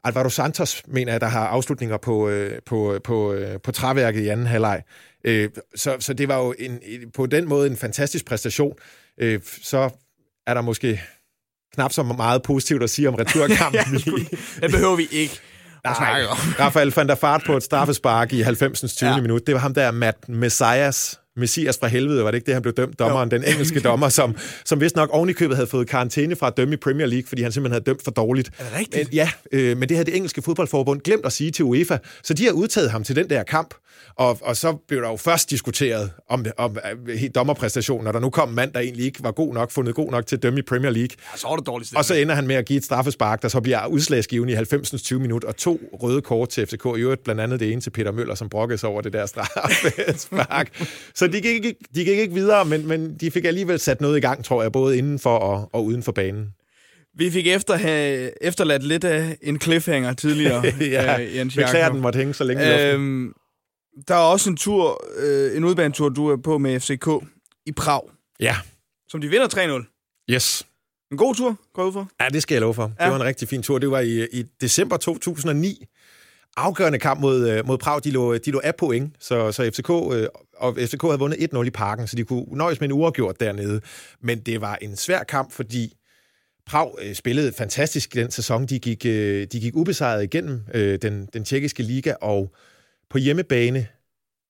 Alvaro 0.04 0.28
Santos, 0.28 0.82
mener 0.86 1.12
jeg, 1.12 1.20
der 1.20 1.26
har 1.26 1.46
afslutninger 1.46 1.96
på, 1.96 2.28
øh, 2.28 2.58
på, 2.66 2.98
på, 3.04 3.32
øh, 3.32 3.60
på 3.60 3.72
træværket 3.72 4.20
i 4.20 4.28
anden 4.28 4.46
halvleg. 4.46 4.82
Øh, 5.24 5.50
så, 5.74 5.96
så 6.00 6.14
det 6.14 6.28
var 6.28 6.38
jo 6.38 6.54
en, 6.58 6.80
på 7.14 7.26
den 7.26 7.48
måde 7.48 7.70
en 7.70 7.76
fantastisk 7.76 8.26
præstation. 8.26 8.72
Øh, 9.18 9.40
så 9.62 9.90
er 10.46 10.54
der 10.54 10.60
måske 10.60 11.02
knap 11.74 11.92
så 11.92 12.02
meget 12.02 12.42
positivt 12.42 12.82
at 12.82 12.90
sige 12.90 13.08
om 13.08 13.14
returkampen. 13.14 13.80
ja, 14.60 14.66
det 14.66 14.70
behøver 14.70 14.96
vi 14.96 15.08
ikke. 15.10 15.40
Nej, 16.00 16.24
Rafael 16.60 16.92
van 16.96 17.08
der 17.08 17.14
Fart 17.14 17.42
på 17.46 17.56
et 17.56 17.62
straffespark 17.62 18.32
i 18.32 18.42
90. 18.42 18.96
20. 18.96 19.10
Ja. 19.10 19.20
minut. 19.20 19.46
Det 19.46 19.54
var 19.54 19.60
ham 19.60 19.74
der, 19.74 19.90
Matt 19.90 20.28
Messias, 20.28 21.18
Messias 21.36 21.78
fra 21.78 21.86
helvede, 21.86 22.24
var 22.24 22.30
det 22.30 22.36
ikke 22.36 22.46
det, 22.46 22.54
han 22.54 22.62
blev 22.62 22.74
dømt? 22.74 22.98
Dommeren, 22.98 23.28
jo. 23.32 23.38
den 23.38 23.44
engelske 23.48 23.80
dommer, 23.88 24.08
som, 24.08 24.36
som 24.64 24.80
vist 24.80 24.96
nok 24.96 25.10
ovenikøbet 25.12 25.56
havde 25.56 25.66
fået 25.66 25.88
karantæne 25.88 26.36
fra 26.36 26.46
at 26.46 26.56
dømme 26.56 26.74
i 26.74 26.76
Premier 26.76 27.06
League, 27.06 27.28
fordi 27.28 27.42
han 27.42 27.52
simpelthen 27.52 27.72
havde 27.72 27.84
dømt 27.84 28.04
for 28.04 28.10
dårligt. 28.10 28.50
Er 28.58 28.64
det 28.64 28.78
rigtigt? 28.78 29.08
Men, 29.08 29.14
ja, 29.14 29.30
øh, 29.52 29.76
men 29.76 29.88
det 29.88 29.96
havde 29.96 30.06
det 30.06 30.16
engelske 30.16 30.42
fodboldforbund 30.42 31.00
glemt 31.00 31.26
at 31.26 31.32
sige 31.32 31.50
til 31.50 31.64
UEFA, 31.64 31.98
så 32.22 32.34
de 32.34 32.44
har 32.44 32.52
udtaget 32.52 32.90
ham 32.90 33.04
til 33.04 33.16
den 33.16 33.30
der 33.30 33.42
kamp. 33.42 33.74
Og, 34.16 34.38
og 34.42 34.56
så 34.56 34.72
blev 34.88 35.02
der 35.02 35.08
jo 35.08 35.16
først 35.16 35.50
diskuteret 35.50 36.10
om, 36.28 36.46
om 36.56 36.78
helt 37.16 37.34
dommerpræstationen, 37.34 38.04
når 38.04 38.12
der 38.12 38.20
nu 38.20 38.30
kom 38.30 38.48
en 38.48 38.54
mand, 38.54 38.72
der 38.72 38.80
egentlig 38.80 39.04
ikke 39.04 39.22
var 39.22 39.30
god 39.30 39.54
nok, 39.54 39.70
fundet 39.70 39.94
god 39.94 40.10
nok 40.10 40.26
til 40.26 40.36
at 40.36 40.42
dømme 40.42 40.58
i 40.58 40.62
Premier 40.62 40.90
League. 40.90 41.08
Ja, 41.32 41.38
så 41.38 41.48
var 41.48 41.56
det 41.56 41.66
dårligt. 41.66 41.96
Og 41.96 42.04
så 42.04 42.14
ender 42.14 42.34
han 42.34 42.46
med 42.46 42.56
at 42.56 42.66
give 42.66 42.76
et 42.76 42.84
straffespark, 42.84 43.42
der 43.42 43.48
så 43.48 43.60
bliver 43.60 43.86
udslagsgivende 43.86 44.52
i 44.52 44.56
90. 44.56 45.02
20 45.02 45.20
minut, 45.20 45.44
og 45.44 45.56
to 45.56 45.80
røde 45.92 46.22
kort 46.22 46.48
til 46.48 46.66
FCK. 46.66 46.84
I 46.84 47.00
øvrigt 47.00 47.24
blandt 47.24 47.40
andet 47.40 47.60
det 47.60 47.72
ene 47.72 47.80
til 47.80 47.90
Peter 47.90 48.12
Møller, 48.12 48.34
som 48.34 48.48
brokkede 48.48 48.78
sig 48.78 48.88
over 48.88 49.00
det 49.00 49.12
der 49.12 49.26
straffespark. 49.36 50.82
så 51.14 51.25
de 51.32 51.40
gik, 51.40 51.64
ikke, 51.64 51.74
de 51.94 52.04
gik 52.04 52.18
ikke 52.18 52.34
videre, 52.34 52.64
men, 52.64 52.86
men 52.86 53.16
de 53.16 53.30
fik 53.30 53.44
alligevel 53.44 53.78
sat 53.78 54.00
noget 54.00 54.16
i 54.16 54.20
gang, 54.20 54.44
tror 54.44 54.62
jeg, 54.62 54.72
både 54.72 54.98
inden 54.98 55.18
for 55.18 55.38
og, 55.38 55.70
og 55.72 55.84
uden 55.84 56.02
for 56.02 56.12
banen. 56.12 56.54
Vi 57.18 57.30
fik 57.30 57.46
efter, 57.46 57.76
have, 57.76 58.32
efterladt 58.44 58.82
lidt 58.82 59.04
af 59.04 59.36
en 59.42 59.60
cliffhanger 59.60 60.12
tidligere. 60.12 60.62
ja, 60.80 61.20
øh, 61.20 61.36
Jens 61.36 61.54
Beklager, 61.54 61.92
den 61.92 62.00
måtte 62.00 62.16
hænge 62.16 62.34
så 62.34 62.44
længe 62.44 62.92
øhm, 62.92 63.32
Der 64.08 64.14
er 64.14 64.18
også 64.18 64.50
en 64.50 64.56
tur, 64.56 65.04
øh, 65.18 65.56
en 65.56 65.64
udbanetur, 65.64 66.08
du 66.08 66.28
er 66.28 66.36
på 66.36 66.58
med 66.58 66.80
FCK 66.80 67.08
i 67.66 67.72
Prag. 67.72 68.02
Ja. 68.40 68.56
Som 69.08 69.20
de 69.20 69.28
vinder 69.28 69.48
3-0. 69.48 70.26
Yes. 70.30 70.66
En 71.10 71.16
god 71.16 71.34
tur, 71.34 71.56
går 71.74 71.84
ud 71.84 71.92
for? 71.92 72.08
Ja, 72.20 72.28
det 72.28 72.42
skal 72.42 72.54
jeg 72.54 72.60
love 72.60 72.74
for. 72.74 72.92
Ja. 73.00 73.04
Det 73.04 73.10
var 73.10 73.16
en 73.16 73.24
rigtig 73.24 73.48
fin 73.48 73.62
tur. 73.62 73.78
Det 73.78 73.90
var 73.90 74.00
i, 74.00 74.26
i 74.32 74.44
december 74.60 74.96
2009. 74.96 75.86
Afgørende 76.56 76.98
kamp 76.98 77.20
mod, 77.20 77.62
mod 77.62 77.78
Prag. 77.78 78.04
De 78.04 78.10
lå, 78.10 78.38
de 78.38 78.50
lå 78.50 78.60
af 78.64 78.76
point, 78.76 79.14
så, 79.20 79.52
så 79.52 79.70
FCK, 79.70 79.90
øh, 79.90 80.28
og 80.56 80.76
FCK 80.80 81.02
havde 81.02 81.18
vundet 81.18 81.54
1-0 81.54 81.62
i 81.62 81.70
parken, 81.70 82.06
så 82.06 82.16
de 82.16 82.24
kunne 82.24 82.44
nøjes 82.50 82.80
med 82.80 82.88
en 82.88 82.92
uafgjort 82.92 83.40
dernede. 83.40 83.80
Men 84.20 84.40
det 84.40 84.60
var 84.60 84.78
en 84.82 84.96
svær 84.96 85.22
kamp, 85.22 85.52
fordi 85.52 85.94
Prag 86.66 86.94
øh, 87.02 87.14
spillede 87.14 87.52
fantastisk 87.52 88.14
den 88.14 88.30
sæson. 88.30 88.66
De 88.66 88.78
gik, 88.78 89.06
øh, 89.06 89.46
de 89.52 89.60
gik 89.60 89.76
ubesejret 89.76 90.24
igennem 90.24 90.60
øh, 90.74 90.98
den, 91.02 91.28
den 91.32 91.44
tjekkiske 91.44 91.82
liga, 91.82 92.14
og 92.20 92.54
på 93.10 93.18
hjemmebane 93.18 93.86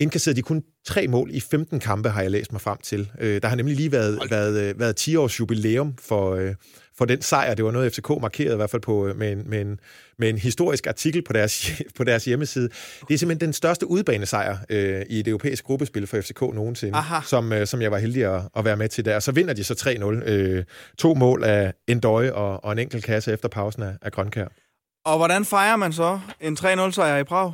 indkasserede 0.00 0.36
de 0.36 0.42
kun 0.42 0.62
tre 0.84 1.08
mål 1.08 1.30
i 1.32 1.40
15 1.40 1.80
kampe, 1.80 2.08
har 2.08 2.22
jeg 2.22 2.30
læst 2.30 2.52
mig 2.52 2.60
frem 2.60 2.78
til. 2.82 3.10
Øh, 3.20 3.42
der 3.42 3.48
har 3.48 3.56
nemlig 3.56 3.76
lige 3.76 3.92
været, 3.92 4.18
været, 4.30 4.78
været 4.78 4.96
10 4.96 5.16
års 5.16 5.40
jubilæum 5.40 5.94
for, 6.00 6.34
øh, 6.34 6.54
for 6.98 7.04
den 7.04 7.22
sejr. 7.22 7.54
Det 7.54 7.64
var 7.64 7.70
noget, 7.70 7.92
FCK 7.92 8.08
markerede 8.20 8.52
i 8.52 8.56
hvert 8.56 8.70
fald 8.70 8.82
på, 8.82 9.12
med, 9.16 9.32
en, 9.32 9.42
med, 9.46 9.60
en, 9.60 9.80
med 10.18 10.28
en 10.28 10.38
historisk 10.38 10.86
artikel 10.86 11.22
på 11.22 11.32
deres, 11.32 11.70
på 11.96 12.04
deres 12.04 12.24
hjemmeside. 12.24 12.68
Det 13.08 13.14
er 13.14 13.18
simpelthen 13.18 13.46
den 13.46 13.52
største 13.52 13.86
udbanesejr 13.90 14.56
øh, 14.70 15.02
i 15.08 15.20
et 15.20 15.28
europæisk 15.28 15.64
gruppespil 15.64 16.06
for 16.06 16.20
FCK 16.20 16.40
nogensinde, 16.40 16.98
som, 17.26 17.52
øh, 17.52 17.66
som 17.66 17.82
jeg 17.82 17.90
var 17.90 17.98
heldig 17.98 18.24
at, 18.24 18.42
at 18.56 18.64
være 18.64 18.76
med 18.76 18.88
til 18.88 19.04
der. 19.04 19.18
Så 19.18 19.32
vinder 19.32 19.54
de 19.54 19.64
så 19.64 19.74
3-0. 20.24 20.30
Øh, 20.30 20.64
to 20.98 21.14
mål 21.14 21.44
af 21.44 21.72
Endøje 21.86 22.32
og, 22.32 22.64
og 22.64 22.72
en 22.72 22.78
enkelt 22.78 23.04
kasse 23.04 23.32
efter 23.32 23.48
pausen 23.48 23.82
af, 23.82 23.92
af 24.02 24.12
Grønkær. 24.12 24.48
Og 25.06 25.16
hvordan 25.16 25.44
fejrer 25.44 25.76
man 25.76 25.92
så 25.92 26.20
en 26.40 26.56
3-0-sejr 26.60 27.18
i 27.18 27.24
Prag? 27.24 27.52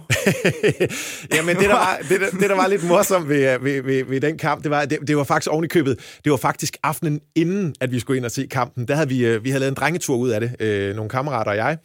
Jamen, 1.37 1.57
det 1.57 1.65
der, 1.65 1.75
var, 1.75 1.99
det, 2.09 2.21
der, 2.21 2.31
det, 2.31 2.51
der 2.51 2.57
var 2.57 2.67
lidt 2.67 2.89
morsomt 2.89 3.29
ved, 3.29 3.55
øh, 3.55 3.65
ved, 3.65 3.83
ved, 3.83 4.05
ved 4.05 4.21
den 4.21 4.39
kamp, 4.39 4.63
det 4.63 4.71
var, 4.71 4.85
det, 4.85 4.99
det 5.07 5.17
var 5.17 5.25
faktisk 5.25 5.51
ovenikøbet, 5.53 6.19
det 6.25 6.31
var 6.33 6.37
faktisk 6.37 6.77
aftenen 6.83 7.21
inden, 7.35 7.75
at 7.81 7.93
vi 7.93 8.01
skulle 8.01 8.17
ind 8.17 8.25
og 8.25 8.31
se 8.31 8.47
kampen. 8.47 8.89
Der 8.89 8.95
havde 8.95 9.09
vi, 9.09 9.27
øh, 9.27 9.45
vi 9.45 9.51
havde 9.51 9.61
lavet 9.61 9.71
en 9.71 9.77
drengetur 9.77 10.17
ud 10.17 10.31
af 10.31 10.41
det, 10.41 10.57
øh, 10.61 10.97
nogle 10.97 11.09
kammerater 11.09 11.51
og 11.51 11.57
jeg. 11.57 11.79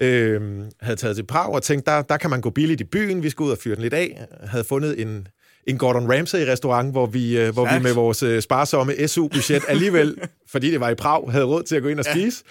Øh, 0.00 0.40
havde 0.80 0.96
taget 0.96 1.16
til 1.16 1.26
Prag 1.26 1.52
og 1.52 1.62
tænkt, 1.62 1.86
der, 1.86 2.02
der 2.02 2.16
kan 2.16 2.30
man 2.30 2.40
gå 2.40 2.50
billigt 2.50 2.80
i 2.80 2.84
byen, 2.84 3.22
vi 3.22 3.30
skulle 3.30 3.46
ud 3.46 3.52
og 3.52 3.58
fyre 3.58 3.74
den 3.74 3.82
lidt 3.82 3.94
af. 3.94 4.26
Havde 4.44 4.64
fundet 4.64 5.00
en, 5.00 5.26
en 5.68 5.78
Gordon 5.78 6.12
Ramsay-restaurant, 6.12 6.92
hvor 6.92 7.06
vi, 7.06 7.38
øh, 7.38 7.52
hvor 7.52 7.74
vi 7.74 7.82
med 7.82 7.92
vores 7.92 8.22
øh, 8.22 8.42
sparsomme 8.42 9.08
SU-budget 9.08 9.62
alligevel, 9.68 10.16
fordi 10.48 10.70
det 10.70 10.80
var 10.80 10.90
i 10.90 10.94
Prag, 10.94 11.30
havde 11.30 11.44
råd 11.44 11.62
til 11.62 11.76
at 11.76 11.82
gå 11.82 11.88
ind 11.88 11.98
og 11.98 12.04
spise. 12.04 12.44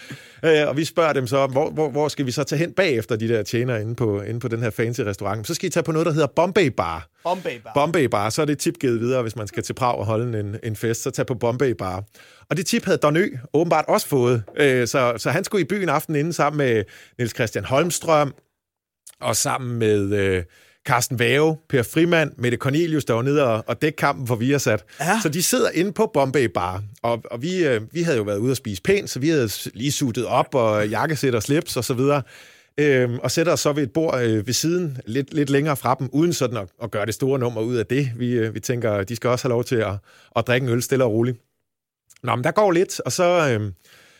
Ja. 0.44 0.62
Øh, 0.62 0.70
og 0.70 0.78
vi 0.78 0.86
spørger 0.86 1.14
dem 1.14 1.28
så, 1.28 1.48
hvor, 1.48 1.70
hvor, 1.70 1.90
hvor 1.90 2.08
skal 2.08 2.26
vi 2.26 2.32
så 2.32 2.44
tage 2.44 2.60
hen 2.60 2.72
bagefter 2.72 3.16
de 3.16 3.28
der 3.28 3.44
tjener 3.44 3.78
inde 3.78 3.96
på, 3.96 4.22
inde 4.22 4.40
på 4.40 4.48
den 4.48 4.62
her 4.62 4.70
fancy 4.70 5.02
restaurant? 5.02 5.48
Så 5.48 5.54
skal 5.54 5.68
I 5.68 5.70
tage 5.70 5.84
på 5.84 5.92
noget, 5.92 6.06
der 6.06 6.12
hedder 6.12 6.28
Bombay 6.28 6.68
Bar. 6.68 7.10
Bombay 7.24 7.60
Bar. 7.64 7.72
Bombay 7.74 8.06
Bar, 8.06 8.30
så 8.30 8.42
er 8.42 8.46
det 8.46 8.58
tip 8.58 8.80
givet 8.80 9.00
videre, 9.00 9.22
hvis 9.22 9.36
man 9.36 9.48
skal 9.48 9.64
til 9.64 9.74
Prag 9.74 9.96
og 9.96 10.06
holde 10.06 10.40
en, 10.40 10.56
en 10.64 10.76
fest, 10.76 11.04
så 11.04 11.12
tag 11.12 11.26
på 11.26 11.36
Bombay 11.36 11.72
Bar. 11.72 12.04
Og 12.50 12.58
det 12.58 12.66
tip 12.66 12.86
havde 12.86 12.98
Don 12.98 13.18
Ø 13.18 13.28
åbenbart 13.54 13.86
også 13.88 14.08
fået, 14.08 14.44
øh, 14.58 14.88
så, 14.88 15.14
så 15.18 15.30
han 15.30 15.44
skulle 15.44 15.62
i 15.62 15.68
byen 15.68 15.90
aftenen 15.90 16.20
inden 16.20 16.34
sammen 16.34 16.58
med 16.58 16.84
Niels 17.18 17.36
Christian 17.36 17.66
Holmstrøm, 17.66 18.34
og 19.22 19.36
sammen 19.36 19.80
med... 19.80 20.14
Øh, 20.14 20.44
Carsten 20.88 21.20
Vave, 21.20 21.58
Per 21.70 21.84
Frimand, 21.84 22.32
Mette 22.38 22.58
Cornelius, 22.58 23.06
der 23.06 23.14
var 23.14 23.22
nede 23.22 23.44
og, 23.44 23.64
og 23.68 23.82
dække 23.82 23.96
kampen 23.96 24.28
for 24.28 24.36
Viasat. 24.36 24.84
Ja. 25.00 25.20
Så 25.24 25.30
de 25.30 25.44
sidder 25.44 25.70
inde 25.70 25.92
på 25.92 26.12
Bombay 26.14 26.46
Bar, 26.46 26.84
og, 27.02 27.24
og 27.32 27.42
vi, 27.42 27.66
øh, 27.66 27.82
vi 27.92 28.02
havde 28.02 28.18
jo 28.18 28.24
været 28.24 28.38
ude 28.38 28.52
at 28.52 28.58
spise 28.58 28.82
pænt, 28.82 29.10
så 29.10 29.20
vi 29.20 29.30
havde 29.30 29.50
lige 29.74 29.92
suttet 29.92 30.26
op 30.26 30.56
og 30.56 30.88
jakkesæt 30.88 31.36
og 31.36 31.44
slips 31.44 31.78
og 31.78 31.84
så 31.84 31.94
videre. 31.94 32.22
Øhm, 32.78 33.20
og 33.24 33.32
sætter 33.32 33.54
os 33.54 33.60
så 33.60 33.74
ved 33.74 33.84
et 33.84 33.94
bord 33.94 34.22
øh, 34.22 34.48
ved 34.48 34.54
siden, 34.54 34.98
lidt, 35.06 35.34
lidt 35.34 35.50
længere 35.50 35.78
fra 35.78 35.96
dem, 36.00 36.10
uden 36.12 36.34
sådan 36.34 36.58
at, 36.58 36.68
at 36.84 36.92
gøre 36.92 37.06
det 37.06 37.14
store 37.14 37.40
nummer 37.40 37.62
ud 37.62 37.76
af 37.76 37.86
det. 37.86 38.12
Vi, 38.16 38.32
øh, 38.32 38.54
vi 38.54 38.60
tænker, 38.60 39.04
de 39.04 39.16
skal 39.16 39.30
også 39.30 39.48
have 39.48 39.54
lov 39.54 39.64
til 39.64 39.76
at, 39.76 39.94
at 40.36 40.48
drikke 40.48 40.68
en 40.68 40.74
øl 40.74 40.82
stille 40.82 41.04
og 41.04 41.12
roligt. 41.12 41.38
Nå, 42.24 42.36
men 42.36 42.44
der 42.44 42.52
går 42.52 42.72
lidt, 42.72 43.00
og 43.00 43.12
så... 43.12 43.58
Øh, 43.60 43.72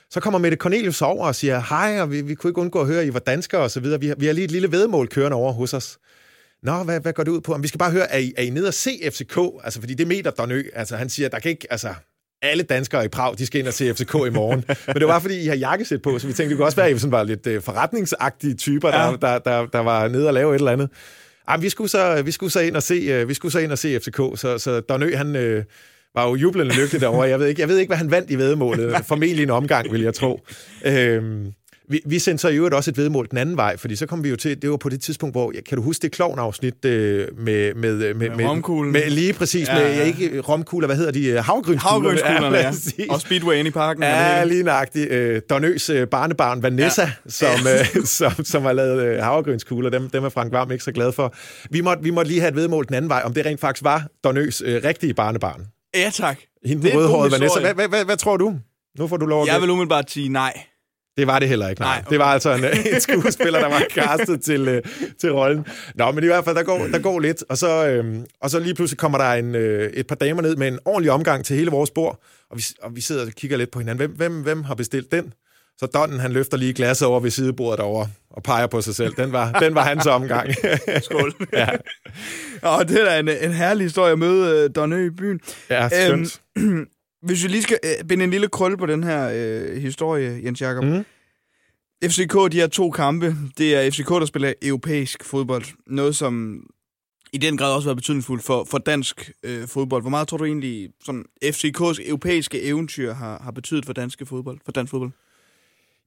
så 0.10 0.20
kommer 0.20 0.40
Mette 0.40 0.58
Cornelius 0.58 1.02
over 1.02 1.28
og 1.28 1.36
siger, 1.36 1.62
hej, 1.70 2.02
og 2.02 2.12
vi, 2.12 2.22
vi 2.22 2.36
kunne 2.36 2.50
ikke 2.50 2.62
undgå 2.62 2.82
at 2.82 2.88
høre, 2.88 3.02
at 3.02 3.08
I 3.08 3.14
var 3.14 3.20
danskere 3.20 3.62
og 3.62 3.72
så 3.72 3.80
videre. 3.80 4.00
Vi 4.00 4.08
har, 4.08 4.16
vi 4.16 4.26
har 4.26 4.34
lige 4.34 4.46
et 4.46 4.52
lille 4.52 4.72
vedmål 4.72 5.08
kørende 5.08 5.36
over 5.36 5.52
hos 5.52 5.74
os. 5.74 5.98
Nå, 6.64 6.84
hvad, 6.84 7.00
hvad 7.00 7.14
går 7.14 7.24
det 7.24 7.32
ud 7.32 7.42
på? 7.42 7.58
Vi 7.62 7.68
skal 7.68 7.78
bare 7.78 7.92
høre, 7.92 8.12
er 8.12 8.18
I, 8.18 8.34
er 8.38 8.44
I 8.44 8.50
nede 8.50 8.68
og 8.68 8.74
se 8.74 9.00
FCK? 9.12 9.38
Altså, 9.64 9.80
fordi 9.80 9.94
det 9.94 10.08
meter 10.08 10.32
Donø. 10.32 10.64
Altså, 10.74 10.96
han 10.96 11.10
siger, 11.10 11.30
der 11.30 11.40
kan 11.40 11.52
ikke, 11.52 11.68
altså, 11.70 11.94
alle 12.42 12.64
danskere 12.64 13.06
i 13.06 13.08
Prag, 13.08 13.38
de 13.38 13.46
skal 13.46 13.60
ind 13.60 13.68
og 13.68 13.74
se 13.74 13.94
FCK 13.94 14.14
i 14.14 14.30
morgen. 14.30 14.64
Men 14.88 14.96
det 14.96 15.08
var 15.08 15.20
fordi, 15.20 15.44
I 15.44 15.48
har 15.48 15.56
jakkesæt 15.56 16.02
på, 16.02 16.20
så 16.20 16.28
vi 16.28 16.34
tænkte, 16.34 16.50
det 16.50 16.58
kunne 16.58 16.66
også 16.66 16.76
være, 16.76 16.88
at 16.88 16.96
I 16.96 17.00
sådan 17.00 17.12
var 17.12 17.24
lidt 17.24 17.48
uh, 17.48 17.64
forretningsagtige 17.64 18.54
typer, 18.54 18.92
der, 18.92 19.06
ja. 19.06 19.12
der, 19.12 19.18
der, 19.18 19.40
der, 19.40 19.66
der 19.66 19.80
var 19.80 20.08
nede 20.08 20.28
og 20.28 20.34
lave 20.34 20.56
et 20.56 20.60
eller 20.60 20.72
andet. 20.72 20.90
Ej, 21.48 21.58
vi 21.58 21.70
skulle 21.70 21.90
så, 21.90 22.22
vi 22.22 22.32
skulle 22.32 22.52
så 22.52 22.60
ind 22.60 22.76
og 22.76 22.84
se, 22.84 23.22
uh, 23.22 23.30
vi 23.30 23.34
skulle 23.34 23.52
så 23.52 23.60
ind 23.60 23.72
og 23.72 23.78
se 23.78 24.00
FCK, 24.00 24.18
så, 24.18 24.58
så 24.58 24.80
Donø, 24.80 25.16
han... 25.16 25.36
Uh, 25.36 25.64
var 26.16 26.28
jo 26.28 26.36
jublende 26.36 26.76
lykkelig 26.76 27.02
derovre. 27.02 27.30
Jeg 27.30 27.40
ved 27.40 27.48
ikke, 27.48 27.62
jeg 27.62 27.70
ved 27.70 27.78
ikke 27.78 27.90
hvad 27.90 27.98
han 27.98 28.12
vandt 28.12 28.32
i 28.32 28.36
vedmålet. 28.36 28.96
Formentlig 29.08 29.44
en 29.44 29.50
omgang, 29.50 29.92
vil 29.92 30.02
jeg 30.02 30.14
tro. 30.14 30.40
Øhm, 30.86 31.52
vi, 31.90 32.02
vi 32.06 32.20
sendte 32.20 32.42
så 32.42 32.48
i 32.48 32.56
øvrigt 32.56 32.76
også 32.76 32.92
et 32.92 32.98
vedmål 32.98 33.28
den 33.30 33.38
anden 33.38 33.58
vej, 33.58 33.78
fordi 33.78 33.96
så 33.96 34.06
kom 34.06 34.24
vi 34.24 34.30
jo 34.30 34.36
til, 34.36 34.62
det 34.62 34.70
var 34.70 34.78
på 34.78 34.90
det 34.90 35.02
tidspunkt, 35.02 35.34
hvor, 35.34 35.54
kan 35.70 35.78
du 35.78 35.84
huske 35.84 36.02
det 36.02 36.12
klovn-afsnit 36.12 36.86
øh, 36.86 37.28
med, 37.38 37.74
med, 37.74 37.96
med, 37.96 38.14
med, 38.14 38.30
med, 38.30 38.46
romkuglen. 38.46 38.94
med, 38.94 39.10
lige 39.10 39.34
præcis, 39.34 39.68
ja, 39.68 39.80
ja. 39.80 39.98
med, 39.98 40.06
ikke 40.06 40.40
romkugler, 40.40 40.88
hvad 40.88 40.98
hedder 40.98 41.12
de, 41.12 41.42
havgrønskuglerne. 41.42 41.80
Havgrønskuglerne, 41.80 42.58
ja. 42.58 42.72
ja. 43.00 43.14
Og 43.14 43.22
Speedway 43.22 43.56
inde 43.56 43.68
i 43.68 43.72
parken. 43.72 44.04
Ja, 44.04 44.44
lige 44.44 44.64
nøjagtigt. 44.64 45.12
Øh, 45.12 45.42
Donøs 45.50 45.90
øh, 45.90 46.08
barnebarn 46.08 46.64
Vanessa, 46.64 47.02
ja. 47.02 47.10
som, 47.28 47.68
øh, 47.68 48.06
som, 48.18 48.32
som 48.44 48.64
har 48.64 48.74
lavet 48.74 49.04
øh, 49.04 49.24
havgrønskugler, 49.24 49.90
dem, 49.90 50.10
dem 50.10 50.24
er 50.24 50.30
Frank 50.30 50.52
Varm 50.52 50.72
ikke 50.72 50.84
så 50.84 50.92
glad 50.92 51.12
for. 51.12 51.36
Vi 51.72 51.82
måtte, 51.82 52.04
vi 52.04 52.10
måtte 52.10 52.32
lige 52.32 52.42
have 52.42 52.50
et 52.50 52.56
vedmål 52.56 52.88
den 52.88 52.96
anden 52.96 53.10
vej, 53.10 53.22
om 53.26 53.34
det 53.34 53.46
rent 53.46 53.60
faktisk 53.60 53.84
var 53.84 54.08
Donøs 54.24 54.62
øh, 54.66 54.82
rigtige 54.84 55.14
barnebarn. 55.14 55.68
Ja, 55.96 56.10
tak. 56.14 56.38
Hende 56.66 56.96
rødhårede 56.96 57.32
Vanessa. 57.32 57.60
Hvad, 57.60 57.74
hvad, 57.74 57.88
hvad, 57.88 58.06
hvad 58.06 58.18
tror 58.18 58.38
du? 58.38 58.56
Nu 59.00 59.08
får 59.08 59.18
du 59.18 59.26
lov 59.26 59.42
at 59.42 59.48
Jeg 59.48 59.62
vil 59.62 59.70
umiddelbart 59.70 60.12
sige 60.12 60.30
nej. 60.30 60.54
Det 61.18 61.28
var 61.28 61.40
det 61.40 61.50
heller 61.50 61.70
ikke, 61.70 61.82
nej. 61.82 61.98
okay. 62.00 62.12
Det 62.12 62.20
var 62.20 62.26
altså 62.26 62.54
en, 62.54 62.64
en 62.94 63.02
skuespiller, 63.02 63.60
der 63.60 63.70
var 63.70 63.84
castet 63.90 64.42
til, 64.42 64.68
øh, 64.68 64.82
til 65.22 65.34
rollen. 65.34 65.66
Nå, 65.96 66.12
men 66.12 66.24
i 66.24 66.28
hvert 66.28 66.46
fald, 66.46 66.56
der 66.56 66.64
går, 66.64 66.88
der 66.92 67.00
går 67.00 67.20
lidt, 67.20 67.44
og 67.50 67.58
så, 67.58 67.88
øh, 67.88 68.16
og 68.42 68.50
så 68.50 68.60
lige 68.60 68.76
pludselig 68.76 68.98
kommer 68.98 69.18
der 69.18 69.34
en, 69.34 69.56
øh, 69.56 69.90
et 69.94 70.08
par 70.08 70.16
damer 70.16 70.42
ned 70.42 70.56
med 70.56 70.68
en 70.68 70.80
ordentlig 70.86 71.12
omgang 71.12 71.46
til 71.46 71.56
hele 71.56 71.72
vores 71.72 71.92
bord, 71.92 72.24
og 72.52 72.58
vi, 72.58 72.64
og 72.82 72.96
vi 72.96 73.02
sidder 73.02 73.26
og 73.26 73.32
kigger 73.32 73.58
lidt 73.58 73.72
på 73.72 73.80
hinanden. 73.80 73.98
Hvem, 73.98 74.18
hvem, 74.18 74.42
hvem 74.42 74.64
har 74.64 74.76
bestilt 74.76 75.12
den? 75.12 75.34
Så 75.80 75.86
Donnen, 75.86 76.20
han 76.20 76.32
løfter 76.32 76.58
lige 76.58 76.74
glasset 76.74 77.08
over 77.08 77.20
ved 77.20 77.32
sidebordet 77.32 77.78
derovre 77.78 78.10
og 78.30 78.44
peger 78.44 78.68
på 78.68 78.82
sig 78.82 78.96
selv. 78.96 79.14
Den 79.18 79.32
var, 79.32 79.52
den 79.52 79.76
var 79.76 79.84
hans 79.84 80.06
omgang. 80.06 80.54
Skål. 81.04 81.34
ja. 81.54 81.68
Og 82.62 82.90
det 82.90 83.02
er 83.02 83.06
da 83.06 83.20
en, 83.20 83.30
en 83.30 83.54
herlig 83.54 83.86
historie 83.86 84.12
at 84.12 84.20
møde 84.20 84.66
uh, 84.66 84.76
Donne 84.76 85.06
i 85.06 85.10
byen. 85.10 85.40
Ja, 85.70 85.90
skønt. 85.90 86.42
Øhm, 86.58 86.88
hvis 87.22 87.44
vi 87.44 87.48
lige 87.48 87.62
skal 87.62 87.80
uh, 87.84 88.08
binde 88.08 88.24
en 88.24 88.30
lille 88.30 88.48
krølle 88.48 88.78
på 88.78 88.86
den 88.86 89.04
her 89.04 89.28
uh, 89.28 89.78
historie, 89.78 90.42
Jens 90.44 90.62
Jakob. 90.62 90.84
Mm. 90.84 91.06
FCK, 92.04 92.52
de 92.52 92.60
har 92.60 92.68
to 92.68 92.92
kampe. 92.92 93.36
Det 93.58 93.76
er 93.76 93.92
FCK, 93.92 94.10
der 94.10 94.26
spiller 94.26 94.54
europæisk 94.62 95.24
fodbold. 95.24 95.64
Noget, 95.88 96.16
som 96.16 96.64
i 97.34 97.38
den 97.38 97.58
grad 97.58 97.74
også 97.74 97.88
har 97.88 97.90
været 97.90 97.98
betydningsfuldt 97.98 98.44
for, 98.44 98.64
for 98.64 98.78
dansk 98.78 99.32
øh, 99.44 99.68
fodbold. 99.68 100.04
Hvor 100.04 100.10
meget 100.10 100.28
tror 100.28 100.38
du 100.38 100.46
egentlig, 100.46 100.90
sådan 101.06 101.26
FCK's 101.46 102.10
europæiske 102.10 102.62
eventyr 102.62 103.14
har, 103.14 103.40
har 103.44 103.52
betydet 103.52 103.86
for 103.86 103.94
danske 103.94 104.26
fodbold, 104.26 104.60
for 104.66 104.72
dansk 104.72 104.92
fodbold? 104.92 105.12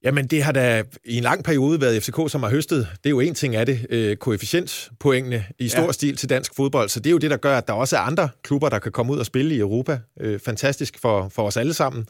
Jamen, 0.03 0.27
det 0.27 0.43
har 0.43 0.51
da 0.51 0.83
i 1.05 1.17
en 1.17 1.23
lang 1.23 1.43
periode 1.43 1.81
været 1.81 2.03
FCK, 2.03 2.15
som 2.27 2.43
har 2.43 2.49
høstet, 2.49 2.87
det 3.03 3.05
er 3.05 3.09
jo 3.09 3.19
en 3.19 3.33
ting 3.33 3.55
af 3.55 3.65
det, 3.65 3.85
øh, 3.89 4.17
koefficientpoengene 4.17 5.45
i 5.59 5.67
stor 5.67 5.85
ja. 5.85 5.91
stil 5.91 6.17
til 6.17 6.29
dansk 6.29 6.55
fodbold. 6.55 6.89
Så 6.89 6.99
det 6.99 7.09
er 7.09 7.11
jo 7.11 7.17
det, 7.17 7.31
der 7.31 7.37
gør, 7.37 7.57
at 7.57 7.67
der 7.67 7.73
også 7.73 7.97
er 7.97 8.01
andre 8.01 8.29
klubber, 8.43 8.69
der 8.69 8.79
kan 8.79 8.91
komme 8.91 9.13
ud 9.13 9.17
og 9.17 9.25
spille 9.25 9.55
i 9.55 9.59
Europa. 9.59 9.99
Øh, 10.19 10.39
fantastisk 10.39 10.99
for, 10.99 11.29
for 11.29 11.43
os 11.43 11.57
alle 11.57 11.73
sammen. 11.73 12.07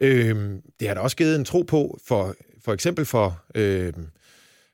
Øh, 0.00 0.36
det 0.80 0.88
har 0.88 0.94
da 0.94 1.00
også 1.00 1.16
givet 1.16 1.36
en 1.36 1.44
tro 1.44 1.62
på 1.62 1.98
for 2.06 2.34
for 2.64 2.72
eksempel 2.72 3.04
for, 3.04 3.42
øh, 3.54 3.92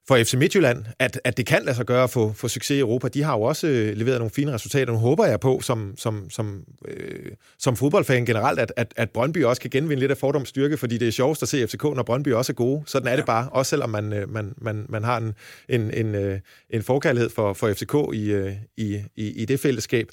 for 0.08 0.24
FC 0.24 0.34
Midtjylland, 0.34 0.84
at, 0.98 1.20
at 1.24 1.36
det 1.36 1.46
kan 1.46 1.62
lade 1.64 1.76
sig 1.76 1.86
gøre 1.86 2.04
at 2.04 2.10
få, 2.10 2.32
få 2.32 2.48
succes 2.48 2.76
i 2.76 2.80
Europa. 2.80 3.08
De 3.08 3.22
har 3.22 3.32
jo 3.32 3.42
også 3.42 3.66
øh, 3.66 3.96
leveret 3.96 4.18
nogle 4.18 4.30
fine 4.30 4.52
resultater. 4.52 4.92
Nu 4.92 4.98
håber 4.98 5.26
jeg 5.26 5.40
på, 5.40 5.60
som, 5.60 5.94
som, 5.96 6.30
som, 6.30 6.64
øh, 6.88 7.30
som 7.58 7.76
fodboldfan 7.76 8.26
generelt, 8.26 8.60
at, 8.60 8.72
at, 8.76 8.94
at 8.96 9.10
Brøndby 9.10 9.44
også 9.44 9.62
kan 9.62 9.70
genvinde 9.70 10.00
lidt 10.00 10.10
af 10.10 10.16
fordomsstyrke, 10.16 10.76
fordi 10.76 10.98
det 10.98 11.08
er 11.08 11.12
sjovest 11.12 11.42
at 11.42 11.48
se 11.48 11.66
FCK, 11.66 11.82
når 11.82 12.02
Brøndby 12.02 12.32
også 12.32 12.52
er 12.52 12.54
gode. 12.54 12.82
Sådan 12.86 13.06
er 13.08 13.12
ja. 13.12 13.16
det 13.16 13.26
bare, 13.26 13.48
også 13.48 13.70
selvom 13.70 13.90
man, 13.90 14.12
øh, 14.12 14.30
man, 14.30 14.54
man, 14.56 14.86
man 14.88 15.04
har 15.04 15.16
en, 15.16 15.34
en, 15.68 15.90
en, 15.94 16.14
øh, 16.14 16.40
en 16.70 16.82
forkærlighed 16.82 17.30
for, 17.30 17.52
for 17.52 17.72
FCK 17.72 17.94
i, 18.14 18.32
øh, 18.32 18.52
i, 18.76 19.00
i, 19.16 19.42
i 19.42 19.44
det 19.44 19.60
fællesskab. 19.60 20.08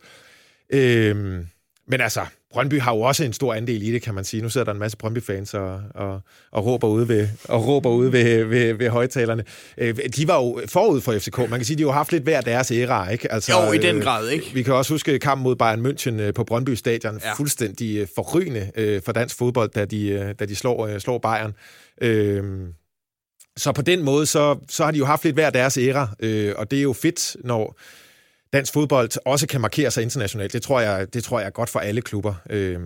Øh, 0.69 1.15
men 1.87 2.01
altså, 2.01 2.25
Brøndby 2.53 2.79
har 2.79 2.93
jo 2.95 3.01
også 3.01 3.23
en 3.23 3.33
stor 3.33 3.53
andel 3.53 3.83
i 3.83 3.91
det, 3.91 4.01
kan 4.01 4.13
man 4.13 4.23
sige. 4.23 4.41
Nu 4.43 4.49
sidder 4.49 4.65
der 4.65 4.71
en 4.71 4.79
masse 4.79 4.97
Brøndby-fans 4.97 5.53
og, 5.53 5.81
og, 5.95 6.21
og 6.51 6.65
råber 6.65 6.87
ude 6.87 7.07
ved, 7.07 7.27
og 7.43 7.67
råber 7.67 7.89
ude 7.89 8.11
ved, 8.11 8.43
ved, 8.43 8.73
ved 8.73 8.89
højtalerne. 8.89 9.43
Øh, 9.77 9.95
de 10.15 10.27
var 10.27 10.35
jo 10.35 10.61
forud 10.67 11.01
for 11.01 11.19
FCK. 11.19 11.37
Man 11.37 11.49
kan 11.49 11.65
sige, 11.65 11.77
de 11.77 11.83
har 11.83 11.87
jo 11.87 11.91
haft 11.91 12.11
lidt 12.11 12.23
hver 12.23 12.41
deres 12.41 12.71
æra, 12.71 13.09
ikke? 13.09 13.31
Altså, 13.31 13.65
jo, 13.65 13.71
i 13.71 13.77
den 13.77 13.95
øh, 13.95 14.03
grad, 14.03 14.29
ikke? 14.29 14.51
Vi 14.53 14.63
kan 14.63 14.73
også 14.73 14.93
huske 14.93 15.19
kampen 15.19 15.43
mod 15.43 15.55
Bayern 15.55 15.85
München 15.85 16.21
øh, 16.21 16.33
på 16.33 16.43
Brøndby 16.43 16.75
Stadion. 16.75 17.19
Ja. 17.23 17.33
Fuldstændig 17.33 18.07
forrygende 18.15 19.01
for 19.05 19.11
dansk 19.11 19.37
fodbold, 19.37 19.69
da 19.69 19.85
de, 19.85 20.33
da 20.39 20.45
de 20.45 20.55
slår, 20.55 20.99
slår 20.99 21.17
Bayern. 21.17 21.53
Så 23.57 23.71
på 23.71 23.81
den 23.81 24.03
måde, 24.03 24.25
så, 24.25 24.57
så 24.69 24.83
har 24.83 24.91
de 24.91 24.97
jo 24.97 25.05
haft 25.05 25.23
lidt 25.23 25.35
hver 25.35 25.49
deres 25.49 25.77
æra, 25.77 26.09
og 26.55 26.71
det 26.71 26.79
er 26.79 26.83
jo 26.83 26.93
fedt, 26.93 27.35
når 27.43 27.77
dansk 28.53 28.73
fodbold 28.73 29.09
også 29.25 29.47
kan 29.47 29.61
markere 29.61 29.91
sig 29.91 30.03
internationalt. 30.03 30.53
Det 30.53 30.61
tror 30.61 30.79
jeg, 30.79 31.13
det 31.13 31.23
tror 31.23 31.39
jeg 31.39 31.45
er 31.45 31.51
godt 31.51 31.69
for 31.69 31.79
alle 31.79 32.01
klubber. 32.01 32.33
Øh, 32.49 32.79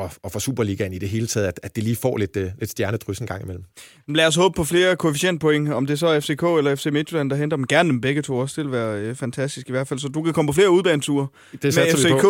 og, 0.00 0.10
og 0.22 0.32
for 0.32 0.38
Superligaen 0.38 0.92
i 0.92 0.98
det 0.98 1.08
hele 1.08 1.26
taget, 1.26 1.46
at, 1.46 1.60
at 1.62 1.76
det 1.76 1.84
lige 1.84 1.96
får 1.96 2.16
lidt, 2.16 2.36
uh, 2.36 2.42
lidt 2.58 2.70
stjernedrys 2.70 3.18
en 3.18 3.26
gang 3.26 3.42
imellem. 3.42 3.64
Lad 4.08 4.26
os 4.26 4.36
håbe 4.36 4.56
på 4.56 4.64
flere 4.64 4.96
koefficientpoint, 4.96 5.72
om 5.72 5.86
det 5.86 5.98
så 5.98 6.06
er 6.06 6.20
FCK 6.20 6.42
eller 6.42 6.74
FC 6.74 6.86
Midtjylland, 6.86 7.30
der 7.30 7.36
henter 7.36 7.56
dem 7.56 7.66
gerne 7.66 7.88
dem 7.88 8.00
begge 8.00 8.22
to 8.22 8.36
også. 8.36 8.62
Det 8.62 8.70
vil 8.70 8.78
være 8.78 9.10
uh, 9.10 9.16
fantastisk 9.16 9.68
i 9.68 9.72
hvert 9.72 9.88
fald, 9.88 10.00
så 10.00 10.08
du 10.08 10.22
kan 10.22 10.32
komme 10.32 10.48
på 10.48 10.52
flere 10.52 10.70
udbaneture 10.70 11.26
det 11.62 11.76
med 11.76 11.96
FCK. 11.96 12.24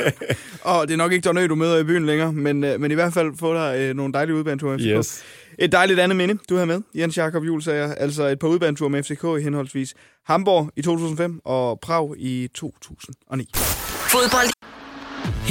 og 0.70 0.88
det 0.88 0.92
er 0.92 0.96
nok 0.96 1.12
ikke 1.12 1.24
der 1.24 1.46
du 1.46 1.54
møder 1.54 1.78
i 1.78 1.84
byen 1.84 2.06
længere, 2.06 2.32
men, 2.32 2.64
uh, 2.64 2.80
men 2.80 2.90
i 2.90 2.94
hvert 2.94 3.12
fald 3.12 3.38
få 3.38 3.54
dig 3.54 3.90
uh, 3.90 3.96
nogle 3.96 4.12
dejlige 4.12 4.36
udbaneture 4.36 4.70
med 4.70 4.78
FCK. 4.78 4.96
Yes. 4.96 5.22
Et 5.58 5.72
dejligt 5.72 6.00
andet 6.00 6.16
minde, 6.16 6.38
du 6.48 6.56
har 6.56 6.64
med, 6.64 6.80
Jens 6.94 7.16
Jakob 7.16 7.44
Juhl, 7.44 7.62
sagde 7.62 7.94
altså 7.94 8.26
et 8.26 8.38
par 8.38 8.48
udbaneture 8.48 8.90
med 8.90 9.02
FCK 9.02 9.24
i 9.40 9.42
henholdsvis 9.42 9.94
Hamburg 10.26 10.70
i 10.76 10.82
2005 10.82 11.40
og 11.44 11.80
Prag 11.80 12.14
i 12.18 12.48
2009. 12.54 13.50
Fodbold. 13.54 14.61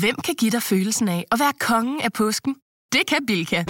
Hvem 0.00 0.16
kan 0.24 0.34
give 0.34 0.50
dig 0.50 0.62
følelsen 0.62 1.08
af 1.08 1.24
at 1.32 1.38
være 1.38 1.52
kongen 1.60 2.00
af 2.00 2.12
påsken? 2.12 2.54
Det 2.92 3.00
kan 3.08 3.26
Bilka! 3.26 3.64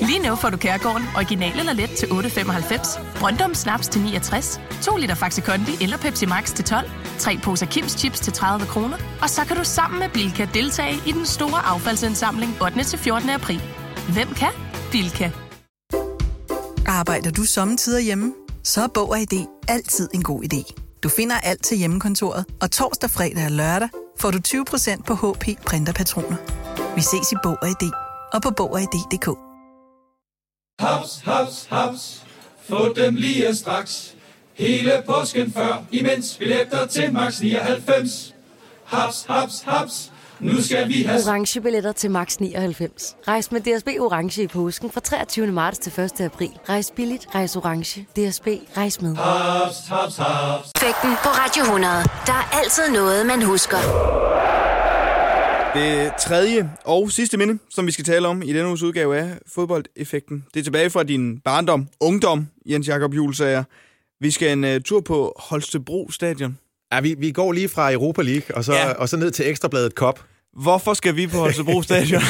Lige 0.00 0.18
nu 0.28 0.36
får 0.36 0.50
du 0.50 0.56
Kærgården 0.56 1.02
original 1.16 1.58
eller 1.58 1.72
let 1.72 1.90
til 1.90 2.06
8.95, 2.06 3.18
Brøndum 3.18 3.54
Snaps 3.54 3.88
til 3.88 4.02
69, 4.02 4.60
2 4.82 4.96
liter 4.96 5.14
Faxi 5.14 5.40
Kondi 5.40 5.72
eller 5.80 5.96
Pepsi 5.96 6.26
Max 6.26 6.54
til 6.54 6.64
12, 6.64 6.90
3 7.18 7.38
poser 7.42 7.66
Kims 7.66 7.92
Chips 7.92 8.20
til 8.20 8.32
30 8.32 8.66
kroner, 8.66 8.96
og 9.22 9.30
så 9.30 9.44
kan 9.44 9.56
du 9.56 9.64
sammen 9.64 9.98
med 10.00 10.08
Bilka 10.08 10.48
deltage 10.54 10.96
i 11.06 11.12
den 11.12 11.26
store 11.26 11.66
affaldsindsamling 11.66 12.62
8. 12.62 12.84
til 12.84 12.98
14. 12.98 13.30
april. 13.30 13.62
Hvem 14.12 14.28
kan? 14.28 14.52
Bilka. 14.92 15.30
Arbejder 16.86 17.30
du 17.30 17.42
sommetider 17.44 18.00
hjemme? 18.00 18.34
Så 18.64 18.82
er 18.82 18.88
Bog 18.94 19.10
og 19.10 19.20
ID 19.20 19.46
altid 19.68 20.08
en 20.14 20.22
god 20.22 20.42
idé. 20.44 20.74
Du 21.02 21.08
finder 21.08 21.36
alt 21.40 21.64
til 21.64 21.78
hjemmekontoret, 21.78 22.44
og 22.60 22.70
torsdag, 22.70 23.10
fredag 23.10 23.44
og 23.44 23.50
lørdag 23.50 23.88
får 24.20 24.30
du 24.30 24.38
20% 24.38 25.02
på 25.02 25.14
HP 25.14 25.44
printerpatroner. 25.66 26.36
Vi 26.94 27.00
ses 27.00 27.32
i 27.32 27.36
Bog 27.42 27.58
og 27.62 27.68
ID 27.68 27.90
og 28.32 28.42
på 28.42 28.50
Bog 28.50 28.72
og 28.72 28.80
ID.dk. 28.82 29.28
Haps, 30.80 31.20
haps, 31.24 31.66
haps. 31.70 32.26
Få 32.68 32.92
dem 32.92 33.14
lige 33.14 33.54
straks. 33.54 34.14
Hele 34.54 35.02
påsken 35.06 35.52
før, 35.52 35.84
imens 35.90 36.36
billetter 36.38 36.86
til 36.86 37.12
max 37.12 37.40
99. 37.40 38.34
Haps, 38.84 39.24
haps, 39.28 39.62
haps 39.62 40.12
nu 40.40 40.62
skal 40.62 40.88
vi 40.88 41.02
have... 41.02 41.20
Orange 41.28 41.60
billetter 41.60 41.92
til 41.92 42.10
max 42.10 42.36
99. 42.36 43.16
Rejs 43.28 43.52
med 43.52 43.60
DSB 43.60 43.88
Orange 44.00 44.42
i 44.42 44.46
påsken 44.46 44.90
fra 44.90 45.00
23. 45.00 45.46
marts 45.46 45.78
til 45.78 46.00
1. 46.00 46.20
april. 46.20 46.50
Rejs 46.68 46.92
billigt, 46.96 47.26
rejs 47.34 47.56
orange. 47.56 48.00
DSB, 48.00 48.46
rejs 48.76 49.02
med. 49.02 49.16
Hops, 49.16 49.76
hops, 49.88 50.16
hops. 50.16 50.70
Fægten 50.78 51.10
på 51.22 51.28
Radio 51.28 51.62
100. 51.62 51.94
Der 52.26 52.32
er 52.32 52.58
altid 52.62 52.90
noget, 52.92 53.26
man 53.26 53.42
husker. 53.42 53.76
Det 55.74 56.12
tredje 56.20 56.70
og 56.84 57.10
sidste 57.10 57.36
minde, 57.36 57.58
som 57.70 57.86
vi 57.86 57.92
skal 57.92 58.04
tale 58.04 58.28
om 58.28 58.42
i 58.42 58.52
denne 58.52 58.68
uges 58.68 58.82
udgave 58.82 59.16
af 59.16 59.38
Fodboldeffekten. 59.54 60.44
Det 60.54 60.60
er 60.60 60.64
tilbage 60.64 60.90
fra 60.90 61.02
din 61.02 61.40
barndom, 61.40 61.88
ungdom, 62.00 62.46
Jens 62.66 62.88
Jakob 62.88 63.14
Juhl 63.14 63.34
sagde. 63.34 63.64
Vi 64.20 64.30
skal 64.30 64.58
en 64.58 64.64
uh, 64.64 64.82
tur 64.84 65.00
på 65.00 65.32
Holstebro 65.38 66.10
Stadion. 66.10 66.58
Ja, 66.94 67.00
vi, 67.00 67.14
vi 67.18 67.30
går 67.30 67.52
lige 67.52 67.68
fra 67.68 67.92
Europa 67.92 68.22
League, 68.22 68.56
og 68.56 68.64
så, 68.64 68.72
ja. 68.72 68.92
og 68.92 69.08
så 69.08 69.16
ned 69.16 69.30
til 69.30 69.48
Ekstrabladet 69.48 69.92
Cup. 69.92 70.20
Hvorfor 70.62 70.94
skal 70.94 71.16
vi 71.16 71.26
på 71.26 71.36
Holstebro 71.36 71.82
Stadion? 71.88 72.22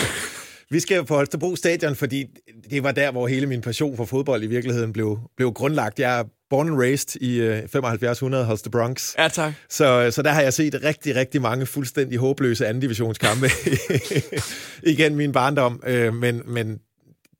vi 0.70 0.80
skal 0.80 1.04
på 1.04 1.14
Holstebro 1.14 1.56
Stadion, 1.56 1.96
fordi 1.96 2.24
det 2.70 2.82
var 2.82 2.92
der, 2.92 3.12
hvor 3.12 3.26
hele 3.26 3.46
min 3.46 3.60
passion 3.60 3.96
for 3.96 4.04
fodbold 4.04 4.42
i 4.42 4.46
virkeligheden 4.46 4.92
blev, 4.92 5.18
blev 5.36 5.52
grundlagt. 5.52 6.00
Jeg 6.00 6.24
born 6.50 6.68
and 6.68 6.78
raised 6.78 7.20
i 7.20 7.36
øh, 7.36 7.60
7500 7.60 8.44
Holster 8.44 8.70
Bronx. 8.70 9.14
Ja, 9.18 9.28
tak. 9.28 9.52
Så, 9.68 10.10
så 10.10 10.22
der 10.22 10.30
har 10.30 10.42
jeg 10.42 10.52
set 10.52 10.80
rigtig, 10.84 11.14
rigtig 11.14 11.42
mange 11.42 11.66
fuldstændig 11.66 12.18
håbløse 12.18 12.66
anden 12.66 12.80
divisionskampe 12.80 13.46
igen 14.92 15.16
min 15.16 15.32
barndom. 15.32 15.82
Øh, 15.86 16.14
men, 16.14 16.42
men 16.46 16.78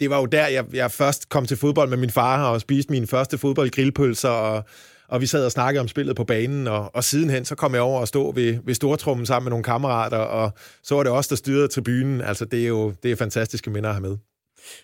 det 0.01 0.11
var 0.11 0.19
jo 0.19 0.27
der, 0.27 0.47
jeg, 0.47 0.65
jeg 0.73 0.91
først 0.91 1.29
kom 1.29 1.47
til 1.47 1.57
fodbold 1.57 1.89
med 1.89 1.97
min 1.97 2.11
far 2.11 2.45
og 2.45 2.61
spiste 2.61 2.93
mine 2.93 3.07
første 3.07 3.39
fodboldgrillpølser, 3.39 4.29
og, 4.29 4.65
og 5.09 5.21
vi 5.21 5.27
sad 5.27 5.45
og 5.45 5.53
snakkede 5.53 5.81
om 5.81 5.89
spillet 5.89 6.17
på 6.17 6.25
banen, 6.25 6.67
og, 6.67 6.95
og 6.95 7.05
sidenhen 7.05 7.45
så 7.45 7.55
kom 7.55 7.75
jeg 7.75 7.83
over 7.83 8.01
og 8.01 8.09
stå 8.09 8.33
ved, 8.33 8.59
ved 8.65 8.75
Stortrummen 8.75 9.27
sammen 9.27 9.45
med 9.45 9.51
nogle 9.51 9.65
kammerater, 9.65 10.19
og 10.19 10.53
så 10.83 10.95
var 10.95 11.03
det 11.03 11.13
os, 11.13 11.29
der 11.29 11.37
styrede 11.37 11.69
tribunen. 11.69 12.21
Altså, 12.21 12.45
det 12.45 12.63
er 12.63 12.69
jo 12.69 12.93
det 13.03 13.13
er 13.13 13.17
fantastiske 13.17 13.71
minder 13.71 13.89
at 13.91 13.95
have 13.95 14.03
med. 14.09 14.17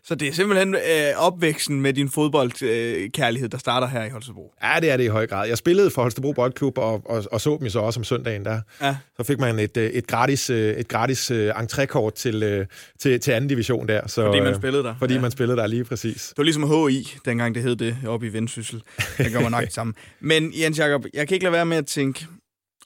Så 0.04 0.14
det 0.14 0.28
er 0.28 0.32
simpelthen 0.32 0.74
øh, 0.74 0.80
opvæksten 1.16 1.80
med 1.80 1.92
din 1.92 2.10
fodboldkærlighed, 2.10 3.48
øh, 3.48 3.52
der 3.52 3.58
starter 3.58 3.86
her 3.86 4.04
i 4.04 4.08
Holstebro? 4.08 4.54
Ja, 4.62 4.80
det 4.80 4.90
er 4.90 4.96
det 4.96 5.04
i 5.04 5.06
høj 5.06 5.26
grad. 5.26 5.48
Jeg 5.48 5.58
spillede 5.58 5.90
for 5.90 6.02
Holstebro 6.02 6.32
Boldklub, 6.32 6.78
og, 6.78 7.02
og, 7.04 7.24
og 7.32 7.40
så 7.40 7.56
dem 7.60 7.68
så 7.68 7.78
også 7.78 8.00
om 8.00 8.04
søndagen 8.04 8.44
der. 8.44 8.60
Ja. 8.82 8.96
Så 9.16 9.24
fik 9.24 9.38
man 9.38 9.58
et, 9.58 9.76
øh, 9.76 9.90
et 9.90 10.06
gratis, 10.06 10.50
øh, 10.50 10.76
et 10.76 10.88
gratis 10.88 11.30
entrékort 11.30 12.10
til, 12.10 12.66
til, 12.98 13.20
til 13.20 13.32
anden 13.32 13.48
division 13.48 13.88
der. 13.88 14.08
Så, 14.08 14.24
fordi 14.24 14.40
man 14.40 14.54
spillede 14.54 14.82
der? 14.82 14.94
Fordi 14.98 15.14
ja. 15.14 15.20
man 15.20 15.30
spillede 15.30 15.56
der, 15.56 15.66
lige 15.66 15.84
præcis. 15.84 16.28
Det 16.28 16.38
var 16.38 16.44
ligesom 16.44 16.88
HI, 16.88 17.08
dengang 17.24 17.54
det 17.54 17.62
hed 17.62 17.76
det, 17.76 17.96
oppe 18.06 18.26
i 18.26 18.32
Vendsyssel. 18.32 18.82
Det 19.18 19.32
gør 19.32 19.40
man 19.40 19.50
nok 19.50 19.64
sammen. 19.68 19.94
Men 20.20 20.52
Jens 20.60 20.78
Jacob, 20.78 21.04
jeg 21.14 21.28
kan 21.28 21.34
ikke 21.34 21.44
lade 21.44 21.52
være 21.52 21.66
med 21.66 21.76
at 21.76 21.86
tænke, 21.86 22.26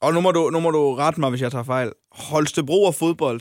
og 0.01 0.15
nu 0.15 0.21
må 0.21 0.31
du, 0.31 0.51
nu 0.51 0.61
må 0.61 0.71
du 0.71 0.95
rette 0.95 1.21
mig, 1.21 1.31
hvis 1.31 1.43
jeg 1.43 1.51
tager 1.51 1.65
fejl. 1.65 1.93
Holstebro 2.13 2.85
og 2.85 2.95
fodbold, 2.95 3.41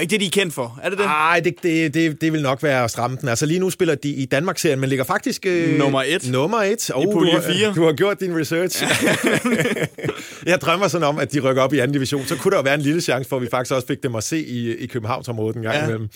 ikke 0.00 0.10
det, 0.10 0.20
de 0.20 0.26
er 0.26 0.30
kendt 0.30 0.54
for? 0.54 0.80
Er 0.82 0.88
det 0.88 0.98
det? 0.98 1.06
Nej, 1.06 1.40
det, 1.44 1.54
det, 1.62 1.94
det, 1.94 2.20
det 2.20 2.32
vil 2.32 2.42
nok 2.42 2.62
være 2.62 2.84
at 2.84 2.90
stramme 2.90 3.16
den. 3.20 3.28
Altså 3.28 3.46
lige 3.46 3.60
nu 3.60 3.70
spiller 3.70 3.94
de 3.94 4.08
i 4.08 4.24
Danmark-serien, 4.24 4.80
men 4.80 4.88
ligger 4.88 5.04
faktisk... 5.04 5.46
Øh, 5.46 5.78
nummer 5.78 6.02
et. 6.06 6.30
Nummer 6.30 6.58
et. 6.58 6.90
Oh, 6.94 7.02
I 7.02 7.06
pulje 7.12 7.42
4. 7.42 7.68
Du, 7.68 7.74
du 7.80 7.84
har 7.84 7.92
gjort 7.92 8.20
din 8.20 8.38
research. 8.38 8.82
jeg 10.46 10.60
drømmer 10.60 10.88
sådan 10.88 11.06
om, 11.08 11.18
at 11.18 11.32
de 11.32 11.40
rykker 11.40 11.62
op 11.62 11.72
i 11.72 11.78
anden 11.78 11.92
division. 11.92 12.26
Så 12.26 12.36
kunne 12.36 12.50
der 12.50 12.56
jo 12.56 12.62
være 12.62 12.74
en 12.74 12.80
lille 12.80 13.00
chance 13.00 13.28
for, 13.28 13.36
at 13.36 13.42
vi 13.42 13.48
faktisk 13.50 13.74
også 13.74 13.86
fik 13.86 14.02
dem 14.02 14.14
at 14.14 14.24
se 14.24 14.44
i, 14.44 14.76
i 14.76 14.86
Københavnsområdet 14.86 15.56
en 15.56 15.62
gang 15.62 15.76
ja. 15.76 15.84
imellem. 15.84 16.08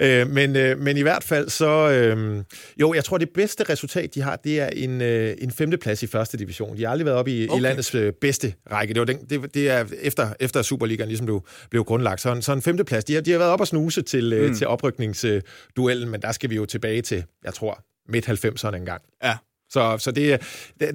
Øh, 0.00 0.30
men, 0.30 0.56
øh, 0.56 0.78
men 0.78 0.96
i 0.96 1.02
hvert 1.02 1.24
fald 1.24 1.48
så... 1.48 1.90
Øh, 1.90 2.44
jo, 2.80 2.94
jeg 2.94 3.04
tror, 3.04 3.18
det 3.18 3.30
bedste 3.30 3.64
resultat, 3.64 4.14
de 4.14 4.22
har, 4.22 4.36
det 4.36 4.60
er 4.60 4.68
en, 4.68 5.00
øh, 5.00 5.34
en 5.38 5.50
femteplads 5.50 6.02
i 6.02 6.06
første 6.06 6.38
division. 6.38 6.76
De 6.76 6.84
har 6.84 6.90
aldrig 6.90 7.06
været 7.06 7.18
oppe 7.18 7.30
i, 7.30 7.48
okay. 7.48 7.58
i 7.58 7.62
landets 7.62 7.94
øh, 7.94 8.12
bedste 8.12 8.54
række. 8.72 8.94
Det, 8.94 9.00
var 9.00 9.06
den, 9.06 9.18
det, 9.30 9.54
det 9.54 9.70
er 9.70 9.84
efter, 10.00 10.32
efter 10.40 10.62
Superligaen 10.62 11.08
ligesom 11.08 11.26
blev, 11.26 11.46
blev 11.70 11.84
grundlagt. 11.84 12.20
Så 12.20 12.32
en, 12.32 12.42
så 12.42 12.52
en 12.52 12.62
femteplads. 12.62 13.04
De 13.04 13.14
har, 13.14 13.20
de 13.20 13.30
har 13.30 13.38
været 13.38 13.50
op 13.50 13.60
og 13.60 13.66
snuse 13.66 14.02
til, 14.02 14.32
øh, 14.32 14.48
mm. 14.48 14.54
til 14.54 14.66
oprykningsduellen, 14.66 16.08
men 16.08 16.22
der 16.22 16.32
skal 16.32 16.50
vi 16.50 16.56
jo 16.56 16.66
tilbage 16.66 17.02
til, 17.02 17.24
jeg 17.44 17.54
tror, 17.54 17.84
midt 18.08 18.28
90'erne 18.28 18.76
engang. 18.76 19.02
Ja. 19.24 19.36
Så, 19.70 19.96
så 19.98 20.10
det, 20.10 20.40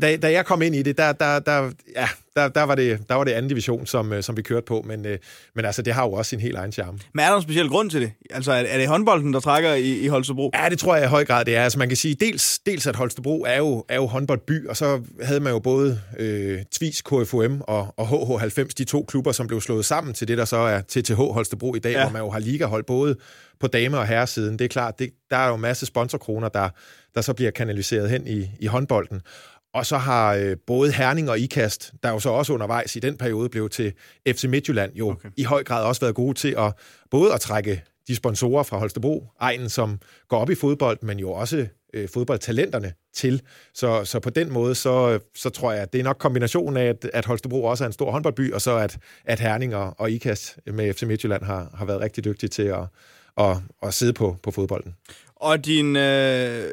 da, 0.02 0.16
da 0.16 0.32
jeg 0.32 0.46
kom 0.46 0.62
ind 0.62 0.76
i 0.76 0.82
det, 0.82 0.98
der, 0.98 1.12
der, 1.12 1.40
der, 1.40 1.72
ja, 1.96 2.08
der, 2.36 2.48
der, 2.48 2.64
var, 2.64 2.76
det, 2.76 3.00
der 3.10 3.16
var 3.16 3.24
det 3.24 3.32
anden 3.32 3.50
division, 3.50 3.86
som, 3.86 4.14
øh, 4.14 4.24
som 4.24 4.38
vi 4.38 4.42
kørte 4.42 4.66
på, 4.66 4.84
men, 4.88 5.06
øh, 5.06 5.18
men 5.56 5.66
altså, 5.66 5.82
det 5.82 5.94
har 5.94 6.04
jo 6.04 6.12
også 6.12 6.30
sin 6.30 6.40
helt 6.40 6.56
egen 6.56 6.72
charme. 6.72 7.00
Men 7.14 7.26
er 7.26 7.30
der 7.30 7.36
en 7.36 7.44
speciel 7.44 7.70
grund 7.70 7.90
til 7.90 8.02
det? 8.02 8.12
Altså, 8.30 8.52
er, 8.52 8.56
er 8.56 8.78
det 8.78 8.88
håndbolden, 8.88 9.34
der 9.34 9.40
trækker 9.40 9.74
i, 9.74 10.00
i 10.00 10.08
Holstebro? 10.08 10.52
Ja, 10.54 10.70
det 10.70 10.80
tror 10.80 10.96
jeg 10.96 11.06
i 11.06 11.08
høj 11.08 11.26
grad, 11.26 11.46
det 11.46 11.56
er. 11.56 11.64
Altså, 11.64 11.80
man 11.80 11.88
kan 11.88 11.98
sige, 11.98 12.16
dels, 12.16 12.60
dels 12.60 12.88
at 12.88 12.96
Holstebro 12.96 13.44
er 13.48 13.58
jo, 13.58 13.86
er 13.90 13.96
jo 13.96 14.06
håndboldby, 14.06 14.68
og 14.68 14.78
så 14.78 15.02
havde 15.22 15.40
man 15.40 15.54
jo 15.54 15.60
både 15.60 16.02
øh, 16.20 16.60
Tvis, 16.72 17.02
KFUM 17.02 17.62
og, 17.62 17.94
og 17.98 18.08
HH90, 18.08 18.64
de 18.78 18.84
to 18.84 19.06
klubber, 19.08 19.32
som 19.32 19.48
blev 19.48 19.62
slået 19.62 19.86
sammen 19.86 20.14
til 20.14 20.28
det, 20.28 20.38
der 20.38 20.46
så 20.46 20.58
er 20.58 20.82
TTH 20.82 21.14
Holstebro 21.14 21.76
i 21.76 21.80
dag, 21.80 21.92
ja. 21.92 22.04
hvor 22.04 22.12
man 22.12 22.22
jo 22.22 22.30
har 22.30 22.40
ligahold 22.40 22.84
både 22.84 23.16
på 23.64 23.68
dame- 23.68 23.98
og 23.98 24.08
herresiden. 24.08 24.60
Det 24.60 24.66
er 24.66 24.70
klart, 24.70 25.00
det, 25.00 25.10
der 25.30 25.38
er 25.38 25.48
jo 25.48 25.56
en 25.56 25.62
masse 25.62 25.86
sponsorkroner, 25.86 26.50
der, 26.50 26.70
der 27.16 27.22
så 27.22 27.34
bliver 27.34 27.52
kanaliseret 27.52 28.10
hen 28.10 28.28
i, 28.28 28.50
i 28.60 28.66
håndbolden. 28.66 29.22
Og 29.74 29.86
så 29.86 29.98
har 29.98 30.34
øh, 30.34 30.58
både 30.68 30.92
Herning 30.92 31.30
og 31.30 31.40
Ikast, 31.40 31.94
der 32.04 32.10
jo 32.10 32.20
så 32.20 32.30
også 32.30 32.54
undervejs 32.54 32.96
i 32.96 33.00
den 33.00 33.18
periode 33.18 33.50
blev 33.50 33.70
til 33.70 33.94
FC 34.28 34.44
Midtjylland, 34.44 34.96
jo 34.96 35.10
okay. 35.10 35.30
i 35.38 35.44
høj 35.44 35.64
grad 35.64 35.84
også 35.84 36.02
været 36.02 36.16
gode 36.16 36.34
til 36.34 36.56
at 36.58 36.74
både 37.12 37.34
at 37.34 37.42
trække 37.42 37.84
de 38.08 38.16
sponsorer 38.16 38.64
fra 38.64 38.78
Holstebro, 38.78 39.28
egen 39.40 39.70
som 39.70 40.00
går 40.28 40.38
op 40.38 40.50
i 40.50 40.56
fodbold, 40.56 40.98
men 41.02 41.20
jo 41.20 41.32
også 41.32 41.68
øh, 41.94 42.10
fodboldtalenterne 42.14 42.94
til. 43.14 43.42
Så, 43.74 44.06
så 44.06 44.20
på 44.20 44.30
den 44.30 44.54
måde, 44.54 44.76
så, 44.76 45.20
så 45.36 45.50
tror 45.50 45.72
jeg, 45.72 45.82
at 45.82 45.94
det 45.94 46.00
er 46.00 46.04
nok 46.04 46.18
kombinationen 46.18 46.78
af, 46.78 46.86
at, 46.86 47.10
at 47.14 47.26
Holstebro 47.26 47.64
også 47.64 47.84
er 47.84 47.88
en 47.88 47.94
stor 47.94 48.12
håndboldby, 48.12 48.54
og 48.54 48.62
så 48.62 48.78
at, 48.78 48.98
at 49.26 49.40
Herning 49.40 49.76
og, 49.76 49.96
og 49.98 50.12
Ikast 50.12 50.60
med 50.66 50.94
FC 50.94 51.04
Midtjylland 51.04 51.44
har, 51.44 51.70
har 51.78 51.86
været 51.86 52.02
rigtig 52.02 52.24
dygtige 52.26 52.50
til 52.50 52.64
at, 52.64 52.86
at, 53.38 53.58
at 53.84 53.94
sidde 53.94 54.14
på, 54.14 54.38
på 54.44 54.52
fodbolden. 54.52 54.96
Og 55.36 55.66
din 55.66 55.96
øh, 55.96 56.70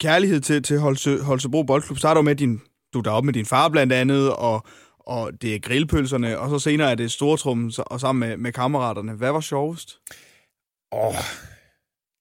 kærlighed 0.00 0.40
til, 0.40 0.62
til 0.62 0.78
Holse, 0.78 1.22
Holstebro 1.22 1.62
Boldklub 1.62 1.98
starter 1.98 2.22
med 2.22 2.36
din, 2.36 2.60
du 2.92 2.98
er 2.98 3.02
deroppe 3.02 3.26
med 3.26 3.34
din 3.34 3.46
far 3.46 3.68
blandt 3.68 3.92
andet, 3.92 4.32
og, 4.32 4.66
og 5.00 5.42
det 5.42 5.54
er 5.54 5.58
grillpølserne, 5.58 6.38
og 6.38 6.50
så 6.50 6.58
senere 6.58 6.90
er 6.90 6.94
det 6.94 7.12
stortrummen 7.12 7.72
og 7.78 8.00
sammen 8.00 8.28
med, 8.28 8.36
med 8.36 8.52
kammeraterne. 8.52 9.12
Hvad 9.12 9.32
var 9.32 9.40
sjovest? 9.40 9.98
Åh, 10.92 11.06
oh, 11.06 11.14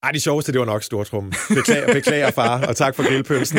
ej, 0.06 0.12
det 0.12 0.22
sjoveste, 0.22 0.52
det 0.52 0.60
var 0.60 0.66
nok 0.66 0.84
stortrummen. 0.84 1.34
Beklager, 1.50 1.94
beklager 1.94 2.32
far, 2.32 2.66
og 2.68 2.76
tak 2.76 2.96
for 2.96 3.08
grillpølsen. 3.08 3.58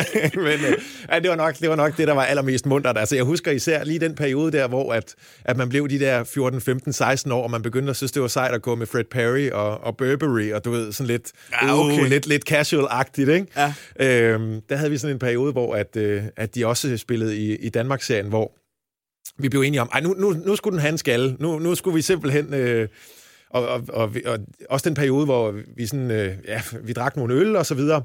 Men 0.46 0.46
øh, 0.46 0.78
ja, 1.12 1.18
det, 1.18 1.30
var 1.30 1.36
nok, 1.36 1.58
det 1.58 1.70
var 1.70 1.76
nok 1.76 1.96
det, 1.96 2.08
der 2.08 2.14
var 2.14 2.24
allermest 2.24 2.66
muntert. 2.66 2.98
Altså, 2.98 3.14
jeg 3.14 3.24
husker 3.24 3.50
især 3.50 3.84
lige 3.84 3.98
den 3.98 4.14
periode 4.14 4.52
der, 4.52 4.68
hvor 4.68 4.92
at, 4.92 5.14
at 5.44 5.56
man 5.56 5.68
blev 5.68 5.88
de 5.88 5.98
der 5.98 6.24
14, 6.24 6.60
15, 6.60 6.92
16 6.92 7.32
år, 7.32 7.42
og 7.42 7.50
man 7.50 7.62
begyndte 7.62 7.90
at 7.90 7.96
synes, 7.96 8.12
det 8.12 8.22
var 8.22 8.28
sejt 8.28 8.54
at 8.54 8.62
gå 8.62 8.74
med 8.74 8.86
Fred 8.86 9.04
Perry 9.04 9.50
og, 9.50 9.84
og 9.84 9.96
Burberry, 9.96 10.52
og 10.52 10.64
du 10.64 10.70
ved, 10.70 10.92
sådan 10.92 11.06
lidt, 11.06 11.32
ja, 11.62 11.78
okay. 11.78 12.00
uh, 12.00 12.06
lidt, 12.06 12.26
lidt 12.26 12.50
casual-agtigt, 12.50 13.30
ikke? 13.30 13.46
Ja. 13.56 13.74
Øhm, 14.00 14.60
der 14.68 14.76
havde 14.76 14.90
vi 14.90 14.98
sådan 14.98 15.16
en 15.16 15.18
periode, 15.18 15.52
hvor 15.52 15.74
at, 15.74 15.96
øh, 15.96 16.22
at 16.36 16.54
de 16.54 16.66
også 16.66 16.96
spillede 16.96 17.36
i, 17.36 17.56
i 17.56 17.68
Danmark-serien, 17.68 18.26
hvor 18.26 18.52
vi 19.42 19.48
blev 19.48 19.60
enige 19.60 19.80
om, 19.80 19.88
ej, 19.92 20.00
nu, 20.00 20.14
nu, 20.18 20.30
nu 20.46 20.56
skulle 20.56 20.72
den 20.72 20.80
have 20.80 20.92
en 20.92 20.98
skalle. 20.98 21.36
Nu, 21.38 21.58
nu 21.58 21.74
skulle 21.74 21.94
vi 21.94 22.02
simpelthen... 22.02 22.54
Øh, 22.54 22.88
og, 23.50 23.68
og, 23.68 23.82
og, 23.88 24.10
og 24.26 24.38
også 24.70 24.88
den 24.88 24.94
periode, 24.94 25.24
hvor 25.24 25.54
vi, 25.76 25.86
sådan, 25.86 26.10
øh, 26.10 26.34
ja, 26.48 26.62
vi 26.82 26.92
drak 26.92 27.16
nogle 27.16 27.34
øl 27.34 27.56
og 27.56 27.66
så 27.66 27.74
videre. 27.74 28.02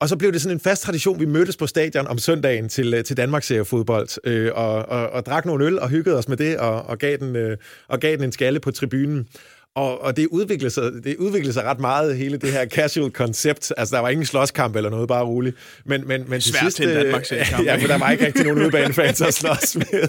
Og 0.00 0.08
så 0.08 0.16
blev 0.16 0.32
det 0.32 0.42
sådan 0.42 0.56
en 0.56 0.60
fast 0.60 0.82
tradition, 0.82 1.20
vi 1.20 1.24
mødtes 1.24 1.56
på 1.56 1.66
stadion 1.66 2.06
om 2.06 2.18
søndagen 2.18 2.68
til, 2.68 2.94
øh, 2.94 3.04
til 3.04 3.16
Danmarks 3.16 3.52
fodbold 3.64 4.08
øh, 4.24 4.50
og, 4.54 4.74
og, 4.74 5.10
og 5.10 5.26
drak 5.26 5.46
nogle 5.46 5.64
øl 5.64 5.78
og 5.78 5.88
hyggede 5.88 6.18
os 6.18 6.28
med 6.28 6.36
det, 6.36 6.58
og, 6.58 6.82
og, 6.82 6.98
gav 6.98 7.16
den, 7.16 7.36
øh, 7.36 7.56
og 7.88 8.00
gav 8.00 8.16
den 8.16 8.24
en 8.24 8.32
skalle 8.32 8.60
på 8.60 8.70
tribunen. 8.70 9.28
Og, 9.76 10.02
og 10.02 10.16
det, 10.16 10.26
udviklede 10.26 10.70
sig, 10.70 10.92
det 11.04 11.16
udviklede 11.16 11.52
sig 11.52 11.64
ret 11.64 11.80
meget, 11.80 12.16
hele 12.16 12.36
det 12.36 12.52
her 12.52 12.66
casual 12.66 13.10
koncept. 13.10 13.72
Altså, 13.76 13.96
der 13.96 14.02
var 14.02 14.08
ingen 14.08 14.26
slåskamp 14.26 14.76
eller 14.76 14.90
noget, 14.90 15.08
bare 15.08 15.24
roligt. 15.24 15.56
Men, 15.84 16.08
men, 16.08 16.24
men 16.28 16.40
Svært 16.40 16.52
til 16.52 16.60
sidste, 16.60 16.82
til 16.82 16.94
Danmark, 16.94 17.32
ja, 17.64 17.76
for 17.76 17.86
der 17.86 17.98
var 17.98 18.10
ikke 18.10 18.26
rigtig 18.26 18.44
nogen 18.44 18.62
udbanefans 18.66 19.20
at 19.20 19.34
slås 19.34 19.76
med. 19.76 20.08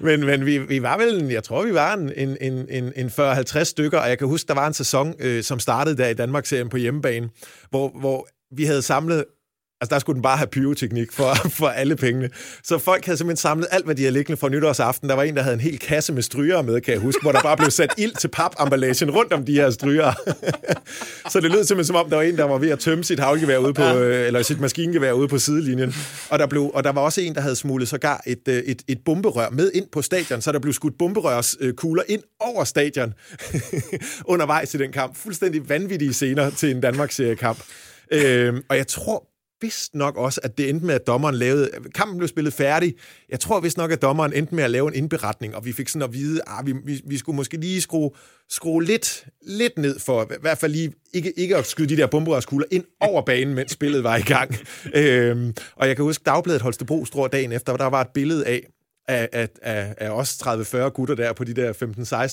men 0.00 0.26
men 0.26 0.46
vi, 0.46 0.58
vi 0.58 0.82
var 0.82 0.98
vel, 0.98 1.24
jeg 1.24 1.44
tror, 1.44 1.64
vi 1.64 1.74
var 1.74 1.94
en, 1.94 2.36
en, 2.40 2.66
en, 2.70 2.92
en 2.96 3.06
40-50 3.06 3.64
stykker, 3.64 3.98
og 3.98 4.08
jeg 4.08 4.18
kan 4.18 4.26
huske, 4.26 4.48
der 4.48 4.54
var 4.54 4.66
en 4.66 4.74
sæson, 4.74 5.14
øh, 5.18 5.42
som 5.42 5.58
startede 5.58 5.96
der 5.96 6.08
i 6.08 6.14
Danmark-serien 6.14 6.68
på 6.68 6.76
hjemmebane, 6.76 7.28
hvor, 7.70 7.98
hvor 8.00 8.28
vi 8.56 8.64
havde 8.64 8.82
samlet 8.82 9.24
Altså, 9.80 9.94
der 9.94 9.98
skulle 9.98 10.14
den 10.14 10.22
bare 10.22 10.36
have 10.36 10.46
pyroteknik 10.46 11.12
for, 11.12 11.34
for 11.58 11.68
alle 11.68 11.96
pengene. 11.96 12.30
Så 12.64 12.78
folk 12.78 13.04
havde 13.04 13.18
simpelthen 13.18 13.36
samlet 13.36 13.68
alt, 13.70 13.84
hvad 13.84 13.94
de 13.94 14.02
havde 14.02 14.12
liggende 14.12 14.36
for 14.36 14.48
nytårsaften. 14.48 15.08
Der 15.08 15.14
var 15.14 15.22
en, 15.22 15.36
der 15.36 15.42
havde 15.42 15.54
en 15.54 15.60
hel 15.60 15.78
kasse 15.78 16.12
med 16.12 16.22
stryger 16.22 16.62
med, 16.62 16.80
kan 16.80 16.94
jeg 16.94 17.00
huske, 17.00 17.22
hvor 17.22 17.32
der 17.32 17.42
bare 17.42 17.56
blev 17.56 17.70
sat 17.70 17.94
ild 17.98 18.14
til 18.20 18.28
papemballagen 18.28 19.10
rundt 19.10 19.32
om 19.32 19.44
de 19.44 19.52
her 19.52 19.70
stryger. 19.70 20.12
så 21.32 21.40
det 21.40 21.50
lød 21.50 21.64
simpelthen 21.64 21.84
som 21.84 21.96
om, 21.96 22.10
der 22.10 22.16
var 22.16 22.22
en, 22.22 22.36
der 22.36 22.44
var 22.44 22.58
ved 22.58 22.70
at 22.70 22.78
tømme 22.78 23.04
sit 23.04 23.20
havlgevær 23.20 23.58
ude 23.58 23.74
på, 23.74 23.82
øh, 23.82 24.26
eller 24.26 24.42
sit 24.42 24.60
maskingevær 24.60 25.12
ude 25.12 25.28
på 25.28 25.38
sidelinjen. 25.38 25.94
Og 26.30 26.38
der, 26.38 26.46
blev, 26.46 26.70
og 26.74 26.84
der 26.84 26.92
var 26.92 27.00
også 27.00 27.20
en, 27.20 27.34
der 27.34 27.40
havde 27.40 27.56
smuglet 27.56 27.88
sågar 27.88 28.22
et, 28.26 28.48
øh, 28.48 28.54
et, 28.54 28.82
et 28.88 28.98
bomberør 29.04 29.50
med 29.50 29.70
ind 29.74 29.86
på 29.92 30.02
stadion, 30.02 30.40
så 30.40 30.52
der 30.52 30.58
blev 30.58 30.72
skudt 30.72 30.98
bomberørskugler 30.98 32.02
ind 32.08 32.22
over 32.40 32.64
stadion 32.64 33.14
undervejs 34.32 34.74
i 34.74 34.78
den 34.78 34.92
kamp. 34.92 35.16
Fuldstændig 35.16 35.68
vanvittige 35.68 36.12
scener 36.12 36.50
til 36.50 36.70
en 36.70 36.80
Danmarks-kamp. 36.80 37.58
Øhm, 38.10 38.62
og 38.68 38.76
jeg 38.76 38.86
tror 38.86 39.28
vist 39.60 39.94
nok 39.94 40.16
også, 40.16 40.40
at 40.44 40.58
det 40.58 40.68
endte 40.68 40.86
med, 40.86 40.94
at 40.94 41.06
dommeren 41.06 41.34
lavede... 41.34 41.70
Kampen 41.94 42.18
blev 42.18 42.28
spillet 42.28 42.52
færdig. 42.52 42.94
Jeg 43.28 43.40
tror 43.40 43.60
vist 43.60 43.76
nok, 43.76 43.92
at 43.92 44.02
dommeren 44.02 44.32
endte 44.32 44.54
med 44.54 44.64
at 44.64 44.70
lave 44.70 44.88
en 44.88 44.94
indberetning, 44.94 45.56
og 45.56 45.64
vi 45.64 45.72
fik 45.72 45.88
sådan 45.88 46.02
at 46.02 46.12
vide, 46.12 46.40
at 46.46 46.66
vi, 46.66 46.74
vi, 46.84 47.00
vi 47.04 47.18
skulle 47.18 47.36
måske 47.36 47.56
lige 47.56 47.80
skrue, 47.80 48.10
skrue 48.48 48.84
lidt, 48.84 49.26
lidt 49.42 49.78
ned 49.78 49.98
for, 49.98 50.22
i 50.22 50.36
hvert 50.40 50.58
fald 50.58 50.72
lige 50.72 50.92
ikke, 51.12 51.32
ikke 51.38 51.56
at 51.56 51.66
skyde 51.66 51.88
de 51.88 51.96
der 51.96 52.06
bomberørskugler 52.06 52.66
ind 52.70 52.84
over 53.00 53.22
banen, 53.22 53.54
mens 53.54 53.72
spillet 53.72 54.04
var 54.04 54.16
i 54.16 54.22
gang. 54.22 54.54
øhm, 54.94 55.54
og 55.76 55.88
jeg 55.88 55.96
kan 55.96 56.04
huske, 56.04 56.22
Dagbladet 56.26 56.62
Holstebro 56.62 57.04
Strå 57.04 57.26
dagen 57.26 57.52
efter, 57.52 57.76
der 57.76 57.86
var 57.86 58.00
et 58.00 58.08
billede 58.14 58.46
af, 58.46 58.66
af, 59.08 59.28
af, 59.32 59.48
af, 59.62 59.94
af 59.98 60.10
os 60.10 60.32
30-40 60.32 60.76
gutter 60.76 61.14
der 61.14 61.32
på 61.32 61.44
de 61.44 61.54
der 61.54 61.72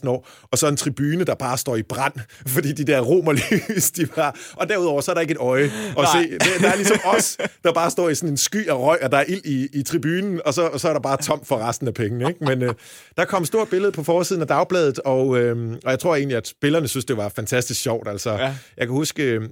15-16 0.03 0.09
år, 0.09 0.27
og 0.51 0.57
så 0.57 0.67
en 0.67 0.77
tribune, 0.77 1.23
der 1.23 1.35
bare 1.35 1.57
står 1.57 1.75
i 1.75 1.83
brand, 1.83 2.13
fordi 2.55 2.71
de 2.71 2.83
der 2.83 2.99
romerlys, 3.01 3.91
de 3.91 4.05
bare... 4.05 4.31
Og 4.53 4.69
derudover, 4.69 5.01
så 5.01 5.11
er 5.11 5.13
der 5.13 5.21
ikke 5.21 5.31
et 5.31 5.37
øje 5.37 5.63
at 5.63 5.71
Nej. 5.97 6.05
se. 6.23 6.39
Der 6.61 6.71
er 6.71 6.75
ligesom 6.75 6.99
os, 7.05 7.37
der 7.63 7.73
bare 7.73 7.91
står 7.91 8.09
i 8.09 8.15
sådan 8.15 8.29
en 8.29 8.37
sky 8.37 8.67
af 8.67 8.73
røg, 8.79 8.99
og 9.03 9.11
der 9.11 9.17
er 9.17 9.23
ild 9.27 9.45
i, 9.45 9.67
i 9.73 9.83
tribunen, 9.83 10.41
og 10.45 10.53
så, 10.53 10.67
og 10.67 10.79
så 10.79 10.89
er 10.89 10.93
der 10.93 10.99
bare 10.99 11.17
tom 11.17 11.45
for 11.45 11.57
resten 11.57 11.87
af 11.87 11.93
pengene. 11.93 12.27
Ikke? 12.27 12.45
Men 12.45 12.61
øh, 12.61 12.73
der 13.17 13.25
kom 13.25 13.41
et 13.41 13.47
stort 13.47 13.67
billede 13.69 13.91
på 13.91 14.03
forsiden 14.03 14.41
af 14.41 14.47
Dagbladet, 14.47 14.99
og, 14.99 15.37
øh, 15.37 15.71
og 15.85 15.91
jeg 15.91 15.99
tror 15.99 16.15
egentlig, 16.15 16.37
at 16.37 16.47
spillerne 16.47 16.87
synes, 16.87 17.05
det 17.05 17.17
var 17.17 17.29
fantastisk 17.35 17.81
sjovt. 17.81 18.07
Altså, 18.07 18.31
ja. 18.31 18.55
Jeg 18.77 18.87
kan 18.87 18.89
huske, 18.89 19.23
øh, 19.23 19.49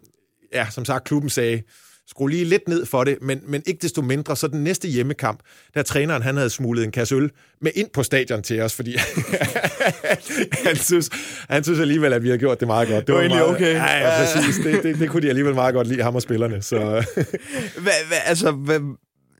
ja, 0.53 0.67
som 0.71 0.85
sagt, 0.85 1.03
klubben 1.03 1.29
sagde, 1.29 1.61
skrue 2.07 2.29
lige 2.29 2.45
lidt 2.45 2.67
ned 2.67 2.85
for 2.85 3.03
det, 3.03 3.17
men, 3.21 3.39
men 3.47 3.63
ikke 3.65 3.79
desto 3.81 4.01
mindre, 4.01 4.35
så 4.35 4.47
den 4.47 4.63
næste 4.63 4.87
hjemmekamp, 4.87 5.39
der 5.73 5.83
træneren, 5.83 6.21
han 6.21 6.37
havde 6.37 6.49
smuglet 6.49 6.83
en 6.83 6.91
kasse 6.91 7.15
øl 7.15 7.31
med 7.61 7.71
ind 7.75 7.89
på 7.93 8.03
stadion 8.03 8.43
til 8.43 8.61
os, 8.61 8.75
fordi 8.75 8.97
han, 10.67 10.75
synes, 10.75 11.09
han 11.49 11.63
synes 11.63 11.79
alligevel, 11.79 12.13
at 12.13 12.23
vi 12.23 12.29
har 12.29 12.37
gjort 12.37 12.59
det 12.59 12.67
meget 12.67 12.87
godt. 12.87 13.07
Det 13.07 13.15
var, 13.15 13.21
det 13.21 13.31
var 13.31 13.37
egentlig 13.37 13.57
meget, 13.59 13.75
okay. 13.75 13.75
Ja, 13.75 14.19
ja, 14.19 14.25
præcis. 14.35 14.63
Det, 14.63 14.83
det, 14.83 14.99
det 14.99 15.09
kunne 15.09 15.21
de 15.21 15.29
alligevel 15.29 15.55
meget 15.55 15.73
godt 15.73 15.87
lide, 15.87 16.03
ham 16.03 16.15
og 16.15 16.21
spillerne. 16.21 16.61
Så. 16.61 16.79
Hva, 17.83 17.91
hva, 18.07 18.15
altså, 18.25 18.51
hva, 18.51 18.79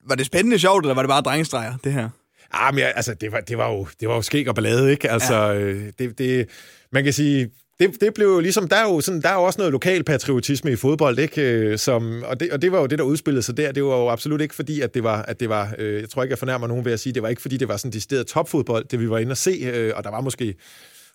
var 0.08 0.16
det 0.16 0.26
spændende 0.26 0.60
sjovt, 0.60 0.86
eller 0.86 0.94
var 0.94 1.02
det 1.02 1.10
bare 1.10 1.22
drengestreger, 1.22 1.74
det 1.84 1.94
her? 1.94 2.10
Ah, 2.52 2.76
men 2.76 2.84
altså, 2.96 3.14
det 3.14 3.32
var, 3.32 3.40
det, 3.40 3.58
var 3.58 3.72
jo, 3.72 3.88
det 4.00 4.08
var 4.10 4.16
jo 4.16 4.22
skæg 4.22 4.48
og 4.48 4.56
ballade, 4.56 4.92
ikke? 4.92 5.12
Altså, 5.12 5.36
ja. 5.36 5.60
øh, 5.60 5.92
det, 6.00 6.18
det, 6.18 6.50
man 6.92 7.04
kan 7.04 7.14
sige, 7.14 7.50
det, 7.80 8.02
det 8.02 8.14
blev 8.14 8.28
jo 8.28 8.40
ligesom, 8.40 8.68
der 8.68 8.76
er 8.76 8.84
jo, 8.84 9.02
sådan, 9.02 9.22
der 9.22 9.30
er 9.30 9.34
jo 9.34 9.44
også 9.44 9.60
noget 9.60 9.72
lokal 9.72 10.04
patriotisme 10.04 10.72
i 10.72 10.76
fodbold, 10.76 11.20
ikke? 11.20 11.42
Øh, 11.42 11.78
som, 11.78 12.24
og, 12.26 12.40
det, 12.40 12.52
og 12.52 12.62
det 12.62 12.72
var 12.72 12.80
jo 12.80 12.86
det, 12.86 13.00
der 13.00 13.06
udspillede 13.06 13.44
sig 13.44 13.58
der. 13.58 13.72
Det 13.72 13.84
var 13.84 13.98
jo 13.98 14.10
absolut 14.10 14.42
ikke 14.42 14.56
fordi, 14.56 14.82
at 14.82 14.94
det 14.94 15.04
var, 15.04 15.22
at 15.22 15.40
det 15.40 15.50
var 15.50 15.76
øh, 15.78 16.02
jeg 16.02 16.10
tror 16.10 16.24
ikke, 16.24 16.32
jeg 16.32 16.40
fornærmer 16.40 16.68
nogen 16.68 16.86
ved 16.86 16.92
at 16.92 17.00
sige, 17.00 17.14
det 17.14 17.24
var 17.24 17.30
ikke 17.30 17.42
fordi, 17.42 17.58
det 17.58 17.68
var 17.68 17.78
sådan 17.78 17.94
decideret 17.94 18.28
topfodbold, 18.28 18.86
det 18.86 19.00
vi 19.00 19.10
var 19.10 19.18
inde 19.18 19.32
og 19.32 19.38
se, 19.38 19.52
øh, 19.52 19.94
og 19.96 20.04
der 20.04 20.10
var 20.10 20.22
måske 20.22 20.56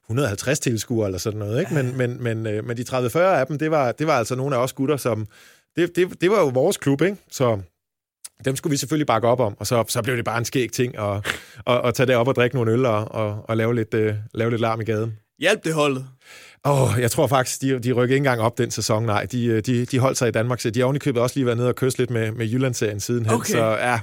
150 0.09 0.61
tilskuere 0.61 1.07
eller 1.07 1.19
sådan 1.19 1.39
noget, 1.39 1.61
ikke? 1.61 1.75
Men, 1.75 1.97
men, 1.97 2.23
men, 2.23 2.47
øh, 2.47 2.65
men 2.65 2.77
de 2.77 2.85
30-40 2.91 3.19
af 3.19 3.47
dem, 3.47 3.59
det 3.59 3.71
var, 3.71 3.93
det 3.93 4.07
var 4.07 4.19
altså 4.19 4.35
nogle 4.35 4.57
af 4.57 4.61
os 4.61 4.73
gutter, 4.73 4.97
som, 4.97 5.27
det, 5.77 5.97
det, 5.97 6.21
det 6.21 6.31
var 6.31 6.41
jo 6.41 6.49
vores 6.49 6.77
klub, 6.77 7.03
ikke? 7.03 7.17
Så 7.31 7.61
dem 8.45 8.57
skulle 8.57 8.71
vi 8.71 8.77
selvfølgelig 8.77 9.07
bakke 9.07 9.29
op 9.29 9.41
om, 9.41 9.57
og 9.59 9.67
så, 9.67 9.85
så 9.89 10.03
blev 10.03 10.17
det 10.17 10.25
bare 10.25 10.39
en 10.39 10.45
skæg 10.45 10.73
ting 10.73 10.99
at, 10.99 11.27
at, 11.67 11.87
at 11.87 11.95
tage 11.95 12.07
det 12.07 12.17
op 12.17 12.29
og 12.29 12.35
drikke 12.35 12.57
nogle 12.57 12.73
øl 12.73 12.87
og, 12.87 13.13
og, 13.13 13.45
og 13.49 13.57
lave, 13.57 13.75
lidt, 13.75 13.95
uh, 13.95 14.15
lave 14.35 14.51
lidt 14.51 14.61
larm 14.61 14.81
i 14.81 14.85
gaden. 14.85 15.17
Hjælp 15.39 15.65
det 15.65 15.75
holdet? 15.75 16.07
Åh, 16.65 16.83
oh, 16.83 17.01
jeg 17.01 17.11
tror 17.11 17.27
faktisk, 17.27 17.63
de, 17.63 17.79
de 17.79 17.93
rykkede 17.93 18.15
ikke 18.15 18.17
engang 18.17 18.41
op 18.41 18.59
den 18.59 18.71
sæson, 18.71 19.03
nej. 19.03 19.25
De, 19.25 19.61
de, 19.61 19.85
de 19.85 19.99
holdt 19.99 20.19
sig 20.19 20.29
i 20.29 20.31
Danmark, 20.31 20.61
så 20.61 20.71
de 20.71 20.79
har 20.81 20.85
ovenikøbet 20.85 21.23
også 21.23 21.37
lige 21.37 21.47
været 21.47 21.59
nede 21.59 21.69
og 21.69 21.77
kysse 21.77 21.99
lidt 21.99 22.11
med, 22.11 22.33
med 22.33 22.47
Jyllandsserien 22.47 23.01
sidenhen. 23.01 23.35
Okay. 23.35 23.53
Så 23.53 23.59
ja, 23.59 24.01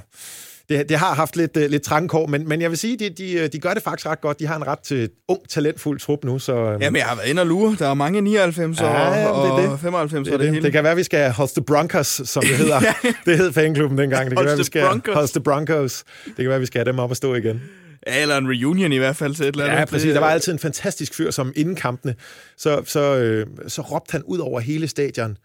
det, 0.68 0.88
det 0.88 0.98
har 0.98 1.14
haft 1.14 1.36
lidt, 1.36 1.56
uh, 1.56 1.62
lidt 1.62 1.82
trange 1.82 2.08
kår, 2.08 2.26
men, 2.26 2.48
men 2.48 2.60
jeg 2.60 2.70
vil 2.70 2.78
sige, 2.78 2.96
de, 2.96 3.10
de, 3.10 3.48
de 3.48 3.58
gør 3.58 3.74
det 3.74 3.82
faktisk 3.82 4.06
ret 4.06 4.20
godt. 4.20 4.40
De 4.40 4.46
har 4.46 4.56
en 4.56 4.66
ret 4.66 4.78
til 4.78 5.10
ung, 5.28 5.48
talentfuld 5.48 6.00
trup 6.00 6.24
nu. 6.24 6.38
Så, 6.38 6.74
um... 6.74 6.82
Jamen, 6.82 6.96
jeg 6.96 7.06
har 7.06 7.16
været 7.16 7.28
inde 7.28 7.42
og 7.42 7.46
lure. 7.46 7.76
Der 7.78 7.88
er 7.88 7.94
mange 7.94 8.20
99 8.20 8.80
ja, 8.80 9.28
og, 9.28 9.62
det, 9.62 9.70
det. 9.70 9.80
95 9.80 10.24
det, 10.24 10.32
det, 10.32 10.40
det, 10.40 10.50
hele. 10.50 10.64
det 10.64 10.72
kan 10.72 10.84
være, 10.84 10.96
vi 10.96 11.02
skal 11.02 11.30
Holste 11.30 11.62
Broncos, 11.62 12.20
som 12.24 12.42
det 12.42 12.56
hedder. 12.62 12.80
det 13.26 13.38
hed 13.38 13.52
fanklubben 13.52 13.98
dengang. 13.98 14.30
Det 14.30 14.38
kan 14.38 14.46
være, 14.46 14.56
vi 14.56 14.64
skal. 14.64 14.82
Holste 15.14 15.40
Broncos. 15.40 16.04
Det 16.26 16.36
kan 16.36 16.48
være, 16.48 16.60
vi 16.60 16.66
skal 16.66 16.78
have 16.78 16.92
dem 16.92 16.98
op 16.98 17.10
og 17.10 17.16
stå 17.16 17.34
igen. 17.34 17.62
Ja, 18.06 18.22
eller 18.22 18.36
en 18.38 18.48
reunion 18.48 18.92
i 18.92 18.98
hvert 18.98 19.16
fald 19.16 19.34
til 19.34 19.42
et 19.42 19.48
eller 19.48 19.64
andet. 19.64 19.78
Ja, 19.78 19.84
præcis. 19.84 20.12
Der 20.12 20.20
var 20.20 20.30
altid 20.30 20.52
en 20.52 20.58
fantastisk 20.58 21.14
fyr, 21.14 21.30
som 21.30 21.52
inden 21.56 21.74
kampene, 21.74 22.14
så, 22.56 22.82
så, 22.84 23.16
øh, 23.16 23.46
så 23.68 23.82
råbte 23.82 24.12
han 24.12 24.22
ud 24.22 24.38
over 24.38 24.60
hele 24.60 24.88
stadion. 24.88 25.36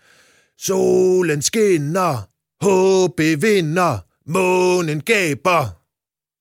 Solen 0.58 1.42
skinner, 1.42 2.28
håbet 2.62 3.42
vinder, 3.42 4.00
månen 4.28 5.02
gaber. 5.02 5.82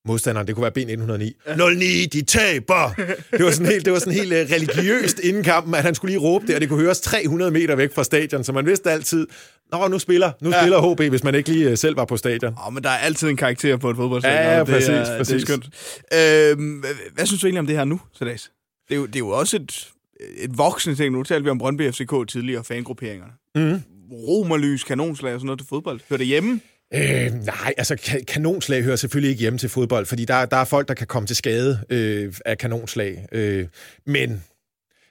Modstanderen, 0.09 0.47
det 0.47 0.55
kunne 0.55 0.71
være 0.75 0.79
B1909. 0.79 1.75
09, 1.75 2.07
de 2.07 2.23
taber! 2.23 2.95
Det 3.31 3.45
var 3.45 3.51
sådan 3.51 3.67
helt, 3.67 3.85
det 3.85 3.93
var 3.93 3.99
sådan 3.99 4.13
helt 4.13 4.33
uh, 4.33 4.39
religiøst 4.39 5.19
inden 5.19 5.45
kampen, 5.45 5.75
at 5.75 5.83
han 5.83 5.95
skulle 5.95 6.11
lige 6.11 6.21
råbe 6.21 6.47
det, 6.47 6.55
og 6.55 6.61
det 6.61 6.69
kunne 6.69 6.83
høres 6.83 7.01
300 7.01 7.51
meter 7.51 7.77
væk 7.77 7.95
fra 7.95 8.05
stadion, 8.05 8.45
så 8.45 8.53
man 8.53 8.67
vidste 8.67 8.91
altid, 8.91 9.27
Nå, 9.73 9.89
nu 9.89 9.99
spiller, 9.99 10.33
nu 10.41 10.51
ja. 10.51 10.61
spiller 10.63 10.95
HB, 10.95 11.01
hvis 11.01 11.25
man 11.25 11.35
ikke 11.35 11.49
lige 11.53 11.71
uh, 11.71 11.77
selv 11.79 11.97
var 11.97 12.05
på 12.05 12.17
stadion. 12.17 12.55
Åh, 12.67 12.73
men 12.75 12.83
der 12.85 12.91
er 12.91 12.97
altid 12.99 13.29
en 13.29 13.37
karakter 13.37 13.77
på 13.77 13.91
et 13.91 13.97
fodboldstadion. 13.97 14.43
Ja, 14.43 14.53
ja, 14.53 14.61
og 14.61 14.67
det 14.67 14.75
præcis, 14.75 14.89
er, 14.89 15.19
præcis. 15.19 15.35
Det 15.35 15.43
er 15.43 15.47
skønt. 15.47 15.65
Øh, 16.13 16.81
hvad, 16.81 16.91
hvad 17.15 17.27
synes 17.27 17.41
du 17.41 17.47
egentlig 17.47 17.61
om 17.61 17.67
det 17.67 17.77
her 17.77 17.85
nu, 17.85 18.01
Sadas? 18.19 18.51
Det 18.89 18.95
er 18.95 18.99
jo, 18.99 19.07
det 19.07 19.15
er 19.15 19.19
jo 19.19 19.29
også 19.29 19.57
et, 19.57 19.89
et 20.37 20.59
voksende 20.59 20.97
ting. 20.97 21.13
Nu 21.13 21.23
talte 21.23 21.45
vi 21.45 21.51
om 21.51 21.59
Brøndby 21.59 21.91
FCK 21.93 22.29
tidligere, 22.29 22.65
fangrupperingerne. 22.65 23.33
Mm. 23.55 23.81
Romerlys, 24.13 24.85
kanonslag 24.85 25.35
og 25.35 25.41
sådan 25.41 25.47
noget 25.47 25.61
til 25.61 25.69
fodbold. 25.69 26.01
Hører 26.09 26.19
det 26.19 26.27
hjemme? 26.27 26.61
Øh, 26.95 27.33
nej, 27.47 27.75
altså 27.79 27.95
ka- 27.95 28.25
kanonslag 28.25 28.83
hører 28.83 28.97
selvfølgelig 28.97 29.31
ikke 29.31 29.41
hjemme 29.41 29.59
til 29.59 29.69
fodbold, 29.69 30.07
fordi 30.07 30.25
der, 30.25 30.47
der 30.47 30.57
er 30.57 30.65
folk, 30.65 30.89
der 30.89 30.95
kan 30.95 31.07
komme 31.07 31.27
til 31.27 31.37
skade 31.37 31.81
øh, 31.91 32.33
af 32.45 32.59
kanonslag. 32.59 33.27
Øh, 33.33 33.67
men 34.07 34.43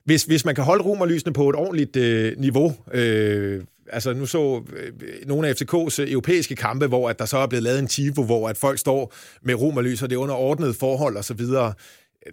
hvis, 0.06 0.24
hvis 0.24 0.46
man 0.46 0.56
kan 0.56 0.64
holde 0.64 0.84
romerlysene 0.84 1.34
på 1.34 1.50
et 1.50 1.56
ordentligt 1.56 1.96
øh, 1.96 2.34
niveau, 2.38 2.76
øh, 2.94 3.64
altså 3.90 4.14
nu 4.14 4.26
så 4.26 4.64
øh, 4.76 4.92
nogle 5.28 5.48
af 5.48 5.62
FCK's 5.62 6.12
europæiske 6.12 6.56
kampe, 6.56 6.88
hvor 6.88 7.10
at 7.10 7.20
der 7.20 7.26
så 7.26 7.38
er 7.38 7.48
blevet 7.48 7.64
lavet 7.64 7.80
en 7.80 7.88
tifo, 7.88 8.24
hvor 8.24 8.50
at 8.50 8.58
folk 8.58 8.80
står 8.80 9.14
med 9.42 9.56
romerlys, 9.56 10.02
og 10.02 10.10
det 10.10 10.16
er 10.16 10.20
under 10.20 10.36
ordnet 10.36 10.76
forhold 10.76 11.18
og 11.18 11.26
så 11.26 11.34
videre. 11.34 11.74